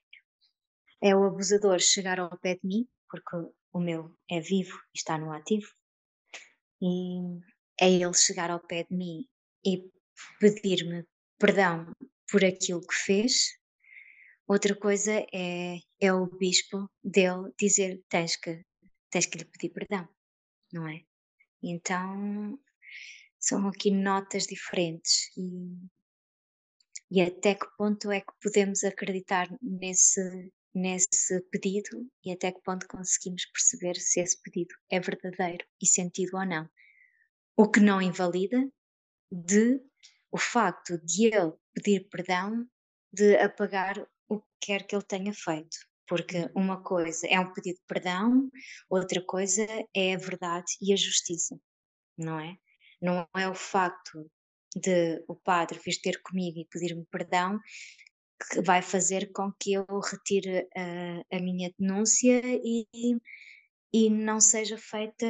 é 1.02 1.16
o 1.16 1.24
abusador 1.24 1.80
chegar 1.80 2.20
ao 2.20 2.38
pé 2.40 2.56
de 2.56 2.68
mim 2.68 2.88
porque 3.10 3.52
o 3.74 3.80
meu 3.80 4.16
é 4.30 4.40
vivo 4.40 4.78
e 4.94 4.98
está 4.98 5.18
no 5.18 5.32
ativo, 5.32 5.68
e 6.82 7.40
é 7.80 7.90
ele 7.90 8.14
chegar 8.14 8.50
ao 8.50 8.60
pé 8.60 8.84
de 8.84 8.96
mim 8.96 9.26
e 9.66 9.90
pedir-me 10.40 11.06
perdão 11.40 11.92
por 12.30 12.44
aquilo 12.44 12.82
que 12.82 12.96
fez. 12.96 13.58
Outra 14.48 14.76
coisa 14.76 15.12
é, 15.34 15.80
é 16.00 16.14
o 16.14 16.28
bispo 16.28 16.88
dele 17.04 17.52
dizer 17.60 18.04
tens 18.10 18.36
que, 18.36 18.64
tens 19.10 19.26
que 19.26 19.40
lhe 19.40 19.46
pedir 19.46 19.70
perdão, 19.70 20.08
não 20.72 20.88
é? 20.88 21.02
Então 21.64 22.60
são 23.40 23.68
aqui 23.68 23.90
notas 23.90 24.46
diferentes 24.46 25.32
e, 25.36 25.80
e 27.10 27.22
até 27.22 27.56
que 27.56 27.66
ponto 27.76 28.12
é 28.12 28.22
que 28.22 28.32
podemos 28.40 28.84
acreditar 28.84 29.48
nesse, 29.62 30.52
nesse 30.76 31.42
pedido 31.50 32.08
e 32.24 32.32
até 32.32 32.52
que 32.52 32.62
ponto 32.62 32.88
conseguimos 32.88 33.46
perceber 33.48 33.96
se 33.96 34.20
esse 34.20 34.40
pedido 34.44 34.76
é 34.92 35.00
verdadeiro 35.00 35.66
e 35.82 35.88
sentido 35.88 36.38
ou 36.38 36.46
não. 36.46 36.70
O 37.58 37.68
que 37.68 37.80
não 37.80 38.00
invalida 38.00 38.60
de 39.32 39.82
o 40.32 40.38
facto 40.38 41.00
de 41.04 41.34
ele 41.34 41.54
pedir 41.74 42.08
perdão 42.10 42.68
de 43.12 43.38
apagar 43.38 44.08
o 44.30 44.40
que 44.40 44.48
quer 44.62 44.88
que 44.88 44.96
ele 44.96 45.04
tenha 45.04 45.34
feito. 45.34 45.78
Porque 46.08 46.38
uhum. 46.38 46.52
uma 46.56 46.84
coisa 46.84 47.28
é 47.28 47.40
um 47.40 47.52
pedido 47.52 47.78
de 47.78 47.86
perdão, 47.88 48.50
outra 48.90 49.22
coisa 49.22 49.66
é 49.96 50.14
a 50.14 50.18
verdade 50.18 50.72
e 50.82 50.94
a 50.94 50.96
justiça, 50.96 51.60
não 52.18 52.40
é? 52.40 52.56
Não 53.02 53.28
é 53.36 53.50
o 53.50 53.56
facto 53.56 54.30
de 54.76 55.24
o 55.28 55.36
padre 55.36 55.80
vir 55.84 56.00
ter 56.02 56.22
comigo 56.22 56.60
e 56.60 56.68
pedir-me 56.70 57.06
perdão 57.10 57.60
que 58.52 58.62
vai 58.62 58.82
fazer 58.82 59.32
com 59.32 59.52
que 59.54 59.74
eu 59.74 59.86
retire 60.00 60.68
a, 60.76 61.38
a 61.38 61.40
minha 61.40 61.72
denúncia 61.80 62.42
e, 62.44 62.86
e 63.94 64.10
não 64.10 64.42
seja 64.42 64.78
feita 64.78 65.26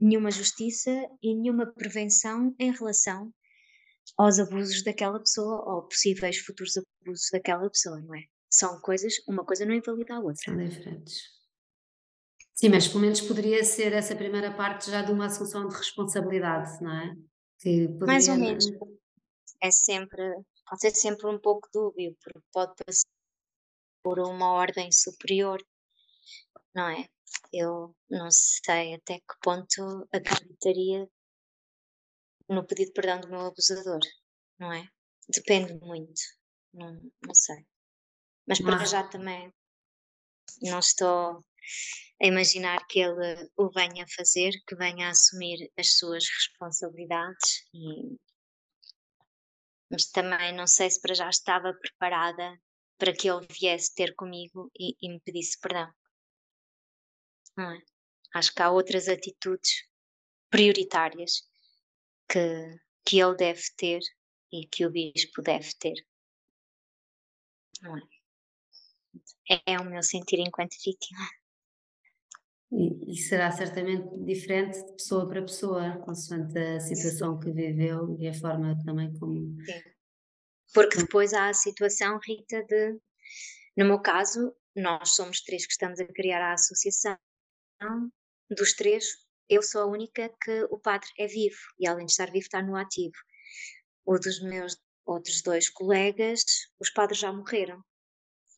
nenhuma 0.00 0.30
justiça 0.30 0.90
e 1.22 1.34
nenhuma 1.34 1.66
prevenção 1.66 2.54
em 2.58 2.72
relação 2.72 3.32
aos 4.16 4.38
abusos 4.38 4.82
daquela 4.82 5.18
pessoa 5.18 5.62
ou 5.74 5.82
possíveis 5.82 6.38
futuros 6.38 6.76
abusos 6.76 7.28
daquela 7.30 7.68
pessoa, 7.68 8.00
não 8.00 8.14
é? 8.14 8.24
São 8.50 8.80
coisas, 8.80 9.14
uma 9.26 9.44
coisa 9.44 9.64
não 9.66 9.74
invalida 9.74 10.14
a 10.14 10.20
outra. 10.20 10.42
São 10.44 10.56
diferentes. 10.56 11.36
Sim, 12.54 12.70
mas 12.70 12.88
pelo 12.88 13.00
menos 13.00 13.20
poderia 13.20 13.62
ser 13.64 13.92
essa 13.92 14.16
primeira 14.16 14.50
parte 14.50 14.90
já 14.90 15.02
de 15.02 15.12
uma 15.12 15.26
assunção 15.26 15.68
de 15.68 15.76
responsabilidade, 15.76 16.82
não 16.82 16.92
é? 16.92 17.14
Poderia... 17.58 18.06
Mais 18.06 18.28
ou 18.28 18.36
menos. 18.36 18.64
É 19.62 19.70
sempre 19.70 20.22
pode 20.68 20.80
ser 20.80 20.90
sempre 20.90 21.26
um 21.28 21.38
pouco 21.38 21.68
dúbio, 21.72 22.16
porque 22.22 22.40
pode 22.52 22.74
passar 22.84 23.08
por 24.02 24.18
uma 24.18 24.52
ordem 24.52 24.90
superior, 24.92 25.62
não 26.74 26.88
é? 26.88 27.08
Eu 27.52 27.94
não 28.10 28.28
sei 28.30 28.94
até 28.94 29.18
que 29.18 29.40
ponto 29.42 30.08
acreditaria 30.12 31.08
no 32.48 32.66
pedido 32.66 32.88
de 32.88 32.92
perdão 32.92 33.20
do 33.20 33.28
meu 33.28 33.40
abusador, 33.40 34.00
não 34.58 34.72
é? 34.72 34.88
Depende 35.28 35.74
muito, 35.74 36.20
não, 36.72 36.92
não 37.24 37.34
sei. 37.34 37.66
Mas 38.46 38.60
para 38.60 38.84
já 38.84 39.02
também 39.02 39.52
não 40.62 40.78
estou 40.78 41.44
a 42.22 42.26
imaginar 42.26 42.86
que 42.86 43.00
ele 43.00 43.50
o 43.56 43.68
venha 43.70 44.04
a 44.04 44.14
fazer, 44.16 44.52
que 44.66 44.76
venha 44.76 45.08
a 45.08 45.10
assumir 45.10 45.70
as 45.76 45.98
suas 45.98 46.24
responsabilidades 46.28 47.66
e 47.74 48.16
mas 49.90 50.06
também 50.06 50.52
não 50.52 50.66
sei 50.66 50.90
se 50.90 51.00
para 51.00 51.14
já 51.14 51.28
estava 51.28 51.72
preparada 51.72 52.60
para 52.98 53.12
que 53.12 53.28
ele 53.28 53.46
viesse 53.48 53.94
ter 53.94 54.14
comigo 54.14 54.70
e, 54.78 54.96
e 55.00 55.08
me 55.08 55.20
pedisse 55.20 55.60
perdão. 55.60 55.92
Não 57.56 57.70
é? 57.70 57.78
Acho 58.34 58.52
que 58.52 58.62
há 58.62 58.70
outras 58.70 59.08
atitudes 59.08 59.84
prioritárias 60.50 61.48
que, 62.28 62.80
que 63.04 63.20
ele 63.20 63.36
deve 63.36 63.62
ter 63.76 64.00
e 64.52 64.66
que 64.66 64.84
o 64.84 64.90
bispo 64.90 65.42
deve 65.42 65.72
ter. 65.74 65.94
Não 67.82 67.96
é? 67.96 68.15
É, 69.48 69.78
o 69.78 69.84
meu 69.84 70.02
sentir 70.02 70.40
enquanto 70.40 70.74
vítima. 70.84 71.26
E, 72.72 73.12
e, 73.12 73.16
será 73.16 73.52
certamente 73.52 74.08
diferente 74.24 74.84
de 74.84 74.92
pessoa 74.94 75.28
para 75.28 75.42
pessoa, 75.42 75.98
consoante 76.04 76.58
a 76.58 76.80
situação 76.80 77.38
que 77.38 77.52
viveu 77.52 78.16
e 78.18 78.26
a 78.26 78.34
forma 78.34 78.76
também 78.84 79.12
como. 79.18 79.56
Sim. 79.64 79.82
Porque 80.74 80.98
depois 80.98 81.32
há 81.32 81.48
a 81.48 81.54
situação, 81.54 82.18
Rita, 82.26 82.64
de. 82.64 82.98
No 83.76 83.84
meu 83.84 84.00
caso, 84.00 84.52
nós 84.74 85.14
somos 85.14 85.42
três 85.42 85.64
que 85.64 85.72
estamos 85.72 86.00
a 86.00 86.06
criar 86.06 86.42
a 86.42 86.54
associação. 86.54 87.16
Dos 88.50 88.74
três, 88.74 89.04
eu 89.48 89.62
sou 89.62 89.82
a 89.82 89.86
única 89.86 90.28
que 90.42 90.64
o 90.70 90.78
padre 90.78 91.08
é 91.18 91.26
vivo 91.26 91.56
e, 91.78 91.86
além 91.86 92.06
de 92.06 92.12
estar 92.12 92.26
vivo, 92.26 92.46
está 92.46 92.62
no 92.62 92.76
ativo. 92.76 93.14
O 94.04 94.18
dos 94.18 94.40
meus 94.42 94.76
outros 95.04 95.40
dois 95.40 95.70
colegas, 95.70 96.42
os 96.80 96.90
padres 96.90 97.20
já 97.20 97.32
morreram. 97.32 97.82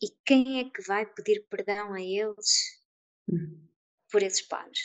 E 0.00 0.08
quem 0.24 0.60
é 0.60 0.70
que 0.70 0.82
vai 0.82 1.04
pedir 1.06 1.44
perdão 1.48 1.92
a 1.92 2.00
eles 2.00 2.80
uhum. 3.26 3.68
por 4.10 4.22
esses 4.22 4.42
padres? 4.42 4.80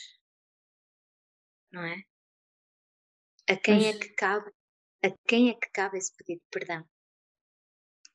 Não 1.71 1.83
é? 1.83 2.03
A 3.47 3.57
quem 3.57 3.87
é 3.87 3.97
que 3.97 4.09
cabe, 4.09 4.51
a 5.03 5.11
quem 5.27 5.49
é 5.49 5.53
que 5.53 5.69
cabe 5.71 5.97
esse 5.97 6.15
pedido 6.15 6.39
de 6.39 6.49
perdão? 6.49 6.87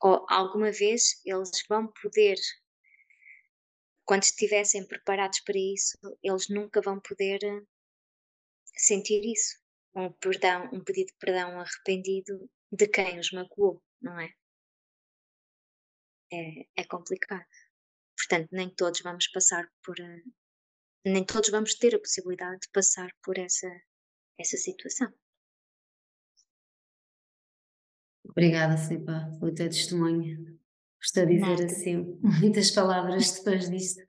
Ou 0.01 0.27
alguma 0.29 0.73
vez 0.73 1.21
eles 1.25 1.51
vão 1.69 1.93
poder, 2.03 2.37
quando 4.05 4.23
estivessem 4.23 4.87
preparados 4.87 5.41
para 5.41 5.59
isso, 5.59 5.99
eles 6.23 6.49
nunca 6.49 6.81
vão 6.81 7.01
poder 7.01 7.45
eh, 7.45 7.63
sentir 8.75 9.25
isso. 9.25 9.59
Um 9.95 10.13
perdão, 10.13 10.71
um 10.73 10.83
pedido 10.83 11.09
de 11.09 11.19
perdão 11.19 11.61
arrependido 11.61 12.51
de 12.73 12.89
quem 12.89 13.19
os 13.19 13.33
magoou, 13.33 13.83
não 14.01 14.19
é? 14.19 14.33
É, 16.33 16.67
é 16.77 16.85
complicado. 16.85 17.45
Portanto, 18.17 18.49
nem 18.53 18.69
todos 18.69 19.01
vamos 19.01 19.29
passar 19.29 19.69
por. 19.85 19.99
Eh, 19.99 20.23
nem 21.07 21.25
todos 21.25 21.51
vamos 21.51 21.75
ter 21.75 21.95
a 21.95 21.99
possibilidade 21.99 22.61
de 22.61 22.69
passar 22.73 23.09
por 23.23 23.39
essa, 23.39 23.71
essa 24.39 24.57
situação. 24.57 25.13
Obrigada, 28.25 28.77
Filipa, 28.77 29.31
pelo 29.39 29.55
teu 29.55 29.69
testemunho. 29.69 30.59
Estou 31.01 31.23
a 31.23 31.27
dizer 31.27 31.41
Nada. 31.41 31.65
assim 31.65 32.19
muitas 32.41 32.71
palavras 32.73 33.33
depois 33.33 33.71
disto. 33.71 34.03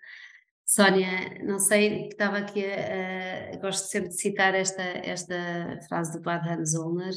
Sónia, 0.65 1.43
não 1.43 1.57
sei, 1.57 2.09
estava 2.09 2.37
aqui 2.37 2.63
a, 2.63 3.53
a, 3.53 3.57
gosto 3.57 3.87
sempre 3.87 4.09
de 4.09 4.19
citar 4.19 4.53
esta, 4.53 4.83
esta 4.83 5.79
frase 5.87 6.13
do 6.13 6.21
padre 6.21 6.51
Hans 6.51 6.71
Zollner, 6.71 7.13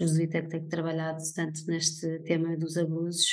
jesuíta 0.00 0.42
que 0.42 0.48
tem 0.48 0.68
trabalhado 0.68 1.22
tanto 1.34 1.64
neste 1.66 2.20
tema 2.20 2.56
dos 2.56 2.76
abusos 2.76 3.28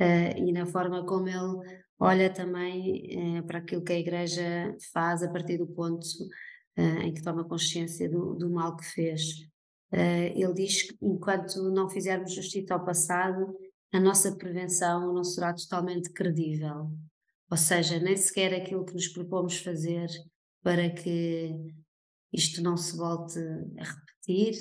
uh, 0.00 0.38
e 0.38 0.52
na 0.52 0.66
forma 0.66 1.04
como 1.04 1.28
ele 1.28 1.80
olha 1.98 2.32
também 2.32 3.38
uh, 3.38 3.46
para 3.46 3.58
aquilo 3.58 3.82
que 3.82 3.92
a 3.92 3.98
Igreja 3.98 4.76
faz 4.92 5.22
a 5.22 5.30
partir 5.30 5.58
do 5.58 5.66
ponto 5.66 6.06
uh, 6.78 7.02
em 7.02 7.12
que 7.12 7.22
toma 7.22 7.44
consciência 7.44 8.08
do, 8.08 8.34
do 8.34 8.50
mal 8.50 8.76
que 8.76 8.84
fez. 8.84 9.48
Ele 9.92 10.54
diz 10.54 10.82
que 10.82 10.96
enquanto 11.02 11.68
não 11.72 11.90
fizermos 11.90 12.32
justiça 12.32 12.74
ao 12.74 12.84
passado, 12.84 13.58
a 13.92 13.98
nossa 13.98 14.36
prevenção 14.36 15.12
não 15.12 15.24
será 15.24 15.52
totalmente 15.52 16.12
credível. 16.12 16.92
Ou 17.50 17.56
seja, 17.56 17.98
nem 17.98 18.16
sequer 18.16 18.54
aquilo 18.54 18.84
que 18.84 18.94
nos 18.94 19.08
propomos 19.08 19.58
fazer 19.58 20.08
para 20.62 20.88
que 20.90 21.74
isto 22.32 22.62
não 22.62 22.76
se 22.76 22.96
volte 22.96 23.40
a 23.78 23.82
repetir, 23.82 24.54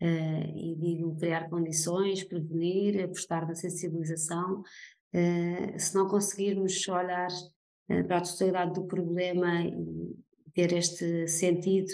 e 0.00 0.76
digo 0.78 1.16
criar 1.16 1.48
condições, 1.48 2.24
prevenir, 2.24 3.02
apostar 3.02 3.46
na 3.46 3.54
sensibilização. 3.54 4.62
Uh, 5.14 5.78
se 5.78 5.94
não 5.94 6.06
conseguirmos 6.06 6.86
olhar 6.88 7.28
para 8.06 8.18
a 8.18 8.20
totalidade 8.20 8.74
do 8.74 8.86
problema 8.86 9.62
e 9.62 10.16
ter 10.52 10.72
este 10.72 11.28
sentido 11.28 11.92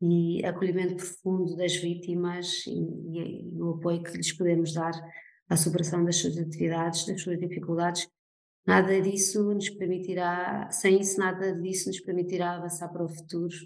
e 0.00 0.44
acolhimento 0.44 0.96
profundo 0.96 1.56
das 1.56 1.76
vítimas 1.76 2.66
e, 2.66 2.70
e, 2.70 3.54
e, 3.54 3.62
o 3.62 3.74
apoio 3.74 4.02
que 4.02 4.16
lhes 4.16 4.32
podemos 4.32 4.72
dar 4.72 4.92
à 5.48 5.56
superação 5.56 6.04
das 6.04 6.16
suas 6.16 6.38
atividades, 6.38 7.06
das 7.06 7.20
suas 7.20 7.38
dificuldades. 7.38 8.08
Nada 8.66 9.00
disso 9.00 9.42
nos 9.54 9.70
permitirá, 9.70 10.68
sem 10.70 11.00
isso, 11.00 11.18
nada 11.18 11.54
disso 11.54 11.88
nos 11.88 12.00
permitirá 12.00 12.56
avançar 12.56 12.88
para 12.88 13.04
o 13.04 13.08
futuro 13.08 13.56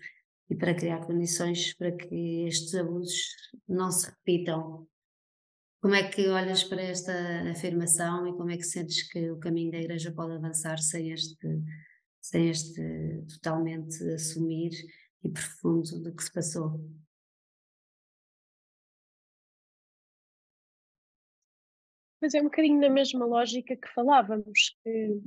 e 0.51 0.55
para 0.55 0.75
criar 0.75 1.07
condições 1.07 1.75
para 1.75 1.93
que 1.93 2.47
estes 2.47 2.75
abusos 2.75 3.35
não 3.69 3.91
se 3.91 4.11
repitam. 4.11 4.87
Como 5.81 5.95
é 5.95 6.09
que 6.09 6.29
olhas 6.29 6.63
para 6.63 6.83
esta 6.83 7.13
afirmação 7.51 8.27
e 8.29 8.33
como 8.33 8.51
é 8.51 8.57
que 8.57 8.63
sentes 8.63 9.09
que 9.11 9.31
o 9.31 9.39
caminho 9.39 9.73
da 9.73 9.79
Igreja 9.79 10.13
pode 10.13 10.33
avançar 10.33 10.79
sem 10.79 11.11
este, 11.11 11.49
sem 12.21 12.49
este 12.51 12.81
totalmente 13.35 14.03
assumir 14.11 14.71
e 15.25 15.29
profundo 15.29 16.01
do 16.01 16.15
que 16.15 16.23
se 16.23 16.33
passou. 16.33 16.81
Mas 22.21 22.35
é 22.35 22.41
um 22.41 22.45
bocadinho 22.45 22.81
na 22.81 22.89
mesma 22.89 23.27
lógica 23.27 23.77
que 23.77 23.89
falávamos, 23.89 24.77
que 24.85 25.21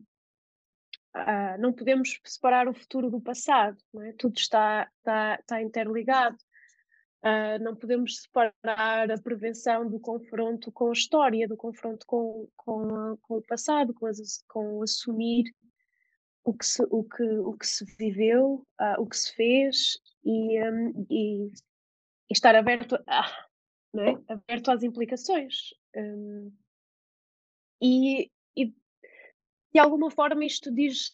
ah, 1.15 1.57
não 1.57 1.71
podemos 1.71 2.19
separar 2.25 2.67
o 2.67 2.73
futuro 2.73 3.09
do 3.09 3.21
passado, 3.21 3.77
é? 4.01 4.11
tudo 4.13 4.37
está, 4.37 4.91
está, 4.97 5.35
está 5.39 5.61
interligado. 5.61 6.37
Uh, 7.23 7.57
não 7.63 7.75
podemos 7.75 8.21
separar 8.21 9.09
a 9.09 9.17
prevenção 9.17 9.89
do 9.89 9.99
confronto 9.99 10.71
com 10.71 10.89
a 10.89 10.93
história, 10.93 11.47
do 11.47 11.57
confronto 11.57 12.05
com, 12.05 12.47
com, 12.55 13.17
com 13.21 13.37
o 13.37 13.41
passado, 13.41 13.95
com, 13.95 14.05
as, 14.05 14.43
com 14.47 14.83
assumir 14.83 15.45
o 16.43 16.53
que 16.53 16.65
se, 16.65 16.83
o 16.83 17.03
que, 17.03 17.23
o 17.23 17.53
que 17.53 17.65
se 17.65 17.83
viveu, 17.97 18.67
uh, 18.79 19.01
o 19.01 19.07
que 19.07 19.17
se 19.17 19.33
fez 19.33 19.97
e, 20.23 20.61
um, 20.69 21.07
e, 21.09 21.47
e 21.47 21.51
estar 22.29 22.53
aberto, 22.55 22.95
a, 23.07 23.47
é? 23.97 24.33
aberto 24.33 24.69
às 24.69 24.83
implicações. 24.83 25.73
Um, 25.95 26.51
e, 27.81 28.29
e 28.55 28.73
de 29.75 29.79
alguma 29.79 30.09
forma 30.09 30.45
isto 30.45 30.71
diz, 30.71 31.11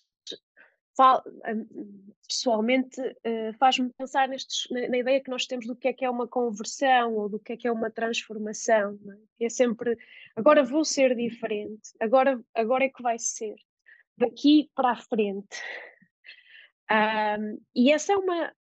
fala, 0.96 1.24
um, 1.48 2.14
pessoalmente, 2.28 3.02
uh, 3.02 3.52
faz-me 3.58 3.92
pensar 3.98 4.28
nestes, 4.28 4.70
na, 4.70 5.00
ideia 5.00 5.20
que 5.20 5.32
nós 5.32 5.48
temos 5.48 5.66
do 5.66 5.76
que 5.76 5.88
é 5.88 5.94
que 5.94 6.06
é 6.06 6.10
uma 6.10 6.28
conversão 6.28 7.16
ou 7.16 7.28
do 7.28 7.40
que 7.40 7.54
é 7.54 7.58
que 7.58 7.68
é 7.68 7.72
uma 7.72 7.90
transformação. 7.90 9.00
É? 9.40 9.46
é 9.46 9.50
sempre, 9.50 9.98
agora 10.36 10.64
vou 10.64 10.86
ser 10.86 11.16
diferente, 11.16 11.90
agora, 12.00 12.40
agora 12.54 12.86
é 12.86 12.90
que 12.90 13.02
vai 13.02 13.18
ser 13.18 13.56
daqui 14.16 14.70
para 14.76 14.92
a 14.92 14.96
frente. 14.96 15.60
Um, 16.92 17.60
e 17.76 17.92
essa 17.92 18.14
é 18.14 18.16
uma, 18.16 18.54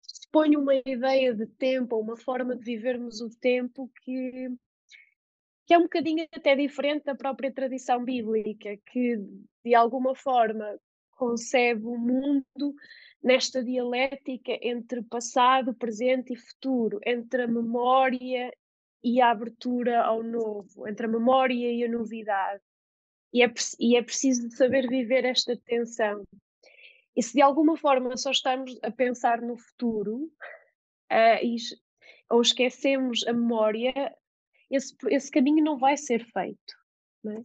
suponho, 0.00 0.58
uma 0.58 0.74
ideia 0.74 1.34
de 1.34 1.44
tempo, 1.44 2.00
uma 2.00 2.16
forma 2.16 2.56
de 2.56 2.64
vivermos 2.64 3.20
o 3.20 3.28
tempo 3.28 3.92
que, 4.02 4.48
que 5.66 5.74
é 5.74 5.78
um 5.78 5.82
bocadinho 5.82 6.26
até 6.32 6.54
diferente 6.54 7.04
da 7.04 7.14
própria 7.14 7.52
tradição 7.52 8.04
bíblica, 8.04 8.76
que 8.86 9.16
de 9.64 9.74
alguma 9.74 10.14
forma 10.14 10.78
concebe 11.12 11.86
o 11.86 11.96
mundo 11.96 12.74
nesta 13.22 13.62
dialética 13.64 14.58
entre 14.60 15.02
passado, 15.02 15.74
presente 15.74 16.34
e 16.34 16.36
futuro, 16.36 17.00
entre 17.06 17.42
a 17.42 17.48
memória 17.48 18.52
e 19.02 19.20
a 19.20 19.30
abertura 19.30 20.02
ao 20.02 20.22
novo, 20.22 20.86
entre 20.86 21.06
a 21.06 21.08
memória 21.08 21.72
e 21.72 21.84
a 21.84 21.88
novidade 21.88 22.62
e 23.34 23.42
é, 23.42 23.52
e 23.80 23.96
é 23.96 24.02
preciso 24.02 24.48
saber 24.50 24.88
viver 24.88 25.24
esta 25.24 25.56
tensão. 25.56 26.24
E 27.16 27.22
se 27.22 27.34
de 27.34 27.42
alguma 27.42 27.76
forma 27.76 28.16
só 28.16 28.30
estamos 28.30 28.78
a 28.80 28.92
pensar 28.92 29.42
no 29.42 29.56
futuro 29.56 30.30
uh, 31.10 31.42
e, 31.42 31.56
ou 32.30 32.40
esquecemos 32.40 33.26
a 33.26 33.32
memória, 33.32 33.92
esse, 34.70 34.94
esse 35.08 35.30
caminho 35.30 35.64
não 35.64 35.78
vai 35.78 35.96
ser 35.96 36.24
feito. 36.24 36.74
É? 37.26 37.42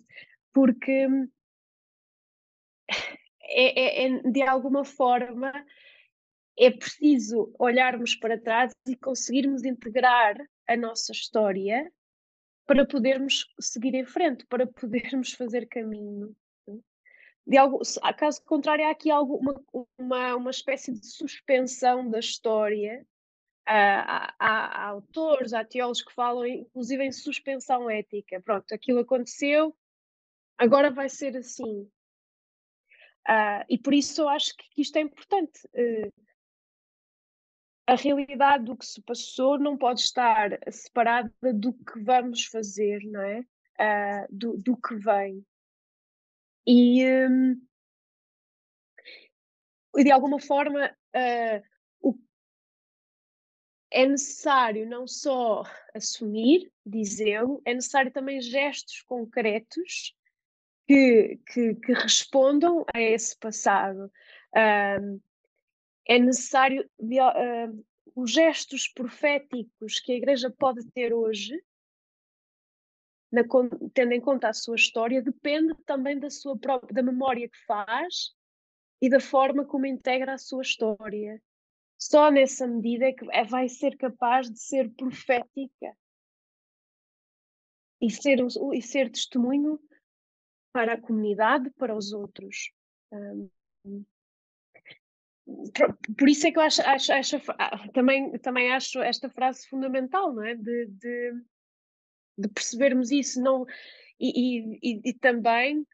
Porque 0.53 1.07
é, 3.41 4.03
é, 4.03 4.07
é, 4.07 4.21
de 4.21 4.41
alguma 4.41 4.83
forma 4.83 5.51
é 6.57 6.69
preciso 6.69 7.53
olharmos 7.57 8.15
para 8.15 8.39
trás 8.39 8.73
e 8.87 8.95
conseguirmos 8.95 9.63
integrar 9.63 10.35
a 10.67 10.75
nossa 10.75 11.13
história 11.13 11.89
para 12.67 12.85
podermos 12.85 13.47
seguir 13.59 13.95
em 13.95 14.05
frente, 14.05 14.45
para 14.45 14.67
podermos 14.67 15.33
fazer 15.33 15.67
caminho. 15.67 16.35
De 17.47 17.57
algo, 17.57 17.79
caso 18.15 18.43
contrário, 18.43 18.85
há 18.85 18.91
aqui 18.91 19.09
algo, 19.09 19.37
uma, 19.37 19.87
uma, 19.97 20.35
uma 20.35 20.51
espécie 20.51 20.91
de 20.91 21.03
suspensão 21.03 22.07
da 22.07 22.19
história. 22.19 23.03
Há, 23.71 24.33
há, 24.39 24.87
autores, 24.87 25.53
há 25.53 25.63
teólogos 25.63 26.01
que 26.01 26.11
falam, 26.11 26.43
inclusive, 26.47 27.03
em 27.03 27.11
suspensão 27.11 27.87
ética. 27.87 28.41
Pronto, 28.41 28.73
aquilo 28.73 28.99
aconteceu, 28.99 29.75
agora 30.57 30.89
vai 30.89 31.07
ser 31.07 31.37
assim. 31.37 31.87
Uh, 33.27 33.61
e 33.69 33.77
por 33.77 33.93
isso 33.93 34.21
eu 34.21 34.29
acho 34.29 34.55
que 34.57 34.81
isto 34.81 34.95
é 34.97 35.01
importante. 35.01 35.59
Uh, 35.67 36.11
a 37.85 37.93
realidade 37.93 38.65
do 38.65 38.75
que 38.75 38.85
se 38.85 39.01
passou 39.03 39.59
não 39.59 39.77
pode 39.77 39.99
estar 39.99 40.49
separada 40.71 41.31
do 41.53 41.71
que 41.71 41.99
vamos 41.99 42.45
fazer, 42.45 43.01
não 43.03 43.21
é? 43.21 43.39
Uh, 43.79 44.27
do, 44.31 44.57
do 44.57 44.77
que 44.77 44.95
vem. 44.95 45.45
E, 46.65 47.05
um, 47.05 47.61
de 49.95 50.11
alguma 50.11 50.39
forma, 50.39 50.89
o, 51.15 51.61
é 53.91 54.05
necessário 54.05 54.87
não 54.87 55.07
só 55.07 55.63
assumir, 55.93 56.71
dizê-lo, 56.85 57.61
é 57.65 57.73
necessário 57.73 58.11
também 58.11 58.39
gestos 58.39 59.01
concretos 59.01 60.15
que, 60.87 61.39
que, 61.47 61.75
que 61.75 61.93
respondam 61.93 62.85
a 62.93 63.01
esse 63.01 63.37
passado. 63.37 64.11
Um, 64.55 65.19
é 66.07 66.19
necessário 66.19 66.89
uh, 66.99 67.85
os 68.15 68.31
gestos 68.31 68.87
proféticos 68.87 69.99
que 69.99 70.11
a 70.11 70.15
Igreja 70.15 70.49
pode 70.49 70.85
ter 70.91 71.13
hoje 71.13 71.59
na, 73.31 73.43
tendo 73.93 74.13
em 74.13 74.21
conta 74.21 74.49
a 74.49 74.53
sua 74.53 74.75
história, 74.75 75.21
depende 75.21 75.75
também 75.85 76.19
da 76.19 76.29
sua 76.29 76.57
própria, 76.57 76.93
da 76.93 77.03
memória 77.03 77.47
que 77.47 77.65
faz 77.65 78.33
e 79.01 79.09
da 79.09 79.19
forma 79.19 79.65
como 79.65 79.85
integra 79.85 80.33
a 80.33 80.37
sua 80.37 80.61
história. 80.61 81.41
Só 81.99 82.31
nessa 82.31 82.65
medida 82.65 83.05
é 83.05 83.13
que 83.13 83.25
é, 83.31 83.43
vai 83.43 83.67
ser 83.67 83.97
capaz 83.97 84.49
de 84.49 84.59
ser 84.59 84.89
profética 84.91 85.97
e 88.01 88.09
ser, 88.09 88.39
e 88.73 88.81
ser 88.81 89.11
testemunho 89.11 89.77
para 90.71 90.93
a 90.93 91.01
comunidade, 91.01 91.69
para 91.71 91.93
os 91.93 92.13
outros. 92.13 92.71
Um, 93.11 93.49
por 96.17 96.29
isso 96.29 96.47
é 96.47 96.51
que 96.51 96.57
eu 96.57 96.61
acho, 96.63 96.81
acho, 96.83 97.11
acho, 97.11 97.35
ah, 97.57 97.87
também, 97.89 98.31
também 98.39 98.71
acho 98.71 99.01
esta 99.01 99.29
frase 99.29 99.67
fundamental, 99.67 100.33
não 100.33 100.45
é? 100.45 100.55
De, 100.55 100.85
de, 100.87 101.43
de 102.37 102.47
percebermos 102.49 103.11
isso 103.11 103.41
não, 103.41 103.65
e, 104.19 104.79
e, 104.81 105.01
e, 105.09 105.13
também 105.13 105.85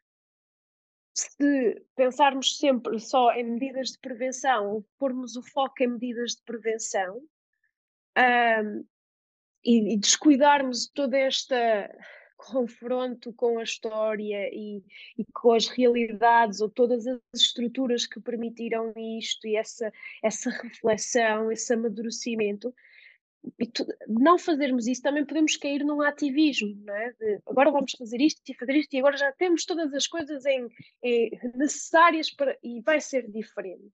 se 1.16 1.82
pensarmos 1.96 2.58
sempre 2.58 3.00
só 3.00 3.32
em 3.32 3.44
medidas 3.44 3.92
de 3.92 3.98
prevenção 3.98 4.70
ou 4.70 4.86
pormos 4.98 5.34
o 5.34 5.42
foco 5.42 5.82
em 5.82 5.88
medidas 5.88 6.32
de 6.32 6.42
prevenção 6.42 7.22
um, 8.18 8.84
e, 9.64 9.94
e 9.94 9.96
descuidarmos 9.96 10.88
toda 10.88 11.16
esta 11.16 11.90
confronto 12.36 13.32
com 13.32 13.58
a 13.58 13.62
história 13.62 14.50
e, 14.52 14.84
e, 15.16 15.24
com 15.32 15.52
as 15.52 15.68
realidades 15.68 16.60
ou 16.60 16.68
todas 16.68 17.06
as 17.06 17.18
estruturas 17.34 18.06
que 18.06 18.20
permitiram 18.20 18.92
isto 19.18 19.46
e 19.46 19.56
essa, 19.56 19.90
essa 20.22 20.50
reflexão, 20.50 21.50
esse 21.50 21.72
amadurecimento, 21.72 22.74
tu, 23.72 23.86
não 24.08 24.38
fazermos 24.38 24.86
isso 24.86 25.02
também 25.02 25.24
podemos 25.24 25.56
cair 25.56 25.84
num 25.84 26.02
ativismo, 26.02 26.74
não 26.84 26.94
é? 26.94 27.12
De, 27.12 27.40
agora 27.46 27.70
vamos 27.70 27.92
fazer 27.92 28.20
isto 28.20 28.42
e 28.48 28.54
fazer 28.54 28.76
isto 28.76 28.94
e 28.94 28.98
agora 28.98 29.16
já 29.16 29.32
temos 29.32 29.64
todas 29.64 29.92
as 29.94 30.06
coisas 30.06 30.44
em, 30.46 30.68
em 31.02 31.30
necessárias 31.54 32.30
para 32.30 32.56
e 32.62 32.80
vai 32.80 33.00
ser 33.00 33.30
diferente. 33.30 33.92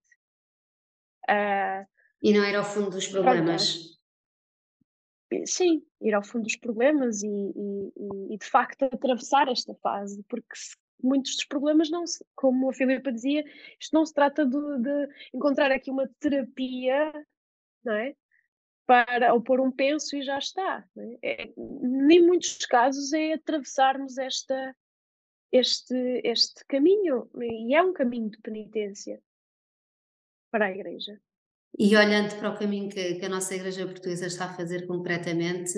Uh, 1.29 1.85
e 2.21 2.33
não 2.33 2.43
era 2.43 2.59
ao 2.59 2.65
fundo 2.65 2.89
dos 2.91 3.07
problemas 3.07 3.93
sim, 5.45 5.83
ir 6.01 6.13
ao 6.13 6.23
fundo 6.23 6.43
dos 6.43 6.55
problemas 6.55 7.23
e, 7.23 7.27
e, 7.27 8.33
e, 8.33 8.37
de 8.37 8.45
facto 8.45 8.83
atravessar 8.83 9.47
esta 9.47 9.73
fase, 9.75 10.23
porque 10.29 10.55
muitos 11.01 11.35
dos 11.35 11.45
problemas 11.45 11.89
não 11.89 12.05
se, 12.05 12.23
como 12.35 12.69
a 12.69 12.73
Filipa 12.73 13.11
dizia, 13.11 13.43
isto 13.79 13.93
não 13.93 14.05
se 14.05 14.13
trata 14.13 14.45
de, 14.45 14.79
de 14.79 15.09
encontrar 15.33 15.71
aqui 15.71 15.89
uma 15.89 16.07
terapia, 16.19 17.11
não 17.83 17.93
é? 17.93 18.15
Para, 18.85 19.33
ou 19.33 19.41
pôr 19.41 19.61
um 19.61 19.71
penso 19.71 20.15
e 20.15 20.23
já 20.23 20.37
está. 20.37 20.85
É? 21.21 21.43
É, 21.43 21.53
em 21.55 22.21
muitos 22.21 22.57
casos 22.65 23.13
é 23.13 23.33
atravessarmos 23.33 24.17
esta, 24.17 24.75
este, 25.51 26.21
este 26.23 26.65
caminho, 26.67 27.29
e 27.39 27.75
é 27.75 27.81
um 27.81 27.93
caminho 27.93 28.29
de 28.29 28.39
penitência 28.39 29.21
para 30.51 30.65
a 30.65 30.71
Igreja. 30.71 31.19
E 31.77 31.95
olhando 31.95 32.35
para 32.35 32.51
o 32.51 32.57
caminho 32.57 32.89
que, 32.89 33.15
que, 33.15 33.25
a 33.25 33.29
nossa 33.29 33.55
Igreja 33.55 33.85
Portuguesa 33.85 34.27
está 34.27 34.45
a 34.45 34.53
fazer 34.53 34.85
concretamente, 34.85 35.73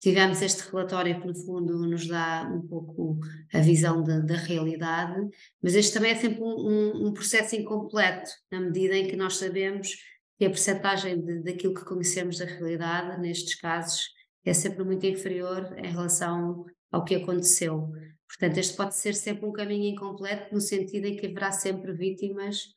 tivemos 0.00 0.42
este 0.42 0.68
relatório 0.70 1.20
que, 1.20 1.26
no 1.26 1.34
fundo, 1.34 1.86
nos 1.86 2.08
dá 2.08 2.50
um 2.52 2.66
pouco 2.66 3.18
a 3.52 3.60
visão 3.60 4.02
da 4.02 4.34
realidade, 4.34 5.20
mas 5.62 5.74
este 5.74 5.94
também 5.94 6.12
é 6.12 6.16
sempre 6.16 6.42
um, 6.42 7.06
um, 7.06 7.12
processo 7.12 7.54
incompleto, 7.54 8.30
na 8.50 8.60
medida 8.60 8.96
em 8.96 9.06
que 9.06 9.16
nós 9.16 9.36
sabemos 9.36 9.96
que 10.38 10.44
a 10.44 10.50
percentagem 10.50 11.42
daquilo 11.42 11.74
que 11.74 11.84
conhecemos 11.84 12.38
da 12.38 12.44
realidade, 12.44 13.20
nestes 13.20 13.56
casos, 13.56 14.08
é 14.44 14.54
sempre 14.54 14.84
muito 14.84 15.04
inferior 15.04 15.76
em 15.76 15.90
relação 15.90 16.64
ao 16.90 17.04
que 17.04 17.16
aconteceu. 17.16 17.90
Portanto, 18.28 18.58
este 18.58 18.76
pode 18.76 18.94
ser 18.94 19.14
sempre 19.14 19.46
um 19.46 19.52
caminho 19.52 19.92
incompleto, 19.92 20.54
no 20.54 20.60
sentido 20.60 21.06
em 21.06 21.16
que 21.16 21.26
haverá 21.26 21.50
sempre 21.50 21.92
vítimas 21.92 22.68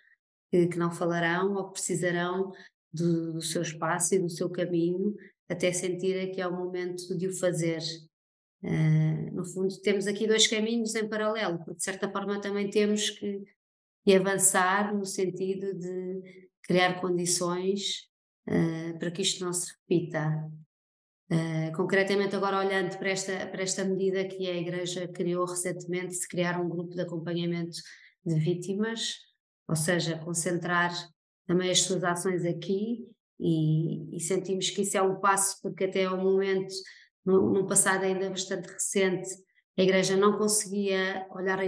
que, 0.50 0.68
que 0.68 0.78
não 0.78 0.92
falarão 0.92 1.54
ou 1.54 1.68
que 1.68 1.74
precisarão 1.74 2.52
do, 2.92 3.34
do, 3.34 3.42
seu 3.42 3.62
espaço 3.62 4.16
e 4.16 4.20
do 4.20 4.30
seu 4.30 4.50
caminho 4.50 5.16
até 5.48 5.72
sentirem 5.72 6.32
que 6.32 6.42
é 6.42 6.48
o 6.48 6.56
momento 6.56 7.16
de 7.18 7.28
o 7.28 7.38
fazer. 7.38 7.82
Uh, 8.64 9.34
no 9.34 9.46
fundo, 9.46 9.80
temos 9.82 10.08
aqui 10.08 10.28
dois 10.28 10.48
caminhos 10.48 10.96
em 10.96 11.08
paralelo, 11.08 11.58
porque 11.60 11.76
de 11.76 11.84
certa 11.84 12.10
forma 12.10 12.40
também 12.40 12.70
temos 12.70 13.10
que, 13.10 13.44
que 14.04 14.16
avançar 14.16 14.96
no 14.96 15.06
sentido 15.06 15.74
de 15.78 16.50
criar 16.64 17.00
condições 17.02 18.08
uh, 18.48 18.98
para 19.00 19.12
que 19.12 19.22
isto 19.22 19.44
não 19.44 19.54
se 19.54 19.72
repita. 19.74 20.50
Uh, 21.32 21.76
concretamente, 21.76 22.36
agora 22.36 22.60
olhando 22.60 22.98
para 22.98 23.10
esta, 23.10 23.48
para 23.48 23.64
esta 23.64 23.86
medida 23.86 24.26
que 24.26 24.50
a 24.50 24.56
Igreja 24.56 25.08
criou 25.08 25.46
recentemente, 25.46 26.20
de 26.20 26.28
criar 26.28 26.60
um 26.60 26.68
grupo 26.68 26.94
de 26.94 27.02
acompanhamento 27.02 27.78
de 28.26 28.36
vítimas, 28.36 29.16
ou 29.68 29.76
seja, 29.76 30.18
concentrar 30.18 30.92
também 31.48 31.72
as 31.72 31.82
suas 31.82 32.04
ações 32.04 32.46
aqui 32.46 33.08
e, 33.40 34.16
e 34.16 34.20
sentimos 34.20 34.70
que 34.70 34.82
isso 34.82 34.98
é 34.98 35.02
um 35.02 35.20
passo, 35.20 35.60
porque 35.62 35.86
até 35.86 36.06
ao 36.06 36.18
momento, 36.18 36.74
num 37.26 37.66
passado 37.66 38.04
ainda 38.04 38.30
bastante 38.30 38.68
recente, 38.68 39.30
a 39.78 39.82
Igreja 39.82 40.16
não 40.16 40.38
conseguia 40.38 41.26
olhar 41.32 41.60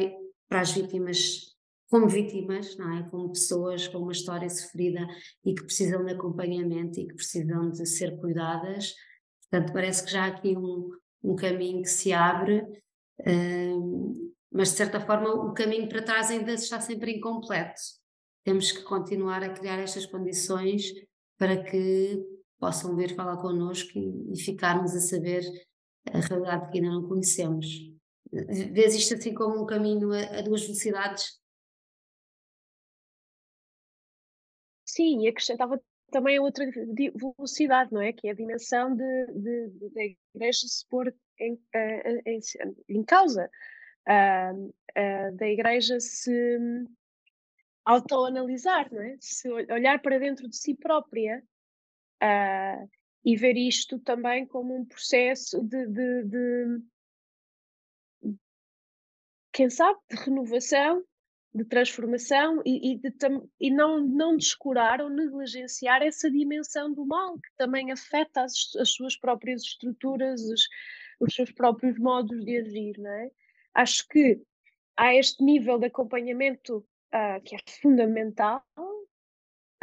para 0.47 0.61
as 0.61 0.71
vítimas 0.71 1.52
como 1.93 2.07
vítimas, 2.07 2.75
não 2.75 2.91
é? 2.91 3.07
Como 3.07 3.29
pessoas 3.29 3.87
com 3.87 3.99
uma 3.99 4.11
história 4.11 4.49
sofrida 4.49 5.05
e 5.45 5.53
que 5.53 5.63
precisam 5.63 6.03
de 6.03 6.13
acompanhamento 6.13 6.99
e 6.99 7.05
que 7.05 7.13
precisam 7.13 7.69
de 7.69 7.85
ser 7.85 8.19
cuidadas. 8.19 8.95
Portanto, 9.43 9.71
parece 9.71 10.03
que 10.03 10.11
já 10.11 10.23
há 10.23 10.27
aqui 10.29 10.57
um, 10.57 10.89
um 11.21 11.35
caminho 11.35 11.83
que 11.83 11.89
se 11.89 12.11
abre, 12.11 12.65
um, 13.27 14.33
mas 14.51 14.71
de 14.71 14.77
certa 14.77 14.99
forma 15.01 15.35
o 15.35 15.53
caminho 15.53 15.87
para 15.87 16.01
trás 16.01 16.31
ainda 16.31 16.55
está 16.55 16.81
sempre 16.81 17.11
incompleto. 17.11 17.79
Temos 18.43 18.71
que 18.71 18.81
continuar 18.81 19.43
a 19.43 19.53
criar 19.53 19.77
estas 19.77 20.07
condições 20.07 20.91
para 21.37 21.63
que 21.63 22.25
possam 22.59 22.95
vir 22.95 23.15
falar 23.15 23.37
connosco 23.37 23.91
e, 23.99 24.33
e 24.33 24.41
ficarmos 24.41 24.95
a 24.95 24.99
saber 24.99 25.43
a 26.11 26.19
realidade 26.19 26.71
que 26.71 26.79
ainda 26.79 26.89
não 26.89 27.07
conhecemos. 27.07 27.67
Vês 28.31 28.95
isto 28.95 29.13
assim 29.13 29.35
como 29.35 29.61
um 29.61 29.65
caminho 29.67 30.11
a, 30.11 30.39
a 30.39 30.41
duas 30.41 30.63
velocidades? 30.63 31.42
Sim, 34.93 35.23
e 35.23 35.27
acrescentava 35.27 35.81
também 36.11 36.39
outra 36.39 36.65
velocidade, 37.15 37.91
não 37.91 37.99
é? 37.99 38.13
Que 38.13 38.27
é 38.27 38.31
a 38.31 38.35
dimensão 38.35 38.95
da 38.95 40.03
igreja 40.35 40.67
se 40.67 40.87
pôr 40.87 41.11
em, 41.39 41.59
em, 42.27 42.39
em 42.87 43.03
causa 43.03 43.49
uh, 44.07 44.67
uh, 44.67 45.35
da 45.35 45.47
igreja 45.47 45.99
se 45.99 46.59
autoanalisar, 47.83 48.93
não 48.93 49.01
é? 49.01 49.17
Se 49.19 49.49
olhar 49.49 49.99
para 49.99 50.19
dentro 50.19 50.47
de 50.47 50.55
si 50.55 50.75
própria 50.75 51.43
uh, 52.21 52.89
e 53.25 53.35
ver 53.35 53.57
isto 53.57 53.97
também 53.97 54.45
como 54.45 54.75
um 54.75 54.85
processo 54.85 55.63
de, 55.63 55.87
de, 55.87 56.23
de, 56.25 56.83
quem 59.51 59.71
sabe, 59.71 59.99
de 60.07 60.17
renovação, 60.17 61.03
de 61.53 61.63
transformação 61.65 62.61
e, 62.65 62.93
e, 62.93 62.97
de, 62.97 63.13
e 63.59 63.69
não, 63.69 63.99
não 63.99 64.35
descurar 64.35 65.01
ou 65.01 65.09
negligenciar 65.09 66.01
essa 66.01 66.29
dimensão 66.31 66.91
do 66.91 67.05
mal 67.05 67.35
que 67.35 67.49
também 67.55 67.91
afeta 67.91 68.41
as, 68.41 68.75
as 68.79 68.91
suas 68.91 69.15
próprias 69.15 69.61
estruturas, 69.61 70.41
os, 70.41 70.67
os 71.19 71.35
seus 71.35 71.51
próprios 71.51 71.99
modos 71.99 72.43
de 72.43 72.57
agir, 72.57 72.97
não 72.97 73.11
é? 73.11 73.29
Acho 73.75 74.07
que 74.07 74.41
há 74.97 75.13
este 75.15 75.43
nível 75.43 75.77
de 75.77 75.87
acompanhamento 75.87 76.77
uh, 76.77 77.41
que 77.43 77.55
é 77.55 77.59
fundamental 77.81 78.63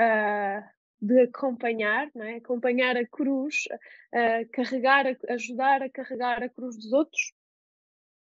uh, 0.00 0.68
de 1.00 1.22
acompanhar, 1.22 2.10
não 2.14 2.24
é? 2.24 2.36
acompanhar 2.36 2.96
a 2.96 3.06
cruz, 3.06 3.64
uh, 4.12 4.48
carregar, 4.52 5.06
ajudar 5.28 5.82
a 5.82 5.90
carregar 5.90 6.42
a 6.42 6.48
cruz 6.48 6.76
dos 6.76 6.92
outros, 6.92 7.32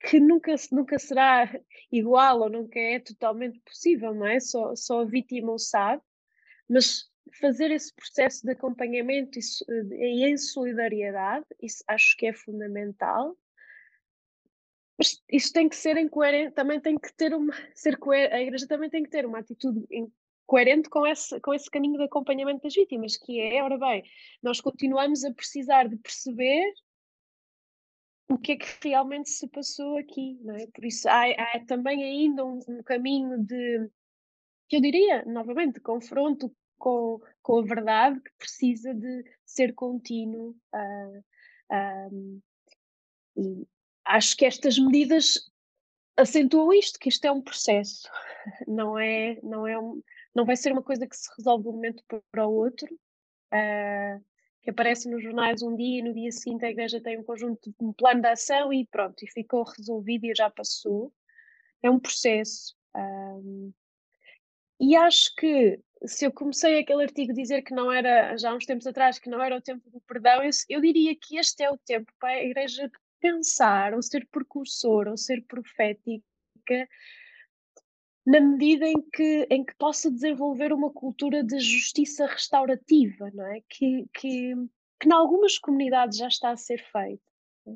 que 0.04 0.20
nunca, 0.20 0.54
nunca 0.70 0.98
será 0.98 1.50
igual 1.90 2.40
ou 2.40 2.50
nunca 2.50 2.78
é 2.78 3.00
totalmente 3.00 3.58
possível, 3.60 4.14
não 4.14 4.26
é? 4.26 4.38
Só, 4.38 4.74
só 4.76 5.00
a 5.00 5.04
vítima 5.04 5.52
o 5.52 5.58
sabe, 5.58 6.02
mas 6.68 7.10
fazer 7.40 7.70
esse 7.70 7.92
processo 7.94 8.44
de 8.44 8.52
acompanhamento 8.52 9.38
e, 9.38 9.42
e 9.94 10.24
em 10.26 10.36
solidariedade, 10.36 11.46
isso 11.60 11.82
acho 11.88 12.16
que 12.16 12.26
é 12.26 12.32
fundamental. 12.32 13.36
Mas 14.98 15.20
isso 15.28 15.52
tem 15.52 15.68
que 15.68 15.74
ser 15.74 15.96
em 15.96 16.08
coerente, 16.08 16.54
também 16.54 16.80
tem 16.80 16.98
que 16.98 17.12
ter 17.14 17.34
uma, 17.34 17.52
ser 17.74 17.96
coerente, 17.96 18.34
a 18.34 18.42
Igreja 18.42 18.68
também 18.68 18.90
tem 18.90 19.02
que 19.02 19.10
ter 19.10 19.26
uma 19.26 19.38
atitude 19.38 19.84
coerente 20.46 20.88
com 20.90 21.06
esse, 21.06 21.40
com 21.40 21.54
esse 21.54 21.70
caminho 21.70 21.96
de 21.96 22.04
acompanhamento 22.04 22.62
das 22.62 22.74
vítimas, 22.74 23.16
que 23.16 23.40
é, 23.40 23.62
ora 23.62 23.78
bem, 23.78 24.04
nós 24.42 24.60
continuamos 24.60 25.24
a 25.24 25.32
precisar 25.32 25.88
de 25.88 25.96
perceber 25.96 26.62
o 28.28 28.38
que 28.38 28.52
é 28.52 28.56
que 28.56 28.66
realmente 28.88 29.30
se 29.30 29.46
passou 29.48 29.98
aqui, 29.98 30.38
não 30.42 30.54
é? 30.56 30.66
Por 30.68 30.84
isso 30.84 31.08
há, 31.08 31.24
há 31.30 31.64
também 31.66 32.02
ainda 32.02 32.44
um, 32.44 32.58
um, 32.68 32.82
caminho 32.82 33.38
de, 33.44 33.90
eu 34.70 34.80
diria, 34.80 35.24
novamente, 35.26 35.74
de 35.74 35.80
confronto 35.80 36.54
com, 36.78 37.20
com 37.42 37.58
a 37.58 37.62
verdade 37.62 38.20
que 38.20 38.30
precisa 38.38 38.94
de 38.94 39.24
ser 39.44 39.74
contínuo 39.74 40.56
uh, 40.74 41.24
um, 42.12 42.40
e, 43.36 43.66
acho 44.04 44.36
que 44.36 44.44
estas 44.44 44.78
medidas 44.78 45.50
acentuam 46.16 46.72
isto, 46.72 46.98
que 46.98 47.08
isto 47.08 47.24
é 47.24 47.32
um 47.32 47.42
processo, 47.42 48.08
não 48.66 48.98
é, 48.98 49.38
não 49.42 49.66
é 49.66 49.78
um, 49.78 50.02
não 50.34 50.44
vai 50.44 50.56
ser 50.56 50.72
uma 50.72 50.82
coisa 50.82 51.06
que 51.06 51.16
se 51.16 51.28
resolve 51.36 51.64
de 51.64 51.68
um 51.68 51.72
momento 51.72 52.02
para 52.30 52.46
o 52.46 52.52
outro, 52.52 52.92
uh, 53.52 54.24
que 54.64 54.70
aparece 54.70 55.10
nos 55.10 55.22
jornais 55.22 55.62
um 55.62 55.76
dia 55.76 56.00
e 56.00 56.02
no 56.02 56.14
dia 56.14 56.32
seguinte 56.32 56.64
a 56.64 56.70
igreja 56.70 57.00
tem 57.00 57.18
um 57.18 57.22
conjunto, 57.22 57.72
um 57.78 57.92
plano 57.92 58.22
de 58.22 58.28
ação 58.28 58.72
e 58.72 58.86
pronto, 58.86 59.22
e 59.22 59.30
ficou 59.30 59.62
resolvido 59.62 60.24
e 60.24 60.34
já 60.34 60.48
passou. 60.48 61.12
É 61.82 61.90
um 61.90 62.00
processo. 62.00 62.74
Um, 62.96 63.72
e 64.80 64.96
acho 64.96 65.34
que 65.36 65.78
se 66.06 66.26
eu 66.26 66.32
comecei 66.32 66.78
aquele 66.78 67.02
artigo 67.02 67.32
a 67.32 67.34
dizer 67.34 67.62
que 67.62 67.74
não 67.74 67.92
era, 67.92 68.36
já 68.38 68.50
há 68.50 68.54
uns 68.54 68.64
tempos 68.64 68.86
atrás, 68.86 69.18
que 69.18 69.28
não 69.28 69.42
era 69.42 69.56
o 69.56 69.60
tempo 69.60 69.88
do 69.90 70.00
perdão, 70.00 70.42
eu, 70.42 70.50
eu 70.70 70.80
diria 70.80 71.14
que 71.14 71.36
este 71.36 71.62
é 71.62 71.70
o 71.70 71.78
tempo 71.78 72.10
para 72.18 72.30
a 72.30 72.42
igreja 72.42 72.90
pensar, 73.20 73.92
ou 73.92 74.02
ser 74.02 74.26
precursor, 74.30 75.08
ou 75.08 75.16
ser 75.16 75.42
profética, 75.42 76.88
na 78.26 78.40
medida 78.40 78.86
em 78.86 79.00
que, 79.12 79.46
em 79.50 79.64
que 79.64 79.74
possa 79.76 80.10
desenvolver 80.10 80.72
uma 80.72 80.90
cultura 80.90 81.44
de 81.44 81.58
justiça 81.60 82.26
restaurativa, 82.26 83.30
não 83.34 83.46
é? 83.46 83.60
Que, 83.68 84.06
que, 84.14 84.54
que 84.98 85.08
em 85.08 85.12
algumas 85.12 85.58
comunidades 85.58 86.18
já 86.18 86.28
está 86.28 86.50
a 86.50 86.56
ser 86.56 86.82
feito, 86.90 87.22
é? 87.68 87.72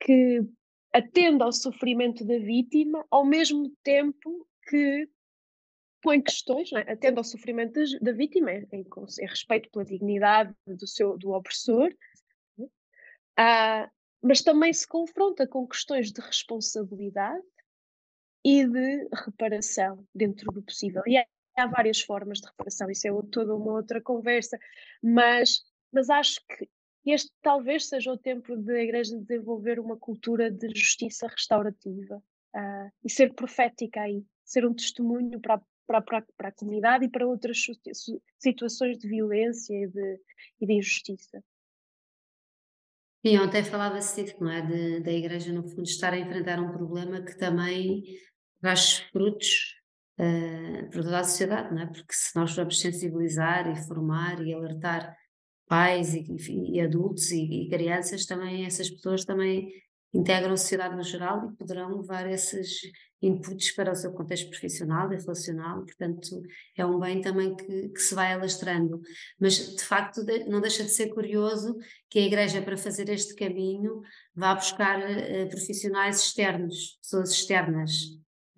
que 0.00 0.40
atenda 0.92 1.44
ao 1.44 1.52
sofrimento 1.52 2.24
da 2.24 2.38
vítima, 2.38 3.04
ao 3.10 3.24
mesmo 3.24 3.70
tempo 3.82 4.46
que 4.68 5.08
põe 6.00 6.22
questões, 6.22 6.72
é? 6.72 6.92
atende 6.92 7.18
ao 7.18 7.24
sofrimento 7.24 7.80
da, 8.00 8.12
vítima, 8.12 8.52
em, 8.52 8.66
em, 8.72 9.26
respeito 9.26 9.68
pela 9.70 9.84
dignidade 9.84 10.54
do, 10.64 10.86
seu, 10.86 11.18
do 11.18 11.32
opressor, 11.32 11.92
é? 12.60 12.64
ah, 13.36 13.90
mas 14.22 14.42
também 14.42 14.72
se 14.72 14.86
confronta 14.86 15.44
com 15.46 15.66
questões 15.66 16.12
de 16.12 16.20
responsabilidade 16.20 17.44
e 18.46 18.64
de 18.64 19.08
reparação 19.12 20.06
dentro 20.14 20.52
do 20.52 20.62
possível. 20.62 21.02
E 21.04 21.18
há, 21.56 21.66
várias 21.66 22.00
formas 22.00 22.38
de 22.38 22.46
reparação, 22.46 22.88
isso 22.88 23.08
é 23.08 23.10
toda 23.32 23.56
uma 23.56 23.72
outra 23.72 24.00
conversa, 24.00 24.56
mas, 25.02 25.64
mas 25.92 26.08
acho 26.08 26.40
que 26.46 26.68
este 27.04 27.32
talvez 27.42 27.88
seja 27.88 28.12
o 28.12 28.16
tempo 28.16 28.56
da 28.56 28.80
Igreja 28.80 29.18
desenvolver 29.18 29.80
uma 29.80 29.96
cultura 29.96 30.48
de 30.48 30.68
justiça 30.68 31.26
restaurativa 31.26 32.22
uh, 32.54 32.90
e 33.04 33.10
ser 33.10 33.34
profética 33.34 34.02
aí, 34.02 34.24
ser 34.44 34.64
um 34.64 34.74
testemunho 34.74 35.40
para, 35.40 35.60
para, 35.84 36.00
para, 36.00 36.24
para 36.36 36.48
a 36.48 36.52
comunidade 36.52 37.04
e 37.04 37.08
para 37.08 37.26
outras 37.26 37.66
situações 38.38 38.96
de 38.96 39.08
violência 39.08 39.74
e 39.74 39.88
de, 39.88 40.20
e 40.60 40.66
de 40.66 40.72
injustiça. 40.72 41.42
E 43.24 43.36
ontem 43.40 43.64
falava-se 43.64 44.22
disso, 44.22 44.36
não 44.40 44.52
é? 44.52 45.00
Da 45.00 45.10
Igreja, 45.10 45.52
no 45.52 45.64
fundo, 45.64 45.82
estar 45.82 46.12
a 46.12 46.18
enfrentar 46.18 46.60
um 46.60 46.70
problema 46.70 47.20
que 47.22 47.36
também 47.36 48.04
traz 48.60 48.98
frutos 49.12 49.74
uh, 50.18 50.90
para 50.90 51.02
toda 51.02 51.18
a 51.18 51.24
sociedade, 51.24 51.74
não 51.74 51.82
é? 51.82 51.86
Porque 51.86 52.12
se 52.12 52.34
nós 52.36 52.54
vamos 52.54 52.80
sensibilizar 52.80 53.70
e 53.70 53.86
formar 53.86 54.44
e 54.44 54.52
alertar 54.52 55.16
pais 55.68 56.14
e, 56.14 56.24
e 56.72 56.80
adultos 56.80 57.30
e, 57.30 57.42
e, 57.42 57.68
crianças, 57.68 58.24
também 58.24 58.64
essas 58.64 58.90
pessoas 58.90 59.24
também 59.24 59.68
integram 60.14 60.52
a 60.52 60.56
sociedade 60.56 60.96
no 60.96 61.02
geral 61.02 61.50
e 61.50 61.56
poderão 61.56 62.00
levar 62.00 62.30
esses 62.30 62.80
inputs 63.20 63.74
para 63.74 63.92
o 63.92 63.94
seu 63.94 64.12
contexto 64.12 64.48
profissional 64.50 65.12
e 65.12 65.16
relacional, 65.16 65.82
portanto 65.84 66.42
é 66.76 66.84
um 66.84 66.98
bem 66.98 67.20
também 67.20 67.54
que, 67.54 67.88
que 67.88 68.00
se 68.00 68.14
vai 68.14 68.32
alastrando, 68.32 69.00
mas 69.40 69.74
de 69.74 69.82
facto 69.82 70.22
não 70.46 70.60
deixa 70.60 70.84
de 70.84 70.90
ser 70.90 71.08
curioso 71.08 71.76
que 72.10 72.18
a 72.18 72.22
Igreja 72.22 72.62
para 72.62 72.76
fazer 72.76 73.08
este 73.08 73.34
caminho 73.34 74.00
vá 74.34 74.54
buscar 74.54 74.98
uh, 75.00 75.48
profissionais 75.48 76.20
externos, 76.20 76.98
pessoas 77.02 77.30
externas, 77.30 77.92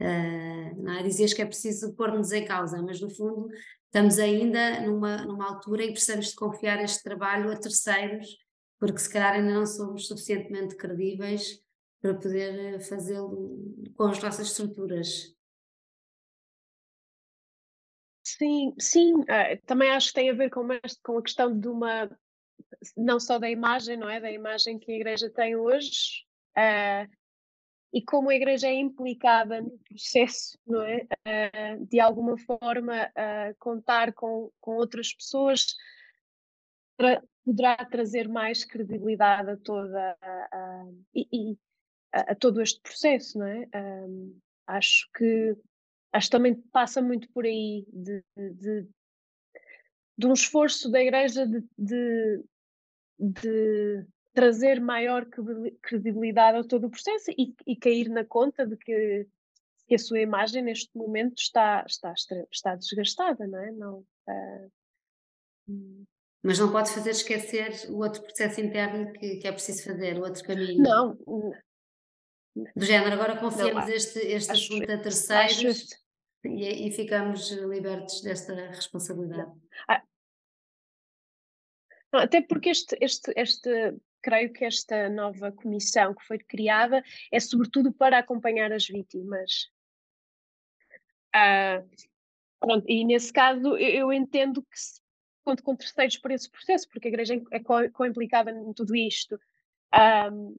Uh, 0.01 0.83
não 0.83 0.93
é? 0.93 1.03
Dizias 1.03 1.35
que 1.35 1.43
é 1.43 1.47
preciso 1.47 1.95
pôr-nos 1.95 2.31
em 2.33 2.45
causa, 2.45 2.81
mas 2.81 3.01
no 3.01 3.11
fundo 3.11 3.49
estamos 3.87 4.19
ainda 4.19 4.81
numa, 4.83 5.25
numa 5.25 5.49
altura 5.49 5.83
em 5.83 5.87
que 5.89 5.95
precisamos 5.95 6.29
de 6.29 6.37
confiar 6.37 6.83
este 6.83 7.03
trabalho 7.03 7.51
a 7.51 7.57
terceiros, 7.57 8.37
porque 8.79 8.99
se 8.99 9.13
calhar 9.13 9.35
ainda 9.35 9.53
não 9.53 9.67
somos 9.67 10.07
suficientemente 10.07 10.77
credíveis 10.77 11.61
para 12.01 12.15
poder 12.15 12.75
eh, 12.75 12.81
fazê-lo 12.81 13.59
com 13.97 14.05
as 14.05 14.23
nossas 14.23 14.49
estruturas. 14.49 15.35
Sim, 18.23 18.75
sim, 18.79 19.15
uh, 19.15 19.61
também 19.67 19.91
acho 19.91 20.09
que 20.09 20.15
tem 20.15 20.31
a 20.31 20.35
ver 20.35 20.51
com, 20.51 20.71
este, 20.85 21.01
com 21.03 21.19
a 21.19 21.23
questão 21.23 21.59
de 21.59 21.67
uma, 21.67 22.09
não 22.97 23.19
só 23.19 23.39
da 23.39 23.51
imagem, 23.51 23.97
não 23.97 24.09
é? 24.09 24.21
Da 24.21 24.31
imagem 24.31 24.79
que 24.79 24.93
a 24.93 24.95
igreja 24.95 25.31
tem 25.31 25.57
hoje, 25.57 26.25
uh, 26.57 27.11
e 27.93 28.03
como 28.03 28.31
a 28.31 28.35
Igreja 28.35 28.69
é 28.69 28.75
implicada 28.75 29.61
no 29.61 29.79
processo, 29.79 30.59
não 30.67 30.83
é? 30.83 31.07
Uh, 31.27 31.87
de 31.87 32.01
alguma 32.01 32.37
forma 32.37 33.07
uh, 33.07 33.55
contar 33.59 34.13
com, 34.13 34.51
com 34.61 34.77
outras 34.77 35.13
pessoas 35.13 35.77
tra 36.97 37.23
poderá 37.45 37.77
trazer 37.87 38.29
mais 38.29 38.63
credibilidade 38.63 39.51
a 39.51 39.57
toda 39.57 40.19
a, 40.21 40.85
e, 41.15 41.57
a, 42.13 42.33
a, 42.33 42.35
todo 42.35 42.61
este 42.61 42.79
processo, 42.83 43.39
não 43.39 43.47
é? 43.47 43.67
Um, 43.75 44.39
acho 44.67 45.09
que 45.17 45.57
acho 46.13 46.27
que 46.27 46.37
também 46.37 46.55
passa 46.55 47.01
muito 47.01 47.27
por 47.33 47.47
aí 47.47 47.87
de, 47.91 48.23
de, 48.37 48.87
de 50.19 50.27
um 50.27 50.35
esforço 50.35 50.91
da 50.91 51.01
Igreja 51.01 51.47
de, 51.47 51.65
de, 51.79 52.45
de 53.19 54.07
trazer 54.39 54.81
maior 54.81 55.27
credibilidade 55.83 56.59
a 56.59 56.65
todo 56.65 56.87
o 56.87 56.91
processo 56.91 57.29
e, 57.37 57.53
e 57.67 57.75
cair 57.75 58.09
na 58.09 58.25
conta 58.25 58.65
de 58.65 58.77
que, 58.77 59.27
que, 59.89 59.97
a 59.97 59.99
sua 59.99 60.21
imagem 60.21 60.63
neste 60.63 60.97
momento 60.97 61.41
está, 61.41 61.85
está, 61.85 62.15
está 62.49 62.77
desgastada, 62.77 63.49
não 63.49 63.59
é? 63.59 63.73
Não, 63.73 64.07
uh, 64.29 66.07
Mas 66.41 66.57
não 66.61 66.71
pode 66.71 66.89
fazer 66.93 67.11
esquecer 67.11 67.91
o 67.91 67.97
outro 67.97 68.23
processo 68.23 68.61
interno 68.61 69.13
que, 69.15 69.39
que 69.39 69.49
é 69.49 69.51
preciso 69.51 69.83
fazer, 69.83 70.17
o 70.17 70.23
outro 70.23 70.45
caminho. 70.45 70.85
Não. 70.85 71.19
Do 72.77 72.85
género, 72.85 73.15
agora 73.15 73.41
confiamos 73.41 73.87
não, 73.87 73.93
este, 73.93 74.21
este 74.21 74.53
acho, 74.53 74.73
assunto 74.73 74.93
a 74.93 74.99
terceiros 74.99 75.89
e, 76.45 76.87
e, 76.87 76.93
ficamos 76.93 77.51
libertos 77.51 78.21
desta 78.21 78.55
responsabilidade. 78.55 79.51
Ah, 79.89 80.05
até 82.13 82.41
porque 82.41 82.71
este, 82.71 82.97
este, 83.01 83.33
este 83.37 83.99
creio 84.29 84.53
que 84.53 84.63
esta 84.63 85.09
nova 85.09 85.51
comissão 85.51 86.15
que 86.15 86.23
foi 86.27 86.39
criada 86.39 87.03
é 87.33 87.41
sobretudo 87.41 87.91
para 87.91 88.19
acompanhar 88.19 88.71
as 88.71 88.87
vítimas. 88.87 89.71
Ah, 91.35 91.83
pronto, 92.61 92.85
e 92.87 93.07
nesse 93.07 93.33
caso 93.33 93.69
eu, 93.79 93.89
eu 93.89 94.13
entendo 94.13 94.63
que 94.63 94.79
se 94.79 95.01
conto 95.43 95.63
com 95.63 95.75
terceiros 95.75 96.19
para 96.19 96.35
esse 96.35 96.51
processo, 96.51 96.87
porque 96.91 97.09
a 97.09 97.11
Igreja 97.11 97.43
é 97.51 97.61
co-implicada 97.91 98.51
em 98.51 98.73
tudo 98.75 98.95
isto. 98.95 99.41
Um, 100.31 100.57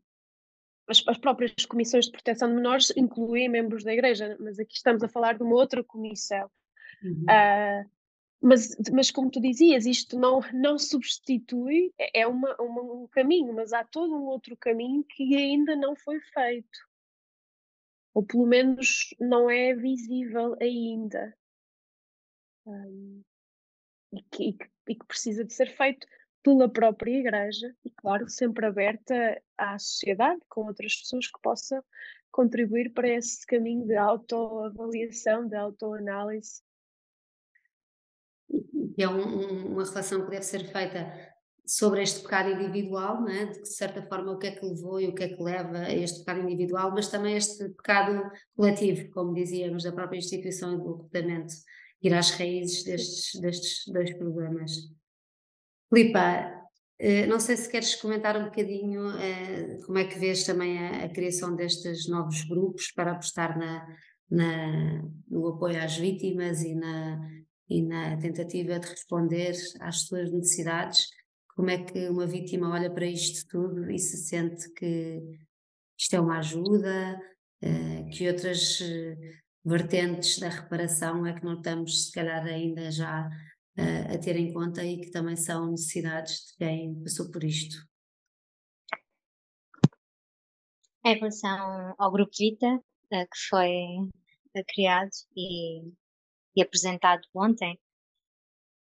as, 0.88 1.04
as, 1.08 1.18
próprias 1.20 1.54
comissões 1.68 2.06
de 2.06 2.12
proteção 2.12 2.50
de 2.50 2.56
menores 2.56 2.92
incluem 2.98 3.48
membros 3.48 3.84
da 3.84 3.94
Igreja, 3.94 4.36
mas 4.40 4.58
aqui 4.58 4.74
estamos 4.74 5.04
a 5.04 5.08
falar 5.08 5.38
de 5.38 5.44
uma 5.44 5.54
outra 5.54 5.84
comissão. 5.84 6.50
Uhum. 7.04 7.26
Uh, 7.26 7.90
mas, 8.42 8.76
mas 8.92 9.12
como 9.12 9.30
tu 9.30 9.42
dizias, 9.42 9.86
isto 9.86 10.18
não, 10.18 10.40
não 10.54 10.80
substitui, 10.80 11.94
é, 11.98 12.22
é 12.22 12.28
uma, 12.28 12.56
uma, 12.62 12.82
um 12.82 13.08
caminho, 13.08 13.54
mas 13.54 13.74
há 13.74 13.84
todo 13.84 14.16
um 14.16 14.26
outro 14.26 14.56
caminho 14.56 15.04
que 15.04 15.36
ainda 15.36 15.76
não 15.76 15.96
foi 15.96 16.20
feito. 16.22 16.80
Ou 18.14 18.24
pelo 18.24 18.48
menos 18.48 19.14
não 19.20 19.50
é 19.50 19.74
visível 19.74 20.56
ainda. 20.62 21.38
Um, 22.66 23.22
e, 24.14 24.22
que, 24.24 24.44
e, 24.44 24.54
que, 24.54 24.70
e 24.88 24.96
que 24.96 25.06
precisa 25.06 25.44
de 25.44 25.54
ser 25.54 25.68
feito 25.76 26.08
pela 26.42 26.70
própria 26.70 27.20
Igreja 27.20 27.76
e, 27.84 27.92
claro, 27.92 28.30
sempre 28.30 28.66
aberta 28.66 29.42
à 29.58 29.78
sociedade, 29.78 30.40
com 30.48 30.66
outras 30.66 30.96
pessoas 30.96 31.28
que 31.28 31.42
possam 31.42 31.84
contribuir 32.32 32.94
para 32.94 33.10
esse 33.10 33.46
caminho 33.46 33.86
de 33.86 33.96
autoavaliação, 33.96 35.48
de 35.48 35.56
autoanálise 35.56 36.62
que 38.96 39.04
é 39.04 39.10
um, 39.10 39.74
uma 39.74 39.84
relação 39.84 40.26
que 40.26 40.32
deve 40.32 40.44
ser 40.44 40.66
feita 40.66 41.30
sobre 41.66 42.02
este 42.02 42.22
pecado 42.22 42.50
individual, 42.50 43.22
né? 43.22 43.46
de 43.46 43.70
certa 43.70 44.02
forma 44.02 44.32
o 44.32 44.40
que 44.40 44.48
é 44.48 44.52
que 44.52 44.66
levou 44.66 45.00
e 45.00 45.08
o 45.08 45.14
que 45.14 45.24
é 45.24 45.30
que 45.30 45.42
leva 45.42 45.78
a 45.78 45.94
este 45.94 46.20
pecado 46.20 46.42
individual, 46.42 46.92
mas 46.92 47.10
também 47.10 47.38
este 47.38 47.70
pecado 47.70 48.24
coletivo, 48.56 49.12
como 49.12 49.36
dizíamos, 49.36 49.84
da 49.84 49.92
própria 49.92 50.18
instituição 50.18 50.74
e 50.74 50.78
do 50.78 50.94
recrutamento, 50.94 51.54
ir 52.02 52.14
às 52.14 52.32
raízes 52.32 52.84
destes, 52.84 53.40
destes 53.40 53.84
dois 53.94 54.12
problemas. 54.18 54.72
Filipa, 55.94 56.60
eh, 56.98 57.28
não 57.28 57.40
sei 57.40 57.56
se 57.56 57.70
queres 57.70 57.96
comentar 57.96 58.36
um 58.36 58.46
bocadinho 58.46 59.08
eh, 59.20 59.78
como 59.86 60.00
é 60.00 60.06
que 60.06 60.18
vês 60.18 60.44
também 60.44 60.80
a, 60.80 61.06
a 61.06 61.10
criação 61.10 61.56
destes 61.56 62.08
novos 62.08 62.44
grupos 62.46 62.92
para 62.92 63.12
apostar 63.12 63.58
na, 63.60 63.88
na, 64.30 65.04
no 65.28 65.48
apoio 65.50 65.82
às 65.84 65.96
vítimas 65.96 66.64
e 66.64 66.74
na, 66.74 67.22
e 67.70 67.82
na 67.82 68.18
tentativa 68.18 68.80
de 68.80 68.88
responder 68.88 69.54
às 69.80 70.02
suas 70.02 70.32
necessidades, 70.32 71.08
como 71.56 71.70
é 71.70 71.84
que 71.84 72.10
uma 72.10 72.26
vítima 72.26 72.72
olha 72.72 72.90
para 72.92 73.06
isto 73.06 73.48
tudo 73.48 73.92
e 73.92 74.00
se 74.00 74.18
sente 74.18 74.72
que, 74.74 75.22
isto 75.98 76.16
é 76.16 76.20
uma 76.20 76.40
ajuda, 76.40 77.20
uh, 77.64 78.10
que 78.10 78.28
outras 78.28 78.80
vertentes 79.64 80.40
da 80.40 80.50
reparação 80.50 81.26
é 81.28 81.34
que 81.38 81.46
não 81.46 81.56
estamos, 81.56 82.06
se 82.06 82.12
calhar, 82.12 82.46
ainda 82.46 82.90
já 82.90 83.28
uh, 83.28 84.14
a 84.14 84.18
ter 84.18 84.36
em 84.38 84.54
conta 84.54 84.84
e 84.84 85.02
que 85.02 85.12
também 85.12 85.36
são 85.36 85.72
necessidades 85.72 86.48
de 86.48 86.58
quem 86.58 87.04
passou 87.04 87.30
por 87.30 87.44
isto. 87.44 87.76
Em 91.06 91.16
relação 91.16 91.94
ao 91.98 92.12
Grupo 92.12 92.32
Vita, 92.38 92.82
que 93.10 93.48
foi 93.50 93.74
criado 94.68 95.10
e, 95.36 95.92
e, 96.56 96.62
apresentado 96.62 97.22
ontem, 97.36 97.80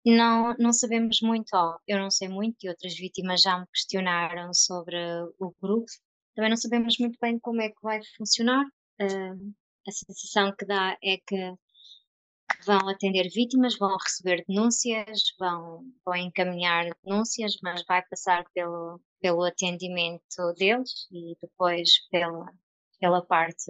não, 0.04 0.54
não 0.58 0.72
sabemos 0.72 1.20
muito, 1.22 1.48
oh, 1.54 1.76
eu 1.86 1.98
não 1.98 2.10
sei 2.10 2.28
muito 2.28 2.56
e 2.62 2.68
outras 2.68 2.94
vítimas 2.96 3.42
já 3.42 3.58
me 3.58 3.66
questionaram 3.66 4.54
sobre 4.54 4.96
o 5.38 5.54
grupo. 5.60 5.86
Também 6.34 6.50
não 6.50 6.56
sabemos 6.56 6.96
muito 6.98 7.18
bem 7.20 7.38
como 7.38 7.60
é 7.60 7.68
que 7.68 7.82
vai 7.82 8.00
funcionar. 8.16 8.64
Uh, 9.00 9.54
a 9.86 9.90
sensação 9.90 10.54
que 10.56 10.64
dá 10.66 10.96
é 11.02 11.16
que, 11.18 11.24
que, 11.26 12.66
vão 12.66 12.88
atender 12.88 13.28
vítimas, 13.30 13.76
vão 13.78 13.96
receber 13.96 14.44
denúncias, 14.46 15.34
vão, 15.38 15.84
vão 16.04 16.16
encaminhar 16.16 16.86
denúncias, 17.04 17.58
mas 17.62 17.84
vai 17.86 18.02
passar 18.08 18.44
pelo, 18.54 19.00
pelo 19.20 19.44
atendimento 19.44 20.52
deles 20.56 21.06
e 21.10 21.36
depois 21.40 22.06
pela, 22.10 22.52
pela 23.00 23.24
parte 23.24 23.66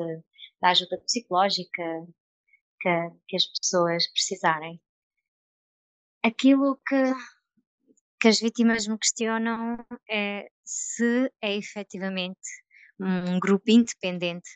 da 0.60 0.70
ajuda 0.70 0.98
psicológica 0.98 1.82
que, 2.80 3.10
que 3.28 3.36
as 3.36 3.46
pessoas 3.46 4.10
precisarem. 4.12 4.80
Aquilo 6.22 6.80
que, 6.86 7.14
que 8.20 8.28
as 8.28 8.40
vítimas 8.40 8.86
me 8.86 8.98
questionam 8.98 9.78
é 10.10 10.48
se 10.64 11.32
é 11.40 11.56
efetivamente 11.56 12.38
um 13.00 13.38
grupo 13.38 13.70
independente 13.70 14.48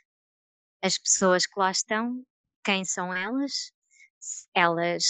as 0.83 0.99
pessoas 0.99 1.47
que 1.47 1.59
lá 1.59 1.71
estão, 1.71 2.25
quem 2.65 2.85
são 2.85 3.15
elas, 3.15 3.73
elas 4.55 5.05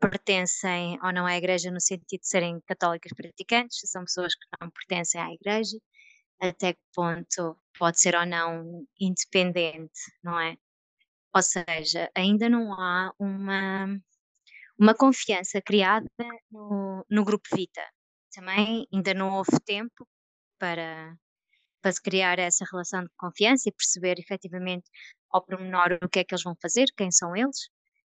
pertencem 0.00 0.98
ou 1.02 1.12
não 1.12 1.24
à 1.24 1.36
igreja 1.36 1.70
no 1.70 1.80
sentido 1.80 2.20
de 2.20 2.26
serem 2.26 2.60
católicas 2.66 3.12
praticantes, 3.14 3.78
se 3.78 3.86
são 3.86 4.04
pessoas 4.04 4.34
que 4.34 4.46
não 4.60 4.68
pertencem 4.70 5.20
à 5.20 5.32
igreja, 5.32 5.78
até 6.40 6.72
que 6.72 6.80
ponto 6.92 7.56
pode 7.78 8.00
ser 8.00 8.16
ou 8.16 8.26
não 8.26 8.84
independente, 9.00 10.00
não 10.22 10.38
é? 10.40 10.56
Ou 11.34 11.42
seja, 11.42 12.10
ainda 12.14 12.48
não 12.48 12.72
há 12.74 13.12
uma, 13.18 13.86
uma 14.78 14.94
confiança 14.94 15.60
criada 15.62 16.06
no, 16.50 17.04
no 17.10 17.24
grupo 17.24 17.48
Vita. 17.54 17.82
Também 18.34 18.86
ainda 18.92 19.14
não 19.14 19.34
houve 19.34 19.58
tempo 19.64 20.06
para, 20.58 21.16
para 21.80 21.92
se 21.92 22.02
criar 22.02 22.38
essa 22.38 22.64
relação 22.70 23.02
de 23.02 23.10
confiança 23.16 23.68
e 23.68 23.72
perceber 23.72 24.18
efetivamente 24.18 24.90
ao 25.30 25.44
pormenor 25.44 25.98
o 26.02 26.08
que 26.08 26.20
é 26.20 26.24
que 26.24 26.34
eles 26.34 26.44
vão 26.44 26.56
fazer, 26.60 26.86
quem 26.96 27.10
são 27.10 27.34
eles. 27.34 27.68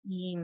E, 0.05 0.35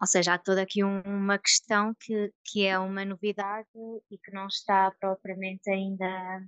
ou 0.00 0.06
seja, 0.06 0.34
há 0.34 0.38
toda 0.38 0.62
aqui 0.62 0.84
um, 0.84 1.00
uma 1.02 1.38
questão 1.38 1.94
que, 2.00 2.32
que 2.44 2.66
é 2.66 2.78
uma 2.78 3.04
novidade 3.04 3.68
e 4.10 4.18
que 4.18 4.30
não 4.32 4.46
está 4.46 4.90
propriamente 5.00 5.70
ainda 5.70 6.42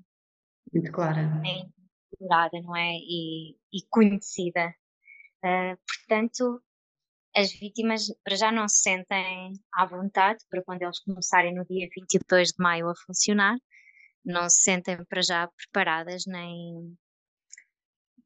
muito 0.73 0.93
clara, 0.93 1.23
explorada, 2.13 2.61
não 2.63 2.77
é? 2.77 2.93
E, 2.93 3.57
e 3.73 3.83
conhecida. 3.89 4.75
Uh, 5.45 5.77
portanto, 5.87 6.63
as 7.35 7.53
vítimas 7.53 8.07
para 8.25 8.37
já 8.37 8.51
não 8.51 8.69
se 8.69 8.83
sentem 8.83 9.53
à 9.73 9.87
vontade 9.87 10.45
para 10.51 10.63
quando 10.63 10.83
eles 10.83 10.99
começarem 11.01 11.55
no 11.55 11.65
dia 11.65 11.89
22 11.95 12.49
de 12.49 12.55
maio 12.59 12.89
a 12.89 12.95
funcionar, 13.07 13.57
não 14.25 14.49
se 14.51 14.63
sentem 14.63 15.03
para 15.05 15.23
já 15.23 15.49
preparadas 15.49 16.25
nem, 16.27 16.97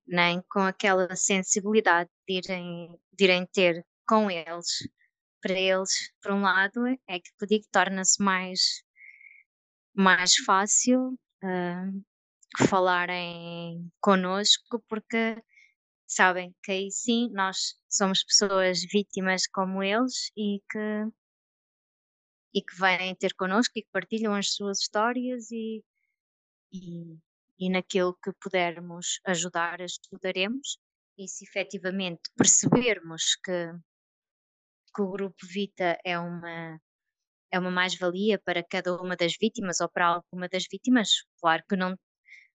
nem 0.07 0.43
com 0.51 0.61
aquela 0.61 1.15
sensibilidade 1.15 2.11
de 2.27 2.39
irem, 2.39 2.89
de 3.13 3.25
irem 3.25 3.47
ter 3.47 3.85
com 4.07 4.31
eles. 4.31 4.67
Para 5.41 5.53
eles, 5.53 5.91
por 6.23 6.33
um 6.33 6.41
lado, 6.41 6.87
é 7.07 7.21
que 7.21 7.31
eu 7.41 7.47
digo, 7.47 7.65
torna-se 7.71 8.23
mais, 8.23 8.61
mais 9.95 10.35
fácil 10.37 11.19
uh, 11.43 12.67
falarem 12.67 13.93
connosco, 14.01 14.83
porque 14.89 15.37
sabem 16.07 16.55
que 16.63 16.73
aí 16.73 16.91
sim 16.91 17.31
nós 17.33 17.77
somos 17.89 18.25
pessoas 18.25 18.81
vítimas 18.93 19.47
como 19.47 19.83
eles 19.83 20.31
e 20.37 20.61
que 20.71 21.09
e 22.55 22.63
que 22.63 22.77
vêm 22.79 23.15
ter 23.17 23.35
connosco 23.35 23.73
e 23.77 23.83
que 23.83 23.89
partilham 23.93 24.33
as 24.35 24.53
suas 24.55 24.79
histórias 24.79 25.51
e, 25.51 25.83
e, 26.73 27.19
e 27.59 27.71
naquilo 27.71 28.17
que 28.23 28.33
pudermos 28.41 29.21
ajudar, 29.27 29.81
ajudaremos. 29.83 30.79
E 31.19 31.29
se 31.29 31.45
efetivamente 31.45 32.23
percebermos 32.37 33.37
que, 33.45 33.73
que 34.95 35.03
o 35.03 35.11
Grupo 35.11 35.47
Vita 35.49 35.99
é 36.05 36.19
uma, 36.19 36.81
é 37.53 37.59
uma 37.59 37.71
mais-valia 37.71 38.39
para 38.39 38.63
cada 38.65 38.97
uma 39.01 39.17
das 39.17 39.37
vítimas 39.41 39.81
ou 39.81 39.89
para 39.89 40.07
alguma 40.07 40.49
das 40.49 40.65
vítimas, 40.71 41.09
claro 41.41 41.63
que 41.69 41.77
não, 41.77 41.97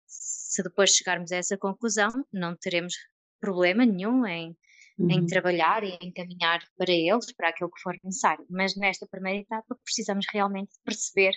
se 0.07 0.63
depois 0.63 0.91
chegarmos 0.91 1.33
a 1.33 1.37
essa 1.37 1.57
conclusão, 1.59 2.11
não 2.33 2.57
teremos 2.57 2.95
problema 3.41 3.85
nenhum 3.85 4.27
em, 4.27 4.57
uhum. 4.99 5.11
em 5.11 5.27
trabalhar 5.27 5.85
e 5.85 5.99
encaminhar 6.03 6.61
para 6.77 6.93
eles, 6.93 7.33
para 7.33 7.49
aquilo 7.49 7.71
que 7.71 7.81
for 7.81 7.97
necessário. 8.03 8.45
Mas 8.49 8.77
nesta 8.77 9.07
primeira 9.07 9.41
etapa 9.41 9.77
precisamos 9.85 10.27
realmente 10.33 10.73
perceber 10.85 11.33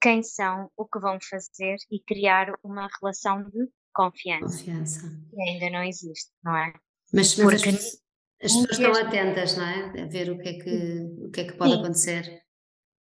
quem 0.00 0.22
são, 0.22 0.70
o 0.76 0.84
que 0.84 0.98
vão 0.98 1.18
fazer 1.20 1.76
e 1.90 2.00
criar 2.00 2.52
uma 2.64 2.88
relação 3.00 3.44
de 3.44 3.68
confiança. 3.94 4.58
Confiança. 4.58 5.00
Que 5.30 5.42
ainda 5.48 5.70
não 5.70 5.84
existe, 5.84 6.30
não 6.42 6.56
é? 6.56 6.72
Mas, 7.12 7.36
mas 7.36 7.62
Porque 7.62 7.68
as, 7.68 8.02
as 8.42 8.66
pessoas 8.66 8.78
estão 8.78 9.06
atentas, 9.06 9.56
não 9.56 9.64
é? 9.64 10.02
A 10.02 10.06
ver 10.06 10.30
o 10.30 10.38
que 10.38 10.48
é 10.48 10.52
que, 10.54 11.00
o 11.18 11.30
que, 11.30 11.40
é 11.42 11.44
que 11.44 11.52
pode 11.52 11.72
Sim. 11.72 11.78
acontecer. 11.78 12.42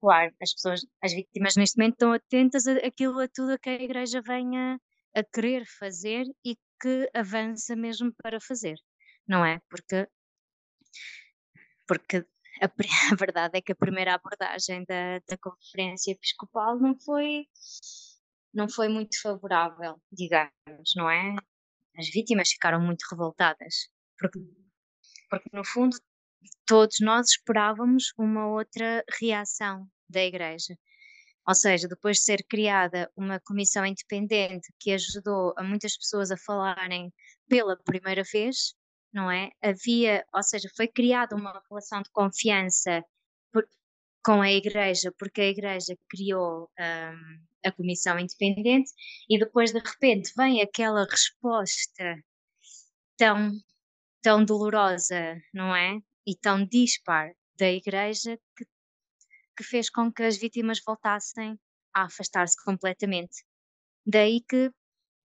Claro, 0.02 0.34
as 0.42 0.54
pessoas, 0.54 0.82
as 1.04 1.14
vítimas 1.14 1.56
neste 1.56 1.78
momento 1.78 1.94
estão 1.94 2.14
atentas 2.14 2.66
àquilo 2.68 3.20
a 3.20 3.28
tudo 3.28 3.60
que 3.60 3.70
a 3.70 3.74
igreja 3.84 4.22
venha 4.22 4.80
a 5.14 5.24
querer 5.24 5.66
fazer 5.66 6.26
e 6.46 6.58
que 6.80 7.10
avança 7.14 7.76
mesmo 7.76 8.14
para 8.22 8.40
fazer, 8.40 8.76
não 9.28 9.46
é? 9.46 9.60
Porque, 9.70 10.08
porque 11.88 12.26
a, 12.62 12.66
a, 13.14 13.16
verdade 13.16 13.58
é 13.58 13.62
que 13.62 13.72
a 13.72 13.76
primeira 13.76 14.16
abordagem 14.16 14.84
da, 14.86 15.20
da 15.28 15.38
conferência 15.38 16.12
episcopal 16.12 16.80
não 16.80 16.98
foi, 17.00 17.46
não 18.54 18.70
foi 18.70 18.88
muito 18.90 19.20
favorável, 19.22 20.02
digamos, 20.12 20.92
não 20.96 21.10
é? 21.10 21.36
As 21.98 22.10
vítimas 22.10 22.50
ficaram 22.50 22.82
muito 22.82 23.04
revoltadas, 23.12 23.90
porque, 24.18 24.40
porque 25.30 25.50
no 25.54 25.66
fundo 25.66 25.98
todos 26.66 26.98
nós 27.02 27.30
esperávamos 27.32 28.14
uma 28.18 28.48
outra 28.48 29.04
reação 29.20 29.88
da 30.10 30.24
Igreja. 30.24 30.78
Ou 31.48 31.56
seja, 31.56 31.88
depois 31.88 32.18
de 32.18 32.24
ser 32.24 32.46
criada 32.48 33.12
uma 33.16 33.40
comissão 33.40 33.86
independente 33.86 34.72
que 34.80 34.92
ajudou 34.92 35.54
a 35.58 35.64
muitas 35.64 35.98
pessoas 35.98 36.32
a 36.32 36.38
falarem 36.38 37.12
pela 37.48 37.76
primeira 37.78 38.24
vez, 38.32 38.76
não 39.12 39.32
é? 39.32 39.50
Havia, 39.62 40.24
ou 40.34 40.44
seja, 40.44 40.70
foi 40.76 40.88
criada 40.88 41.36
uma 41.36 41.62
relação 41.70 42.02
de 42.02 42.10
confiança 42.12 43.04
por, 43.52 43.68
com 44.24 44.42
a 44.42 44.52
Igreja, 44.52 45.12
porque 45.18 45.42
a 45.42 45.48
Igreja 45.48 45.98
criou 46.10 46.70
um, 46.80 47.40
a 47.66 47.72
comissão 47.72 48.20
independente 48.20 48.92
e 49.30 49.40
depois 49.40 49.72
de 49.72 49.80
repente 49.80 50.32
vem 50.38 50.62
aquela 50.62 51.06
resposta 51.06 52.16
tão, 53.18 53.52
tão 54.22 54.46
dolorosa, 54.46 55.42
não 55.54 55.76
é? 55.76 56.00
E 56.28 56.36
tão 56.36 56.66
dispar 56.66 57.32
da 57.58 57.70
Igreja 57.72 58.38
que 58.56 58.66
que 59.60 59.64
fez 59.66 59.90
com 59.90 60.10
que 60.10 60.24
as 60.24 60.38
vítimas 60.38 60.80
voltassem 60.86 61.60
a 61.94 62.06
afastar-se 62.06 62.56
completamente. 62.64 63.44
Daí 64.06 64.40
que, 64.40 64.70
de 64.70 64.74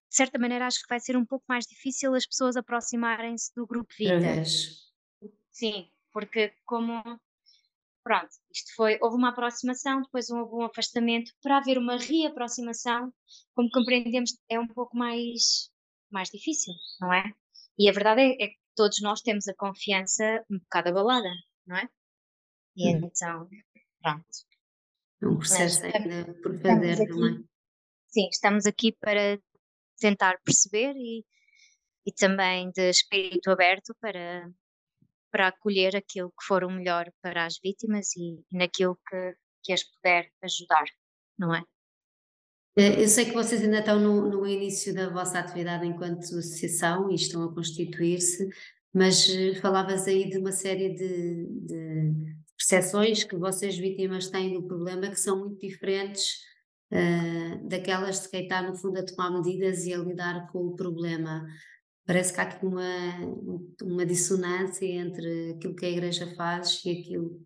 certa 0.09 0.37
maneira, 0.37 0.67
acho 0.67 0.81
que 0.81 0.89
vai 0.89 0.99
ser 0.99 1.15
um 1.15 1.25
pouco 1.25 1.45
mais 1.47 1.65
difícil 1.65 2.13
as 2.13 2.25
pessoas 2.25 2.57
aproximarem-se 2.57 3.53
do 3.55 3.65
grupo 3.65 3.93
Vita. 3.97 4.11
Sim, 5.51 5.89
porque 6.11 6.53
como 6.65 7.01
pronto, 8.03 8.27
isto 8.53 8.75
foi, 8.75 8.99
houve 9.01 9.15
uma 9.15 9.29
aproximação, 9.29 10.01
depois 10.01 10.29
houve 10.29 10.53
um 10.53 10.63
afastamento, 10.63 11.31
para 11.41 11.57
haver 11.57 11.77
uma 11.77 11.97
reaproximação, 11.97 13.11
como 13.55 13.69
compreendemos, 13.71 14.37
é 14.49 14.59
um 14.59 14.67
pouco 14.67 14.97
mais, 14.97 15.71
mais 16.11 16.29
difícil, 16.29 16.73
não 16.99 17.13
é? 17.13 17.23
E 17.79 17.89
a 17.89 17.93
verdade 17.93 18.21
é, 18.21 18.43
é 18.43 18.47
que 18.49 18.57
todos 18.75 19.01
nós 19.01 19.21
temos 19.21 19.47
a 19.47 19.55
confiança 19.55 20.45
um 20.51 20.59
bocado 20.59 20.89
abalada, 20.89 21.31
não 21.65 21.77
é? 21.77 21.89
E 22.75 22.93
hum. 22.93 23.01
então, 23.05 23.49
Pronto. 24.05 24.23
É 25.23 25.27
um 25.27 25.37
processo 25.37 25.81
Mas, 25.81 25.95
ainda 25.95 26.33
por 26.43 26.61
fazer 26.61 27.07
também. 27.07 27.43
Sim, 28.07 28.27
estamos 28.31 28.67
aqui 28.67 28.95
para 29.01 29.39
tentar 29.99 30.39
perceber 30.45 30.93
e, 30.95 31.25
e 32.05 32.11
também 32.11 32.69
de 32.69 32.87
espírito 32.91 33.49
aberto 33.49 33.95
para, 33.99 34.47
para 35.31 35.47
acolher 35.47 35.95
aquilo 35.95 36.29
que 36.29 36.45
for 36.45 36.63
o 36.63 36.69
melhor 36.69 37.11
para 37.19 37.45
as 37.45 37.55
vítimas 37.63 38.15
e, 38.15 38.43
e 38.51 38.57
naquilo 38.57 38.95
que, 39.09 39.33
que 39.63 39.73
as 39.73 39.83
puder 39.83 40.29
ajudar, 40.43 40.85
não 41.39 41.55
é? 41.55 41.63
Eh, 42.77 43.01
eu 43.01 43.07
sei 43.07 43.25
que 43.25 43.33
vocês 43.33 43.63
ainda 43.63 43.79
estão 43.79 43.99
no, 43.99 44.29
no 44.29 44.45
início 44.45 44.93
da 44.93 45.09
vossa 45.09 45.39
atividade 45.39 45.87
enquanto 45.87 46.19
associação 46.19 47.09
e 47.09 47.15
estão 47.15 47.43
a 47.43 47.51
constituir-se, 47.51 48.47
mas 48.93 49.27
eh, 49.29 49.55
falavas 49.55 50.07
aí 50.07 50.29
de 50.29 50.37
uma 50.37 50.51
série 50.51 50.93
de, 50.93 51.47
de 51.65 52.44
percepções 52.57 53.23
que 53.23 53.35
vocês 53.35 53.77
vítimas 53.77 54.29
têm 54.29 54.53
do 54.53 54.63
problema 54.63 55.09
que 55.09 55.19
são 55.19 55.39
muito 55.39 55.59
diferentes 55.59 56.37
uh, 56.91 57.67
daquelas 57.67 58.21
de 58.21 58.29
quem 58.29 58.43
está 58.43 58.61
no 58.61 58.75
fundo 58.75 58.99
a 58.99 59.05
tomar 59.05 59.31
medidas 59.31 59.85
e 59.85 59.93
a 59.93 59.97
lidar 59.97 60.47
com 60.51 60.59
o 60.59 60.75
problema. 60.75 61.45
Parece 62.05 62.33
que 62.33 62.39
há 62.39 62.43
aqui 62.43 62.65
uma, 62.65 62.83
uma 63.81 64.05
dissonância 64.05 64.85
entre 64.85 65.55
aquilo 65.55 65.75
que 65.75 65.85
a 65.85 65.89
Igreja 65.89 66.33
faz 66.35 66.81
e 66.85 66.91
aquilo, 66.91 67.41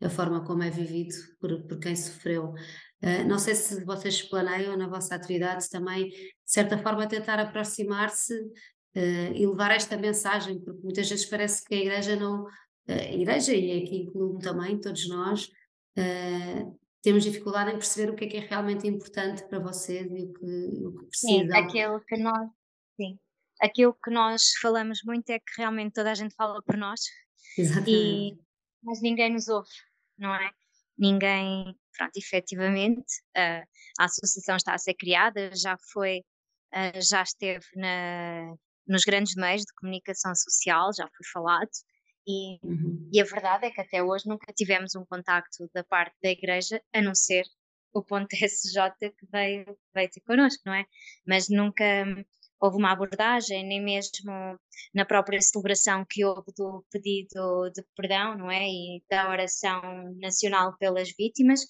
a 0.00 0.08
forma 0.08 0.44
como 0.44 0.62
é 0.62 0.70
vivido 0.70 1.14
por, 1.40 1.62
por 1.64 1.78
quem 1.78 1.94
sofreu. 1.94 2.54
Uh, 3.02 3.26
não 3.28 3.38
sei 3.38 3.54
se 3.54 3.84
vocês 3.84 4.22
planeiam 4.22 4.76
na 4.76 4.88
vossa 4.88 5.14
atividade 5.14 5.68
também, 5.68 6.08
de 6.08 6.32
certa 6.44 6.78
forma, 6.78 7.06
tentar 7.06 7.38
aproximar-se 7.38 8.34
uh, 8.96 9.32
e 9.34 9.46
levar 9.46 9.72
esta 9.72 9.96
mensagem, 9.96 10.60
porque 10.60 10.82
muitas 10.82 11.08
vezes 11.08 11.26
parece 11.26 11.64
que 11.64 11.74
a 11.74 11.78
Igreja 11.78 12.16
não. 12.16 12.46
Uh, 12.88 12.92
a 12.92 13.12
Igreja, 13.12 13.54
e 13.54 13.82
aqui 13.82 13.96
incluo 14.02 14.38
também, 14.38 14.80
todos 14.80 15.08
nós, 15.08 15.50
temos 17.02 17.24
dificuldade 17.24 17.70
em 17.70 17.74
perceber 17.74 18.10
o 18.10 18.16
que 18.16 18.24
é 18.24 18.28
que 18.28 18.36
é 18.38 18.40
realmente 18.40 18.86
importante 18.86 19.44
para 19.44 19.58
vocês 19.58 20.10
e 20.10 20.22
o 20.22 20.32
que, 20.32 20.86
o 20.86 20.92
que 20.98 21.06
precisam. 21.06 21.46
Sim, 21.46 21.52
aquilo 21.52 22.00
que 22.00 22.16
nós. 22.16 22.50
Sim. 22.96 23.18
Aquilo 23.60 23.94
que 24.02 24.10
nós 24.10 24.54
falamos 24.60 25.00
muito 25.04 25.28
é 25.30 25.38
que 25.38 25.52
realmente 25.58 25.92
toda 25.92 26.10
a 26.10 26.14
gente 26.14 26.34
fala 26.34 26.62
por 26.62 26.76
nós. 26.76 27.00
Exatamente. 27.58 27.90
E, 27.90 28.38
mas 28.82 29.02
ninguém 29.02 29.32
nos 29.32 29.48
ouve, 29.48 29.68
não 30.18 30.34
é? 30.34 30.50
ninguém, 31.02 31.76
pronto, 31.96 32.16
efetivamente, 32.16 33.12
uh, 33.36 33.66
a 33.98 34.04
associação 34.04 34.56
está 34.56 34.74
a 34.74 34.78
ser 34.78 34.94
criada, 34.94 35.50
já 35.54 35.76
foi, 35.92 36.20
uh, 36.72 37.00
já 37.00 37.22
esteve 37.22 37.66
na, 37.74 38.54
nos 38.86 39.02
grandes 39.02 39.34
meios 39.34 39.62
de 39.62 39.74
comunicação 39.74 40.34
social, 40.34 40.90
já 40.96 41.04
foi 41.04 41.26
falado, 41.32 41.70
e, 42.26 42.58
uhum. 42.62 43.10
e, 43.12 43.20
a 43.20 43.24
verdade 43.24 43.66
é 43.66 43.70
que 43.70 43.80
até 43.80 44.02
hoje 44.02 44.28
nunca 44.28 44.52
tivemos 44.52 44.94
um 44.94 45.04
contacto 45.04 45.68
da 45.74 45.82
parte 45.84 46.16
da 46.22 46.30
igreja, 46.30 46.80
a 46.92 47.02
não 47.02 47.14
ser 47.14 47.44
o 47.92 48.02
ponto 48.02 48.28
SJ 48.34 48.90
que 49.00 49.26
veio, 49.30 49.78
veio 49.94 50.10
ter 50.10 50.20
connosco, 50.20 50.62
não 50.66 50.74
é? 50.74 50.84
Mas 51.26 51.48
nunca, 51.48 51.84
houve 52.62 52.76
uma 52.76 52.92
abordagem, 52.92 53.66
nem 53.66 53.82
mesmo 53.82 54.58
na 54.94 55.04
própria 55.04 55.40
celebração 55.40 56.06
que 56.08 56.24
houve 56.24 56.52
do 56.56 56.84
pedido 56.90 57.70
de 57.74 57.82
perdão, 57.96 58.38
não 58.38 58.50
é? 58.50 58.62
E 58.68 59.02
da 59.10 59.28
oração 59.28 59.82
nacional 60.20 60.76
pelas 60.78 61.10
vítimas, 61.18 61.60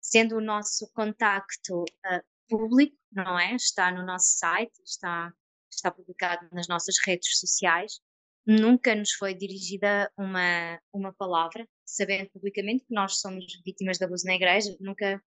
sendo 0.00 0.36
o 0.36 0.40
nosso 0.40 0.90
contacto 0.92 1.82
uh, 1.82 2.22
público, 2.48 2.96
não 3.12 3.38
é? 3.38 3.54
Está 3.54 3.92
no 3.92 4.04
nosso 4.04 4.36
site, 4.36 4.72
está, 4.84 5.32
está 5.70 5.92
publicado 5.92 6.48
nas 6.52 6.66
nossas 6.66 6.96
redes 7.06 7.38
sociais. 7.38 8.00
Nunca 8.46 8.94
nos 8.94 9.12
foi 9.12 9.34
dirigida 9.34 10.10
uma, 10.16 10.80
uma 10.92 11.12
palavra, 11.12 11.68
sabendo 11.84 12.30
publicamente 12.30 12.84
que 12.84 12.94
nós 12.94 13.20
somos 13.20 13.44
vítimas 13.64 13.98
de 13.98 14.04
abuso 14.04 14.26
na 14.26 14.34
igreja, 14.34 14.76
nunca. 14.80 15.22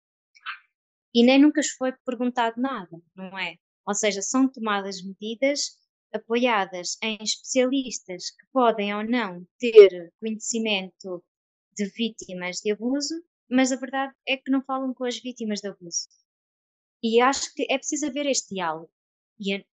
E 1.14 1.24
nem 1.24 1.40
nunca 1.40 1.60
nos 1.60 1.70
foi 1.70 1.92
perguntado 2.04 2.60
nada, 2.60 3.00
não 3.14 3.38
é? 3.38 3.56
Ou 3.86 3.94
seja, 3.94 4.20
são 4.20 4.50
tomadas 4.50 5.02
medidas 5.02 5.78
apoiadas 6.12 6.96
em 7.02 7.18
especialistas 7.22 8.30
que 8.30 8.46
podem 8.52 8.94
ou 8.94 9.04
não 9.04 9.46
ter 9.58 10.12
conhecimento 10.20 11.24
de 11.76 11.86
vítimas 11.86 12.56
de 12.58 12.72
abuso, 12.72 13.14
mas 13.50 13.72
a 13.72 13.76
verdade 13.76 14.14
é 14.26 14.36
que 14.36 14.50
não 14.50 14.62
falam 14.64 14.94
com 14.94 15.04
as 15.04 15.20
vítimas 15.20 15.60
de 15.60 15.68
abuso. 15.68 16.08
E 17.02 17.20
acho 17.20 17.52
que 17.54 17.66
é 17.70 17.76
preciso 17.76 18.06
haver 18.06 18.26
este 18.26 18.54
diálogo. 18.54 18.90
E 19.38 19.54
a, 19.54 19.64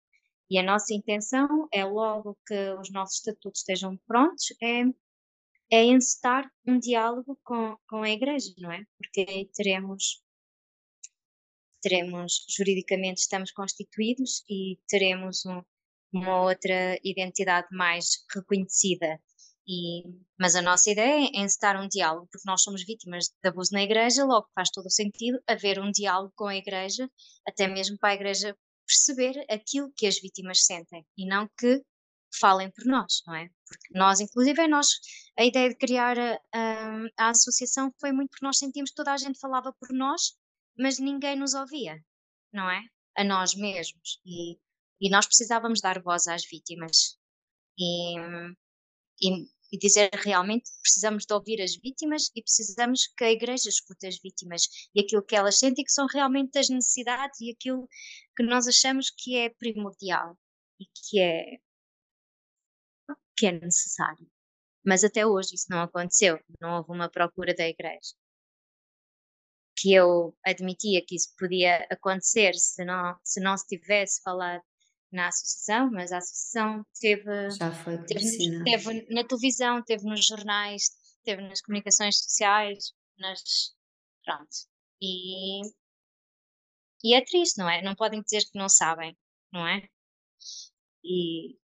e 0.52 0.58
a 0.58 0.64
nossa 0.64 0.94
intenção 0.94 1.70
é, 1.72 1.86
logo 1.86 2.38
que 2.46 2.74
os 2.74 2.92
nossos 2.92 3.20
estatutos 3.20 3.62
estejam 3.62 3.98
prontos, 4.06 4.48
é, 4.62 4.82
é 5.72 5.86
encetar 5.86 6.52
um 6.68 6.78
diálogo 6.78 7.40
com, 7.42 7.78
com 7.88 8.04
a 8.04 8.10
Igreja, 8.10 8.54
não 8.58 8.70
é? 8.70 8.84
Porque 8.98 9.32
aí 9.32 9.50
teremos 9.56 10.22
teremos, 11.82 12.46
juridicamente 12.50 13.22
estamos 13.22 13.52
constituídos 13.52 14.44
e 14.50 14.78
teremos 14.90 15.46
um, 15.46 15.62
uma 16.14 16.42
outra 16.42 17.00
identidade 17.02 17.68
mais 17.72 18.26
reconhecida. 18.36 19.22
E, 19.66 20.04
mas 20.38 20.54
a 20.56 20.62
nossa 20.62 20.92
ideia 20.92 21.30
é 21.34 21.40
encetar 21.42 21.82
um 21.82 21.88
diálogo, 21.88 22.28
porque 22.30 22.50
nós 22.50 22.62
somos 22.62 22.84
vítimas 22.86 23.30
de 23.42 23.50
abuso 23.50 23.72
na 23.72 23.84
igreja, 23.84 24.26
logo 24.26 24.50
faz 24.54 24.70
todo 24.70 24.88
o 24.88 24.92
sentido 24.92 25.42
haver 25.48 25.80
um 25.80 25.92
diálogo 25.92 26.34
com 26.36 26.48
a 26.48 26.58
igreja, 26.58 27.10
até 27.48 27.70
mesmo 27.70 27.98
para 27.98 28.10
a 28.10 28.16
igreja 28.16 28.54
perceber 28.86 29.46
aquilo 29.50 29.92
que 29.96 30.08
as 30.08 30.20
vítimas 30.20 30.66
sentem 30.66 31.06
e 31.18 31.26
não 31.28 31.50
que 31.58 31.82
falem 32.40 32.72
por 32.72 32.86
nós, 32.86 33.22
não 33.28 33.36
é? 33.36 33.50
Porque 33.68 33.98
nós, 33.98 34.20
inclusive, 34.20 34.62
é 34.62 34.68
nós, 34.68 34.88
a 35.38 35.46
ideia 35.46 35.70
de 35.70 35.76
criar 35.76 36.18
a, 36.18 36.40
a, 36.54 37.06
a 37.18 37.30
associação 37.30 37.94
foi 38.00 38.12
muito 38.12 38.30
porque 38.30 38.46
nós 38.46 38.58
sentimos 38.58 38.90
que 38.92 38.96
toda 38.96 39.12
a 39.12 39.18
gente 39.18 39.40
falava 39.40 39.74
por 39.80 39.92
nós 39.94 40.34
mas 40.78 41.00
ninguém 41.00 41.38
nos 41.38 41.54
ouvia, 41.54 42.04
não 42.52 42.70
é? 42.70 42.82
A 43.18 43.24
nós 43.24 43.56
mesmos. 43.56 44.20
E, 44.26 44.58
e 45.00 45.10
nós 45.10 45.26
precisávamos 45.26 45.82
dar 45.82 46.02
voz 46.02 46.28
às 46.28 46.44
vítimas. 46.46 47.18
E, 47.78 48.18
e, 49.22 49.48
e, 49.72 49.78
dizer 49.78 50.10
realmente 50.14 50.70
precisamos 50.82 51.26
de 51.26 51.34
ouvir 51.34 51.62
as 51.62 51.76
vítimas 51.76 52.30
e 52.36 52.42
precisamos 52.42 53.08
que 53.18 53.24
a 53.24 53.32
igreja 53.32 53.70
escute 53.70 54.08
as 54.08 54.20
vítimas 54.20 54.64
e 54.94 55.02
aquilo 55.02 55.24
que 55.24 55.36
elas 55.36 55.58
sentem 55.60 55.84
que 55.86 55.92
são 55.92 56.08
realmente 56.08 56.58
as 56.58 56.70
necessidades 56.70 57.40
e 57.42 57.52
aquilo 57.52 57.88
que 58.36 58.44
nós 58.44 58.68
achamos 58.68 59.10
que 59.10 59.38
é 59.38 59.50
primordial 59.50 60.38
e 60.80 60.86
que 60.86 61.20
é 61.20 61.58
que 63.38 63.48
é 63.48 63.52
necessário. 63.52 64.28
Mas 64.86 65.04
até 65.04 65.26
hoje 65.26 65.56
isso 65.56 65.68
não 65.70 65.82
aconteceu, 65.82 66.40
não 66.60 66.78
houve 66.78 66.92
uma 66.92 67.10
procura 67.10 67.54
da 67.54 67.68
igreja 67.68 68.14
que 69.82 69.94
eu 69.94 70.36
admitia 70.46 71.04
que 71.06 71.16
isso 71.16 71.34
podia 71.38 71.88
acontecer 71.90 72.54
se 72.54 72.86
não 72.86 73.16
se, 73.24 73.40
não 73.42 73.58
se 73.58 73.66
tivesse 73.68 74.22
falado 74.22 74.62
na 75.12 75.28
associação, 75.28 75.92
mas 75.92 76.12
a 76.12 76.18
associação 76.18 76.86
teve, 77.00 77.50
Já 77.52 77.72
foi 77.72 77.98
teve, 78.06 78.64
teve 78.64 79.14
na 79.14 79.24
televisão, 79.26 79.84
teve 79.84 80.04
nos 80.06 80.26
jornais, 80.26 80.90
teve 81.24 81.42
nas 81.42 81.62
comunicações 81.62 82.18
sociais, 82.18 82.94
nas 83.18 83.42
pronto. 84.24 84.50
E, 85.02 85.62
e 87.04 87.16
é 87.16 87.24
triste, 87.24 87.58
não 87.58 87.70
é? 87.70 87.82
Não 87.82 87.96
podem 87.96 88.22
dizer 88.22 88.42
que 88.42 88.58
não 88.58 88.70
sabem, 88.70 89.18
não 89.52 89.68
é? 89.68 89.88
E 91.04 91.58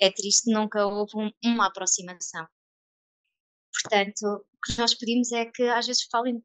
é 0.00 0.10
triste 0.10 0.44
que 0.44 0.52
nunca 0.52 0.86
houve 0.86 1.12
um, 1.16 1.30
uma 1.44 1.66
aproximação. 1.66 2.46
Portanto, 3.72 4.24
o 4.24 4.60
que 4.66 4.78
nós 4.78 4.94
pedimos 4.94 5.32
é 5.32 5.46
que 5.46 5.62
às 5.62 5.86
vezes 5.86 6.04
falem 6.10 6.42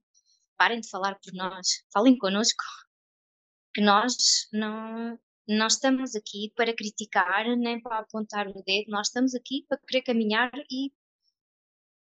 parem 0.57 0.79
de 0.79 0.89
falar 0.89 1.15
por 1.15 1.33
nós, 1.33 1.83
falem 1.91 2.17
connosco, 2.17 2.63
que 3.73 3.81
nós 3.81 4.15
não, 4.53 5.19
não 5.47 5.67
estamos 5.67 6.15
aqui 6.15 6.51
para 6.55 6.75
criticar 6.75 7.45
nem 7.57 7.79
para 7.81 7.99
apontar 7.99 8.47
o 8.47 8.63
dedo, 8.63 8.89
nós 8.89 9.07
estamos 9.07 9.35
aqui 9.35 9.65
para 9.67 9.77
querer 9.77 10.01
caminhar 10.03 10.51
e, 10.69 10.91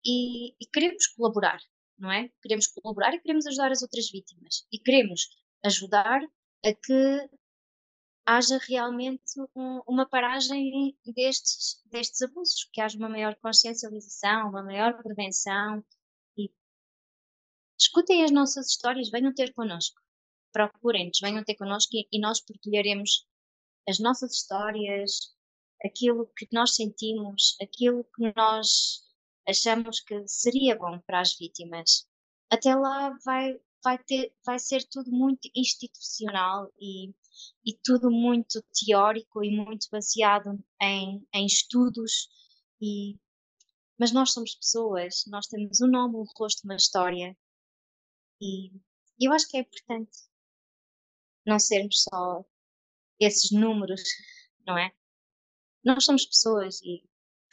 e, 0.04 0.54
e 0.60 0.66
queremos 0.72 1.06
colaborar, 1.08 1.58
não 1.98 2.10
é? 2.10 2.30
Queremos 2.42 2.66
colaborar 2.68 3.14
e 3.14 3.20
queremos 3.20 3.46
ajudar 3.46 3.72
as 3.72 3.82
outras 3.82 4.10
vítimas 4.10 4.66
e 4.72 4.78
queremos 4.78 5.28
ajudar 5.64 6.20
a 6.64 6.72
que 6.72 7.28
haja 8.26 8.58
realmente 8.68 9.22
um, 9.54 9.82
uma 9.86 10.08
paragem 10.08 10.96
destes, 11.04 11.82
destes 11.86 12.22
abusos, 12.22 12.68
que 12.72 12.80
haja 12.80 12.96
uma 12.96 13.08
maior 13.08 13.34
consciencialização, 13.36 14.48
uma 14.48 14.62
maior 14.62 14.96
prevenção 15.02 15.84
escutem 17.78 18.24
as 18.24 18.30
nossas 18.30 18.68
histórias, 18.68 19.10
venham 19.10 19.34
ter 19.34 19.52
connosco. 19.52 20.00
Procurem-nos, 20.54 21.18
venham 21.20 21.42
ter 21.42 21.56
connosco 21.56 21.96
e, 21.96 22.06
e 22.12 22.20
nós 22.20 22.40
partilharemos 22.40 23.26
as 23.88 23.98
nossas 23.98 24.32
histórias, 24.32 25.34
aquilo 25.84 26.30
que 26.36 26.46
nós 26.52 26.76
sentimos, 26.76 27.56
aquilo 27.60 28.04
que 28.04 28.32
nós 28.36 29.02
achamos 29.48 29.98
que 30.00 30.26
seria 30.28 30.76
bom 30.76 31.00
para 31.00 31.20
as 31.20 31.36
vítimas. 31.36 32.08
Até 32.48 32.72
lá 32.74 33.18
vai, 33.24 33.60
vai, 33.82 33.98
ter, 33.98 34.32
vai 34.46 34.60
ser 34.60 34.84
tudo 34.84 35.10
muito 35.10 35.50
institucional 35.56 36.72
e, 36.80 37.10
e 37.66 37.76
tudo 37.82 38.08
muito 38.10 38.62
teórico 38.72 39.42
e 39.42 39.50
muito 39.50 39.88
baseado 39.90 40.56
em, 40.80 41.26
em 41.34 41.46
estudos. 41.46 42.28
E, 42.80 43.16
mas 43.98 44.12
nós 44.12 44.32
somos 44.32 44.54
pessoas, 44.54 45.24
nós 45.26 45.48
temos 45.48 45.80
um 45.80 45.88
nome, 45.88 46.16
um 46.16 46.24
rosto, 46.38 46.62
uma 46.64 46.76
história 46.76 47.36
e 48.40 48.70
eu 49.20 49.32
acho 49.32 49.48
que 49.48 49.56
é 49.56 49.60
importante 49.60 50.18
não 51.46 51.58
sermos 51.58 52.02
só 52.02 52.44
esses 53.20 53.50
números, 53.50 54.02
não 54.66 54.76
é? 54.78 54.92
Nós 55.84 56.04
somos 56.04 56.24
pessoas 56.24 56.80
e 56.82 57.02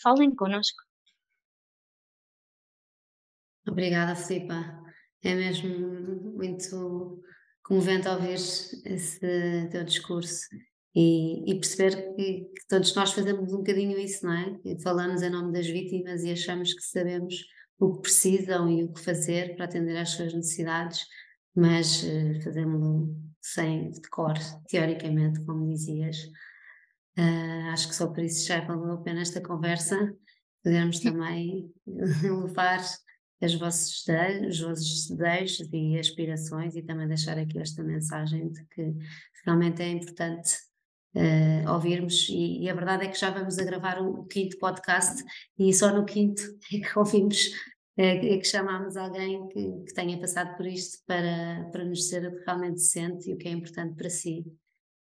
falem 0.01 0.33
connosco. 0.35 0.81
Obrigada, 3.67 4.15
Filipa. 4.15 4.81
É 5.23 5.35
mesmo 5.35 5.69
muito 6.35 7.21
comovente 7.63 8.07
ouvir 8.07 8.33
esse 8.33 9.69
teu 9.69 9.83
discurso 9.83 10.47
e, 10.95 11.51
e 11.51 11.55
perceber 11.55 12.15
que, 12.15 12.41
que, 12.45 12.67
todos 12.67 12.95
nós 12.95 13.13
fazemos 13.13 13.53
um 13.53 13.57
bocadinho 13.57 13.97
isso, 13.99 14.25
não 14.25 14.33
é? 14.33 14.57
Que 14.59 14.81
falamos 14.81 15.21
em 15.21 15.29
nome 15.29 15.53
das 15.53 15.67
vítimas 15.67 16.23
e 16.23 16.31
achamos 16.31 16.73
que 16.73 16.81
sabemos 16.81 17.35
o 17.79 17.95
que 17.95 18.01
precisam 18.01 18.69
e 18.69 18.83
o 18.83 18.93
que 18.93 19.01
fazer 19.01 19.55
para 19.55 19.65
atender 19.65 19.97
às 19.97 20.09
suas 20.09 20.33
necessidades, 20.33 21.05
mas 21.55 22.03
uh, 22.03 22.43
fazemos-lo 22.43 23.30
sem 23.41 23.89
decor, 23.91 24.35
teoricamente, 24.67 25.43
como 25.43 25.67
dizias. 25.67 26.17
Uh, 27.17 27.71
acho 27.73 27.89
que 27.89 27.95
só 27.95 28.07
por 28.07 28.23
isso 28.23 28.47
já 28.47 28.61
valeu 28.61 28.93
a 28.93 29.01
pena 29.01 29.21
esta 29.21 29.41
conversa, 29.41 30.15
podermos 30.63 30.99
também 30.99 31.73
levar 31.85 32.79
as 33.41 33.55
vossas 33.55 34.05
os 34.47 34.59
vossos 34.61 35.07
desejos 35.09 35.67
e 35.73 35.97
aspirações 35.97 36.75
e 36.75 36.83
também 36.83 37.07
deixar 37.07 37.37
aqui 37.37 37.59
esta 37.59 37.83
mensagem 37.83 38.49
de 38.49 38.63
que 38.67 38.93
realmente 39.43 39.81
é 39.81 39.89
importante 39.89 40.53
uh, 41.15 41.71
ouvirmos. 41.71 42.29
E, 42.29 42.63
e, 42.63 42.69
a 42.69 42.73
verdade 42.75 43.05
é 43.05 43.07
que 43.09 43.19
já 43.19 43.31
vamos 43.31 43.57
a 43.57 43.63
gravar 43.63 43.99
o, 43.99 44.21
o 44.21 44.25
quinto 44.25 44.57
podcast 44.59 45.23
e 45.57 45.73
só 45.73 45.93
no 45.93 46.05
quinto 46.05 46.41
é 46.73 46.79
que 46.79 46.99
ouvimos 46.99 47.49
é, 47.97 48.33
é 48.33 48.37
que 48.37 48.45
chamámos 48.45 48.95
alguém 48.95 49.47
que, 49.49 49.83
que, 49.85 49.93
tenha 49.93 50.19
passado 50.19 50.55
por 50.55 50.65
isto 50.65 51.03
para, 51.05 51.69
para 51.71 51.83
nos 51.83 51.99
dizer 51.99 52.25
o 52.25 52.37
que 52.37 52.45
realmente 52.45 52.81
sente 52.81 53.29
e 53.29 53.33
o 53.33 53.37
que 53.37 53.47
é 53.47 53.51
importante 53.51 53.95
para 53.95 54.09
si. 54.09 54.45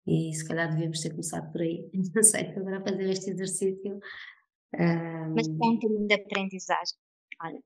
E 0.06 0.34
se 0.34 0.48
calhar 0.48 0.70
devíamos 0.70 1.00
ter 1.00 1.10
começado 1.12 1.52
por 1.52 1.62
aí. 1.62 1.90
Não 2.14 2.24
sei, 2.24 2.48
agora 2.50 2.82
fazer 2.82 3.10
este 3.10 3.32
exercício. 3.32 4.00
Um... 4.78 5.34
Mas 5.34 5.48
tem 5.48 5.70
um 5.70 5.80
caminho 5.80 6.08
de 6.08 6.14
aprendizagem. 6.14 6.98
Olha, 7.42 7.60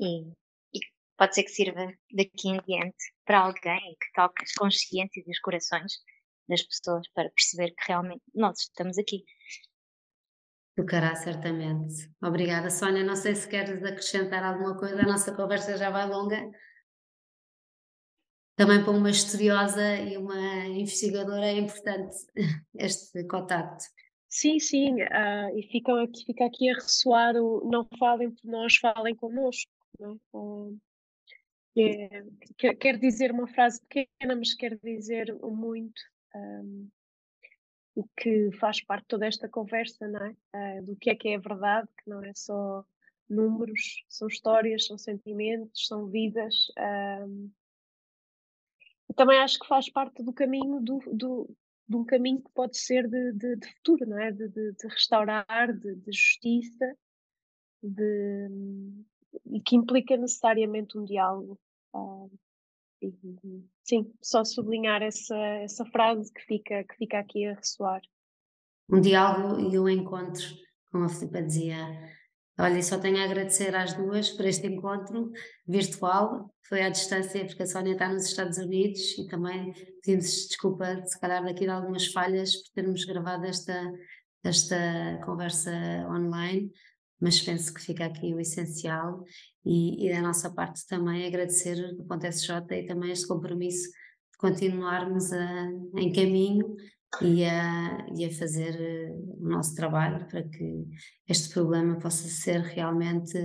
e, 0.00 0.28
e, 0.74 0.80
pode 1.16 1.34
ser 1.34 1.42
que 1.42 1.50
sirva 1.50 1.92
daqui 2.12 2.48
em 2.48 2.60
diante 2.66 3.12
para 3.24 3.40
alguém 3.40 3.96
que 4.00 4.12
toque 4.14 4.42
as 4.42 4.52
consciências 4.52 5.26
e 5.26 5.30
os 5.30 5.40
corações 5.40 5.92
das 6.48 6.62
pessoas 6.62 7.08
para 7.14 7.30
perceber 7.30 7.72
que 7.74 7.88
realmente 7.88 8.22
nós 8.34 8.60
estamos 8.60 8.98
aqui. 8.98 9.24
Tocará 10.74 11.14
certamente. 11.14 12.10
Obrigada, 12.22 12.70
Sónia. 12.70 13.04
Não 13.04 13.16
sei 13.16 13.34
se 13.34 13.48
queres 13.48 13.82
acrescentar 13.84 14.42
alguma 14.42 14.76
coisa, 14.76 15.00
a 15.00 15.06
nossa 15.06 15.34
conversa 15.34 15.76
já 15.76 15.90
vai 15.90 16.08
longa. 16.08 16.50
Também 18.56 18.82
para 18.82 18.92
uma 18.92 19.10
estudiosa 19.10 19.96
e 19.96 20.16
uma 20.16 20.66
investigadora 20.66 21.46
é 21.46 21.58
importante 21.58 22.16
este 22.74 23.24
contacto. 23.24 23.84
Sim, 24.28 24.58
sim, 24.58 24.94
uh, 24.94 25.58
e 25.58 25.68
fica 25.70 26.02
aqui, 26.02 26.24
fica 26.24 26.46
aqui 26.46 26.70
a 26.70 26.74
ressoar 26.74 27.36
o 27.36 27.68
não 27.70 27.86
falem 27.98 28.30
por 28.30 28.50
nós, 28.50 28.76
falem 28.76 29.14
connosco. 29.14 29.70
Não? 30.00 30.18
Uh, 30.32 30.78
é, 31.76 32.24
quer, 32.56 32.74
quer, 32.76 32.98
dizer 32.98 33.30
uma 33.30 33.46
frase 33.46 33.78
pequena, 33.86 34.34
mas 34.36 34.54
quer 34.54 34.78
dizer 34.82 35.34
muito. 35.42 36.00
Um, 36.34 36.88
e 37.96 38.02
que 38.16 38.50
faz 38.58 38.82
parte 38.84 39.06
toda 39.06 39.26
esta 39.26 39.48
conversa, 39.48 40.08
não 40.08 40.24
é? 40.24 40.78
Uh, 40.80 40.86
do 40.86 40.96
que 40.96 41.10
é 41.10 41.14
que 41.14 41.28
é 41.28 41.38
verdade, 41.38 41.88
que 42.02 42.08
não 42.08 42.22
é 42.22 42.32
só 42.34 42.84
números, 43.28 44.04
são 44.08 44.28
histórias, 44.28 44.86
são 44.86 44.98
sentimentos, 44.98 45.86
são 45.86 46.06
vidas. 46.06 46.54
E 49.08 49.14
também 49.14 49.38
acho 49.38 49.58
que 49.58 49.66
faz 49.66 49.90
parte 49.90 50.22
do 50.22 50.32
caminho 50.32 50.80
do, 50.80 50.98
do, 51.12 51.56
de 51.88 51.96
um 51.96 52.04
caminho 52.04 52.42
que 52.42 52.50
pode 52.52 52.78
ser 52.78 53.08
de, 53.08 53.32
de, 53.32 53.56
de 53.56 53.74
futuro, 53.74 54.06
não 54.06 54.18
é? 54.18 54.32
De, 54.32 54.48
de, 54.48 54.72
de 54.72 54.88
restaurar, 54.88 55.72
de, 55.72 56.00
justiça, 56.06 56.96
de, 57.82 58.48
e 59.46 59.60
que 59.60 59.76
implica 59.76 60.16
necessariamente 60.16 60.96
um 60.96 61.04
diálogo. 61.04 61.58
Uh, 63.02 63.64
sim, 63.82 64.12
só 64.22 64.44
sublinhar 64.44 65.02
essa, 65.02 65.36
essa 65.36 65.84
frase 65.86 66.32
que 66.32 66.42
fica, 66.42 66.84
que 66.84 66.96
fica 66.96 67.18
aqui 67.18 67.46
a 67.46 67.54
ressoar. 67.54 68.00
Um 68.90 69.00
diálogo 69.00 69.60
e 69.60 69.78
um 69.78 69.88
encontro, 69.88 70.44
como 70.90 71.04
a 71.04 71.08
Filipa 71.08 71.42
dizia. 71.42 71.76
Olha, 72.58 72.82
só 72.82 72.98
tenho 72.98 73.18
a 73.18 73.24
agradecer 73.24 73.74
às 73.74 73.94
duas 73.94 74.30
por 74.30 74.44
este 74.44 74.66
encontro 74.66 75.32
virtual, 75.66 76.54
foi 76.68 76.82
à 76.82 76.90
distância, 76.90 77.44
porque 77.46 77.62
a 77.62 77.66
Sónia 77.66 77.92
está 77.92 78.12
nos 78.12 78.26
Estados 78.26 78.58
Unidos 78.58 79.18
e 79.18 79.26
também 79.26 79.72
pedimos 80.02 80.48
desculpa, 80.48 81.02
se 81.04 81.18
calhar, 81.18 81.42
daqui 81.42 81.64
de 81.64 81.70
algumas 81.70 82.06
falhas 82.06 82.54
por 82.56 82.72
termos 82.74 83.04
gravado 83.04 83.46
esta, 83.46 83.90
esta 84.44 85.20
conversa 85.24 85.72
online, 86.08 86.70
mas 87.22 87.40
penso 87.40 87.72
que 87.72 87.80
fica 87.80 88.04
aqui 88.04 88.34
o 88.34 88.40
essencial 88.40 89.24
e, 89.64 90.04
e 90.04 90.12
da 90.12 90.20
nossa 90.20 90.52
parte 90.52 90.84
também 90.88 91.24
agradecer 91.24 91.94
do 91.94 92.04
ponto 92.04 92.26
SJ 92.26 92.50
e 92.72 92.86
também 92.86 93.12
este 93.12 93.28
compromisso 93.28 93.88
de 93.88 94.38
continuarmos 94.38 95.32
a, 95.32 95.70
em 95.96 96.12
caminho 96.12 96.74
e 97.20 97.44
a, 97.44 98.06
e 98.12 98.24
a 98.24 98.30
fazer 98.32 98.74
eh, 98.74 99.12
o 99.38 99.48
nosso 99.48 99.72
trabalho 99.76 100.26
para 100.26 100.42
que 100.42 100.84
este 101.28 101.50
problema 101.50 101.96
possa 102.00 102.26
ser 102.26 102.60
realmente 102.60 103.38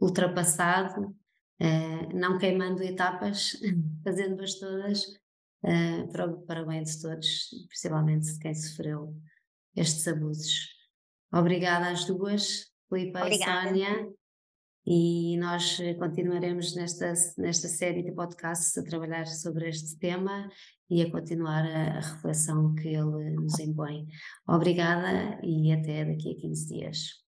ultrapassado, 0.00 1.14
eh, 1.58 2.14
não 2.14 2.38
queimando 2.38 2.82
etapas, 2.82 3.52
fazendo-as 4.02 4.54
todas 4.54 5.04
eh, 5.64 6.06
para, 6.10 6.26
o, 6.26 6.40
para 6.46 6.62
o 6.62 6.66
bem 6.66 6.82
de 6.82 7.02
todos, 7.02 7.50
principalmente 7.68 8.32
de 8.32 8.38
quem 8.38 8.54
sofreu 8.54 9.14
estes 9.76 10.08
abusos. 10.08 10.68
Obrigada 11.30 11.90
às 11.90 12.06
duas, 12.06 12.69
Filipe 12.90 13.18
e 13.18 13.38
Sónia. 13.38 14.10
E 14.86 15.36
nós 15.38 15.78
continuaremos 15.98 16.74
nesta, 16.74 17.12
nesta 17.38 17.68
série 17.68 18.02
de 18.02 18.12
podcasts 18.12 18.76
a 18.76 18.82
trabalhar 18.82 19.26
sobre 19.26 19.68
este 19.68 19.98
tema 19.98 20.50
e 20.90 21.02
a 21.02 21.10
continuar 21.10 21.64
a, 21.64 21.98
a 21.98 22.00
reflexão 22.00 22.74
que 22.74 22.88
ele 22.88 23.30
nos 23.30 23.58
impõe. 23.60 24.06
Obrigada 24.48 25.38
e 25.44 25.72
até 25.72 26.04
daqui 26.04 26.32
a 26.32 26.40
15 26.40 26.74
dias. 26.74 27.29